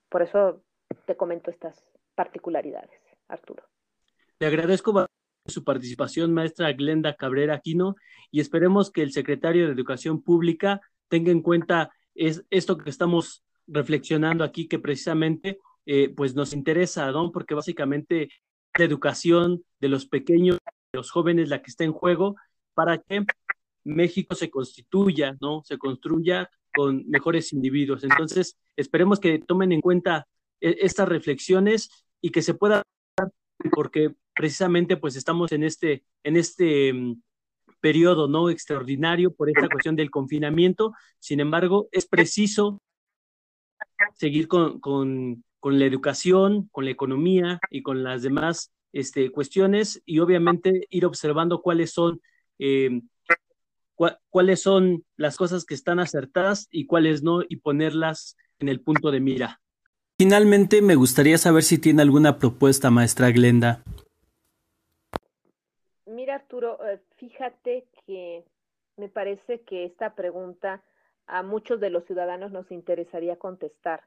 Por 0.09 0.23
eso 0.23 0.63
te 1.05 1.17
comento 1.17 1.51
estas 1.51 1.85
particularidades, 2.15 3.01
Arturo. 3.27 3.65
Le 4.39 4.47
agradezco 4.47 5.05
su 5.47 5.65
participación, 5.65 6.33
maestra 6.33 6.73
Glenda 6.73 7.17
Cabrera 7.17 7.55
Aquino, 7.55 7.97
y 8.31 8.39
esperemos 8.39 8.93
que 8.93 9.03
el 9.03 9.11
secretario 9.11 9.67
de 9.67 9.73
Educación 9.73 10.23
Pública 10.23 10.81
tenga 11.09 11.33
en 11.33 11.43
cuenta 11.43 11.91
es, 12.15 12.47
esto 12.51 12.79
que 12.79 12.89
estamos 12.89 13.45
reflexionando 13.67 14.45
aquí, 14.45 14.69
que 14.69 14.79
precisamente 14.79 15.59
eh, 15.87 16.15
pues 16.17 16.37
nos 16.37 16.53
interesa, 16.53 17.11
¿no? 17.11 17.33
Porque 17.33 17.57
básicamente 17.57 18.29
la 18.79 18.85
educación 18.85 19.65
de 19.81 19.89
los 19.89 20.07
pequeños, 20.07 20.59
de 20.93 20.99
los 20.99 21.11
jóvenes, 21.11 21.49
la 21.49 21.63
que 21.63 21.71
está 21.71 21.85
en 21.85 21.93
juego, 21.93 22.37
para 22.75 22.99
que 22.99 23.25
México 23.85 24.35
se 24.35 24.51
constituya, 24.51 25.37
¿no? 25.41 25.63
Se 25.65 25.79
construya 25.79 26.51
con 26.75 27.09
mejores 27.09 27.53
individuos. 27.53 28.05
Entonces, 28.05 28.59
esperemos 28.77 29.21
que 29.21 29.39
tomen 29.39 29.73
en 29.73 29.81
cuenta 29.81 30.27
e, 30.61 30.77
estas 30.81 31.09
reflexiones 31.09 31.91
y 32.21 32.31
que 32.31 32.43
se 32.43 32.55
pueda, 32.55 32.83
porque 33.73 34.15
precisamente 34.35 34.97
pues 34.97 35.17
estamos 35.17 35.53
en 35.53 35.65
este, 35.65 36.05
en 36.23 36.37
este 36.37 36.93
mm, 36.93 37.23
periodo 37.81 38.29
no 38.29 38.51
extraordinario 38.51 39.33
por 39.33 39.49
esta 39.49 39.69
cuestión 39.69 39.97
del 39.97 40.11
confinamiento. 40.11 40.93
Sin 41.19 41.41
embargo, 41.41 41.89
es 41.93 42.07
preciso 42.07 42.83
seguir 44.15 44.49
con, 44.49 44.81
con, 44.81 45.45
con 45.61 45.79
la 45.79 45.85
educación, 45.85 46.69
con 46.73 46.85
la 46.85 46.91
economía 46.91 47.59
y 47.71 47.83
con 47.83 48.03
las 48.05 48.23
demás 48.23 48.73
este, 48.93 49.31
cuestiones 49.31 50.03
y 50.05 50.21
obviamente 50.21 50.87
ir 50.91 51.05
observando 51.05 51.63
cuáles 51.63 51.93
son 51.93 52.21
eh, 52.59 53.01
cuáles 54.31 54.61
son 54.61 55.05
las 55.17 55.37
cosas 55.37 55.65
que 55.65 55.75
están 55.75 55.99
acertadas 55.99 56.69
y 56.71 56.87
cuáles 56.87 57.23
no 57.23 57.41
y 57.49 57.57
ponerlas 57.57 58.37
en 58.59 58.69
el 58.69 58.81
punto 58.81 59.11
de 59.11 59.21
mira. 59.21 59.61
Finalmente, 60.19 60.83
me 60.83 60.95
gustaría 60.95 61.39
saber 61.39 61.63
si 61.63 61.79
tiene 61.79 62.03
alguna 62.03 62.39
propuesta, 62.39 62.91
maestra 62.91 63.31
Glenda. 63.31 63.83
Mira, 66.07 66.37
Arturo, 66.37 66.79
eh, 66.87 67.01
fíjate 67.17 67.87
que 68.07 68.45
me 68.97 69.09
parece 69.09 69.61
que 69.63 69.85
esta 69.85 70.15
pregunta 70.15 70.83
a 71.27 71.43
muchos 71.43 71.81
de 71.81 71.91
los 71.91 72.05
ciudadanos 72.05 72.53
nos 72.53 72.71
interesaría 72.71 73.37
contestar, 73.37 74.05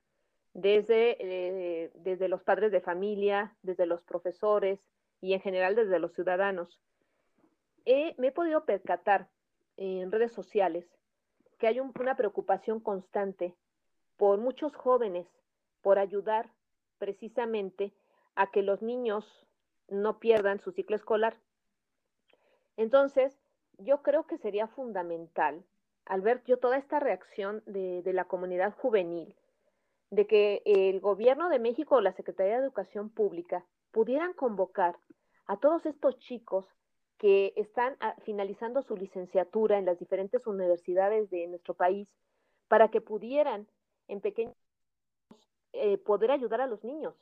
desde, 0.54 1.18
eh, 1.20 1.92
desde 1.96 2.28
los 2.28 2.44
padres 2.44 2.72
de 2.72 2.82
familia, 2.82 3.56
desde 3.62 3.86
los 3.86 4.02
profesores 4.02 4.80
y 5.22 5.34
en 5.34 5.42
general 5.42 5.76
desde 5.76 6.00
los 6.00 6.14
ciudadanos. 6.14 6.80
me 7.86 8.28
he 8.28 8.32
podido 8.32 8.66
percatar 8.66 9.28
en 9.78 10.12
redes 10.12 10.32
sociales 10.32 10.86
que 11.58 11.68
hay 11.68 11.80
una 11.80 12.16
preocupación 12.16 12.80
constante 12.80 13.56
por 14.18 14.40
muchos 14.40 14.76
jóvenes 14.76 15.28
por 15.82 16.00
ayudar 16.00 16.50
precisamente 16.98 17.94
a 18.36 18.52
que 18.52 18.62
los 18.62 18.82
niños 18.82 19.48
no 19.88 20.20
pierdan 20.20 20.60
su 20.60 20.72
ciclo 20.72 20.96
escolar. 20.96 21.38
Entonces, 22.78 23.38
yo 23.78 24.02
creo 24.02 24.26
que 24.26 24.38
sería 24.38 24.68
fundamental, 24.68 25.64
al 26.06 26.22
ver 26.22 26.44
yo 26.46 26.58
toda 26.58 26.78
esta 26.78 27.00
reacción 27.00 27.64
de, 27.66 28.02
de 28.04 28.14
la 28.14 28.26
comunidad 28.26 28.74
juvenil, 28.74 29.36
de 30.12 30.28
que 30.28 30.62
el 30.66 31.00
gobierno 31.00 31.50
de 31.50 31.60
México 31.60 31.96
o 31.96 32.02
la 32.02 32.14
Secretaría 32.14 32.58
de 32.58 32.64
Educación 32.64 33.10
Pública 33.10 33.66
pudieran 33.92 34.34
convocar 34.34 34.98
a 35.46 35.58
todos 35.58 35.86
estos 35.86 36.18
chicos 36.20 36.66
que 37.18 37.54
están 37.58 37.96
ah, 38.00 38.16
finalizando 38.24 38.82
su 38.82 38.96
licenciatura 38.96 39.78
en 39.78 39.86
las 39.86 40.00
diferentes 40.00 40.48
universidades 40.48 41.30
de 41.30 41.48
nuestro 41.48 41.74
país 41.74 42.08
para 42.68 42.90
que 42.90 43.02
pudieran 43.02 43.68
en 44.08 44.22
pequeños 44.22 44.56
eh, 45.74 45.98
poder 45.98 46.32
ayudar 46.32 46.62
a 46.62 46.68
los 46.68 46.84
niños. 46.84 47.16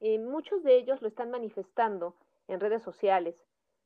Eh, 0.00 0.18
muchos 0.18 0.64
de 0.64 0.76
ellos 0.76 1.00
lo 1.02 1.08
están 1.08 1.30
manifestando 1.30 2.16
en 2.48 2.58
redes 2.58 2.82
sociales. 2.82 3.36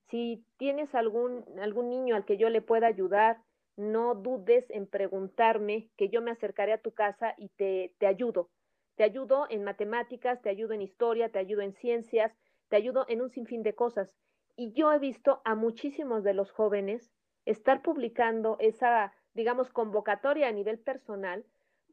Si 0.09 0.45
tienes 0.57 0.95
algún, 0.95 1.45
algún 1.61 1.91
niño 1.91 2.15
al 2.15 2.25
que 2.25 2.39
yo 2.39 2.49
le 2.49 2.63
pueda 2.63 2.87
ayudar, 2.87 3.43
no 3.77 4.15
dudes 4.15 4.65
en 4.71 4.87
preguntarme, 4.87 5.91
que 5.97 6.09
yo 6.09 6.23
me 6.23 6.31
acercaré 6.31 6.73
a 6.73 6.83
tu 6.83 6.93
casa 6.93 7.35
y 7.37 7.49
te, 7.51 7.95
te 7.99 8.07
ayudo. 8.07 8.51
Te 8.97 9.05
ayudo 9.05 9.47
en 9.51 9.63
matemáticas, 9.63 10.41
te 10.41 10.49
ayudo 10.49 10.73
en 10.73 10.83
historia, 10.83 11.31
te 11.31 11.39
ayudo 11.39 11.61
en 11.61 11.75
ciencias, 11.75 12.33
te 12.69 12.77
ayudo 12.77 13.05
en 13.09 13.21
un 13.21 13.31
sinfín 13.31 13.63
de 13.63 13.75
cosas. 13.75 14.15
Y 14.57 14.73
yo 14.73 14.91
he 14.93 14.99
visto 14.99 15.43
a 15.45 15.55
muchísimos 15.55 16.25
de 16.25 16.33
los 16.33 16.51
jóvenes 16.51 17.13
estar 17.45 17.83
publicando 17.83 18.57
esa, 18.59 19.13
digamos, 19.35 19.71
convocatoria 19.71 20.49
a 20.49 20.53
nivel 20.53 20.79
personal 20.79 21.45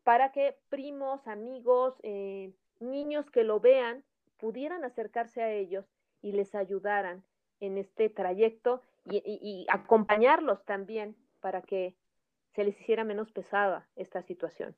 para 0.06 0.32
que 0.32 0.58
primos, 0.70 1.28
amigos, 1.28 1.96
eh, 2.04 2.54
niños 2.80 3.30
que 3.30 3.44
lo 3.44 3.60
vean 3.60 4.04
pudieran 4.38 4.86
acercarse 4.86 5.42
a 5.42 5.52
ellos 5.52 5.86
y 6.22 6.32
les 6.32 6.56
ayudaran 6.56 7.24
en 7.60 7.78
este 7.78 8.10
trayecto 8.10 8.82
y, 9.06 9.22
y 9.26 9.66
acompañarlos 9.70 10.64
también 10.66 11.16
para 11.44 11.62
que 11.62 11.94
se 12.56 12.64
les 12.64 12.80
hiciera 12.80 13.04
menos 13.04 13.30
pesada 13.34 13.90
esta 13.98 14.24
situación. 14.24 14.74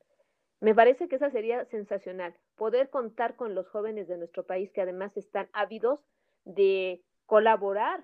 Me 0.62 0.74
parece 0.74 1.08
que 1.08 1.18
esa 1.18 1.30
sería 1.30 1.64
sensacional, 1.66 2.36
poder 2.56 2.90
contar 2.90 3.36
con 3.36 3.54
los 3.54 3.68
jóvenes 3.70 4.08
de 4.08 4.18
nuestro 4.18 4.48
país 4.48 4.72
que 4.72 4.82
además 4.82 5.16
están 5.16 5.48
ávidos 5.54 6.00
de 6.44 7.04
colaborar 7.28 8.04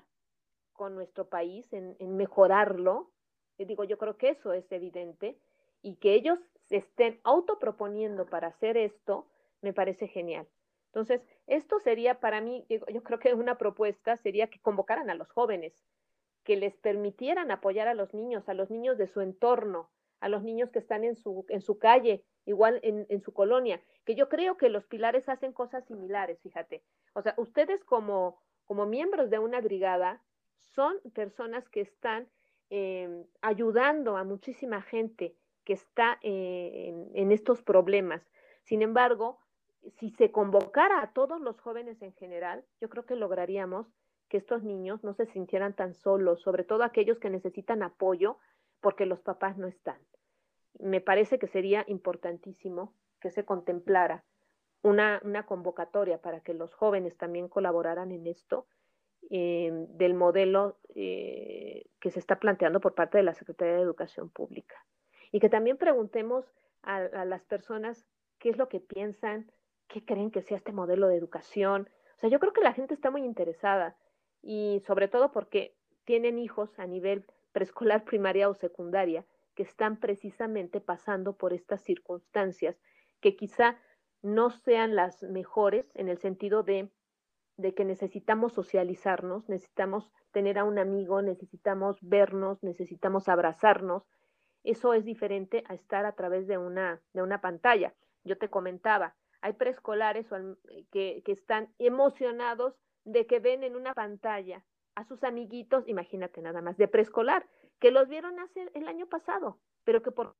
con 0.73 0.93
nuestro 0.93 1.27
país 1.27 1.65
en, 1.73 1.95
mejorarlo. 2.15 3.09
Y 3.57 3.65
digo, 3.65 3.83
yo 3.83 3.97
creo 3.97 4.15
que 4.15 4.29
eso 4.29 4.53
es 4.53 4.71
evidente 4.71 5.39
y 5.81 5.95
que 5.95 6.13
ellos 6.13 6.37
se 6.67 6.77
estén 6.77 7.19
autoproponiendo 7.23 8.27
para 8.27 8.49
hacer 8.49 8.77
esto, 8.77 9.25
me 9.61 9.73
parece 9.73 10.07
genial. 10.07 10.47
Entonces, 10.87 11.21
esto 11.47 11.79
sería 11.79 12.19
para 12.19 12.41
mí, 12.41 12.63
yo 12.69 13.01
creo 13.01 13.17
que 13.17 13.33
una 13.33 13.57
propuesta 13.57 14.17
sería 14.17 14.51
que 14.51 14.59
convocaran 14.59 15.09
a 15.09 15.15
los 15.15 15.31
jóvenes, 15.31 15.73
que 16.43 16.55
les 16.55 16.75
permitieran 16.77 17.51
apoyar 17.51 17.87
a 17.87 17.93
los 17.93 18.13
niños, 18.13 18.47
a 18.49 18.53
los 18.53 18.69
niños 18.69 18.97
de 18.97 19.07
su 19.07 19.21
entorno, 19.21 19.89
a 20.19 20.29
los 20.29 20.43
niños 20.43 20.71
que 20.71 20.79
están 20.79 21.03
en 21.03 21.15
su, 21.15 21.45
en 21.49 21.61
su 21.61 21.77
calle, 21.77 22.23
igual 22.45 22.79
en, 22.83 23.05
en 23.09 23.21
su 23.21 23.33
colonia, 23.33 23.81
que 24.05 24.15
yo 24.15 24.29
creo 24.29 24.57
que 24.57 24.69
los 24.69 24.85
pilares 24.85 25.29
hacen 25.29 25.53
cosas 25.53 25.85
similares, 25.85 26.39
fíjate. 26.41 26.83
O 27.13 27.21
sea, 27.21 27.33
ustedes 27.37 27.83
como, 27.83 28.39
como 28.65 28.85
miembros 28.85 29.29
de 29.29 29.39
una 29.39 29.61
brigada, 29.61 30.21
son 30.61 30.99
personas 31.13 31.67
que 31.69 31.81
están 31.81 32.27
eh, 32.69 33.25
ayudando 33.41 34.15
a 34.17 34.23
muchísima 34.23 34.81
gente 34.81 35.35
que 35.65 35.73
está 35.73 36.19
eh, 36.21 37.09
en, 37.13 37.31
estos 37.31 37.61
problemas. 37.61 38.21
Sin 38.63 38.81
embargo, 38.81 39.39
si 39.97 40.09
se 40.11 40.31
convocara 40.31 41.01
a 41.01 41.11
todos 41.11 41.41
los 41.41 41.59
jóvenes 41.59 42.01
en 42.01 42.13
general, 42.13 42.63
yo 42.79 42.89
creo 42.89 43.05
que 43.05 43.15
lograríamos 43.15 43.87
que 44.31 44.37
estos 44.37 44.63
niños 44.63 45.03
no 45.03 45.13
se 45.13 45.25
sintieran 45.25 45.75
tan 45.75 45.93
solos, 45.93 46.39
sobre 46.41 46.63
todo 46.63 46.83
aquellos 46.83 47.19
que 47.19 47.29
necesitan 47.29 47.83
apoyo 47.83 48.37
porque 48.79 49.05
los 49.05 49.19
papás 49.19 49.57
no 49.57 49.67
están. 49.67 49.99
Me 50.79 51.01
parece 51.01 51.37
que 51.37 51.47
sería 51.47 51.83
importantísimo 51.85 52.93
que 53.19 53.29
se 53.29 53.43
contemplara 53.43 54.23
una, 54.83 55.19
una 55.25 55.45
convocatoria 55.45 56.21
para 56.21 56.39
que 56.39 56.53
los 56.53 56.73
jóvenes 56.73 57.17
también 57.17 57.49
colaboraran 57.49 58.13
en 58.13 58.25
esto 58.25 58.67
eh, 59.29 59.69
del 59.89 60.13
modelo 60.13 60.79
eh, 60.95 61.87
que 61.99 62.09
se 62.09 62.19
está 62.19 62.39
planteando 62.39 62.79
por 62.79 62.95
parte 62.95 63.17
de 63.17 63.25
la 63.25 63.33
Secretaría 63.33 63.75
de 63.75 63.81
Educación 63.81 64.29
Pública. 64.29 64.75
Y 65.33 65.41
que 65.41 65.49
también 65.49 65.75
preguntemos 65.75 66.45
a, 66.83 66.95
a, 66.99 67.25
las 67.25 67.43
personas 67.43 68.07
qué 68.39 68.47
es 68.47 68.57
lo 68.57 68.69
que 68.69 68.79
piensan, 68.79 69.51
qué 69.89 70.05
creen 70.05 70.31
que 70.31 70.41
sea 70.41 70.55
este 70.55 70.71
modelo 70.71 71.09
de 71.09 71.17
educación. 71.17 71.89
O 72.15 72.19
sea, 72.21 72.29
yo 72.29 72.39
creo 72.39 72.53
que 72.53 72.61
la 72.61 72.71
gente 72.73 72.93
está 72.93 73.11
muy 73.11 73.25
interesada 73.25 73.97
y 74.41 74.81
sobre 74.85 75.07
todo 75.07 75.31
porque 75.31 75.75
tienen 76.05 76.39
hijos 76.39 76.77
a 76.79 76.87
nivel 76.87 77.25
preescolar, 77.51 78.03
primaria 78.03 78.49
o 78.49 78.53
secundaria 78.53 79.25
que 79.55 79.63
están 79.63 79.97
precisamente 79.97 80.79
pasando 80.79 81.33
por 81.37 81.53
estas 81.53 81.81
circunstancias 81.81 82.79
que 83.19 83.35
quizá 83.35 83.77
no 84.21 84.49
sean 84.49 84.95
las 84.95 85.23
mejores 85.23 85.91
en 85.95 86.07
el 86.07 86.17
sentido 86.17 86.63
de, 86.63 86.89
de, 87.57 87.73
que 87.73 87.85
necesitamos 87.85 88.53
socializarnos, 88.53 89.49
necesitamos 89.49 90.11
tener 90.31 90.57
a 90.57 90.63
un 90.63 90.79
amigo, 90.79 91.21
necesitamos 91.21 91.97
vernos, 92.01 92.63
necesitamos 92.63 93.27
abrazarnos. 93.27 94.03
Eso 94.63 94.93
es 94.93 95.05
diferente 95.05 95.63
a 95.67 95.73
estar 95.73 96.05
a 96.05 96.13
través 96.13 96.47
de 96.47 96.57
una, 96.57 97.01
de 97.13 97.21
una 97.21 97.41
pantalla. 97.41 97.93
Yo 98.23 98.37
te 98.37 98.49
comentaba, 98.49 99.15
hay 99.41 99.53
preescolares 99.53 100.27
que, 100.91 101.23
que 101.25 101.31
están 101.31 101.73
emocionados 101.79 102.75
de 103.05 103.25
que 103.27 103.39
ven 103.39 103.63
en 103.63 103.75
una 103.75 103.93
pantalla 103.93 104.63
a 104.95 105.03
sus 105.05 105.23
amiguitos, 105.23 105.87
imagínate 105.87 106.41
nada 106.41 106.61
más, 106.61 106.77
de 106.77 106.87
preescolar, 106.87 107.47
que 107.79 107.91
los 107.91 108.07
vieron 108.07 108.39
hace 108.39 108.69
el 108.73 108.87
año 108.87 109.07
pasado, 109.07 109.59
pero 109.83 110.01
que 110.01 110.11
por 110.11 110.35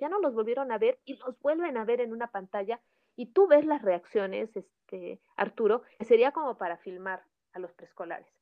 ya 0.00 0.08
no 0.08 0.20
los 0.20 0.34
volvieron 0.34 0.70
a 0.72 0.78
ver 0.78 1.00
y 1.04 1.16
los 1.16 1.38
vuelven 1.40 1.76
a 1.76 1.84
ver 1.84 2.00
en 2.00 2.12
una 2.12 2.28
pantalla 2.28 2.80
Y 3.16 3.26
tú 3.26 3.46
ves 3.46 3.66
las 3.66 3.82
reacciones, 3.82 4.56
este, 4.56 5.20
Arturo, 5.36 5.82
que 5.98 6.04
sería 6.04 6.32
como 6.32 6.56
para 6.56 6.78
filmar 6.78 7.22
a 7.52 7.58
los 7.58 7.72
preescolares. 7.74 8.32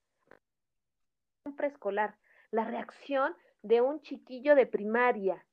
Un 1.44 1.56
preescolar, 1.56 2.16
la 2.52 2.64
reacción 2.64 3.34
de 3.62 3.80
un 3.80 4.00
chiquillo 4.00 4.54
de 4.54 4.66
primaria, 4.66 5.44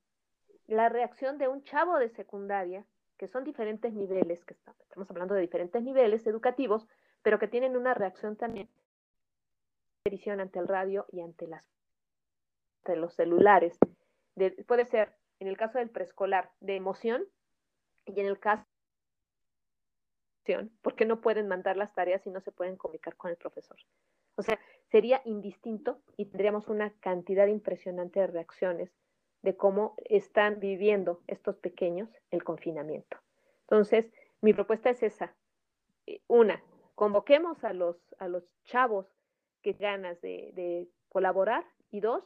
la 0.66 0.88
reacción 0.88 1.38
de 1.38 1.48
un 1.48 1.64
chavo 1.64 1.98
de 1.98 2.10
secundaria, 2.10 2.86
que 3.16 3.26
son 3.26 3.42
diferentes 3.42 3.92
niveles, 3.92 4.44
que 4.44 4.54
estamos 4.54 5.10
hablando 5.10 5.34
de 5.34 5.40
diferentes 5.40 5.82
niveles 5.82 6.26
educativos, 6.26 6.86
pero 7.22 7.38
que 7.38 7.48
tienen 7.48 7.76
una 7.76 7.94
reacción 7.94 8.36
también 8.36 8.68
ante 10.38 10.58
el 10.58 10.68
radio 10.68 11.04
y 11.12 11.20
ante 11.20 11.46
las 11.46 11.64
ante 12.78 12.98
los 12.98 13.14
celulares. 13.14 13.78
puede 14.66 14.86
ser, 14.86 15.12
en 15.38 15.48
el 15.48 15.56
caso 15.58 15.78
del 15.78 15.90
preescolar, 15.90 16.50
de 16.60 16.76
emoción 16.76 17.24
y 18.06 18.18
en 18.20 18.26
el 18.26 18.38
caso 18.38 18.64
porque 20.82 21.04
no 21.04 21.20
pueden 21.20 21.48
mandar 21.48 21.76
las 21.76 21.92
tareas 21.94 22.26
y 22.26 22.30
no 22.30 22.40
se 22.40 22.52
pueden 22.52 22.76
comunicar 22.76 23.16
con 23.16 23.30
el 23.30 23.36
profesor. 23.36 23.76
O 24.36 24.42
sea, 24.42 24.58
sería 24.90 25.20
indistinto 25.24 26.00
y 26.16 26.26
tendríamos 26.26 26.68
una 26.68 26.90
cantidad 27.00 27.46
impresionante 27.48 28.20
de 28.20 28.28
reacciones 28.28 28.90
de 29.42 29.56
cómo 29.56 29.94
están 30.06 30.58
viviendo 30.58 31.22
estos 31.26 31.56
pequeños 31.56 32.08
el 32.30 32.44
confinamiento. 32.44 33.18
Entonces, 33.62 34.10
mi 34.40 34.52
propuesta 34.52 34.90
es 34.90 35.02
esa. 35.02 35.34
Eh, 36.06 36.22
una, 36.28 36.62
convoquemos 36.98 37.62
a 37.62 37.72
los, 37.72 37.96
a 38.18 38.26
los 38.26 38.42
chavos 38.64 39.06
que 39.62 39.72
ganas 39.74 40.20
de, 40.20 40.88
colaborar 41.08 41.64
y 41.92 42.00
dos, 42.00 42.24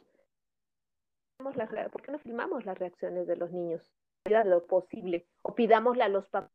¿por 1.36 2.02
qué 2.02 2.10
no 2.10 2.18
filmamos 2.18 2.64
las 2.64 2.78
reacciones 2.78 3.26
de 3.26 3.36
los 3.36 3.52
niños? 3.52 3.92
lo 4.24 4.66
posible 4.66 5.26
o 5.42 5.54
pidámosle 5.54 6.04
a 6.04 6.08
los 6.08 6.26
papás 6.28 6.50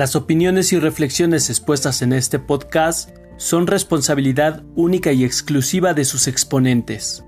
Las 0.01 0.17
opiniones 0.17 0.73
y 0.73 0.79
reflexiones 0.79 1.51
expuestas 1.51 2.01
en 2.01 2.15
este 2.15 2.39
podcast 2.39 3.11
son 3.37 3.67
responsabilidad 3.67 4.63
única 4.75 5.13
y 5.13 5.25
exclusiva 5.27 5.93
de 5.93 6.07
sus 6.07 6.27
exponentes. 6.27 7.23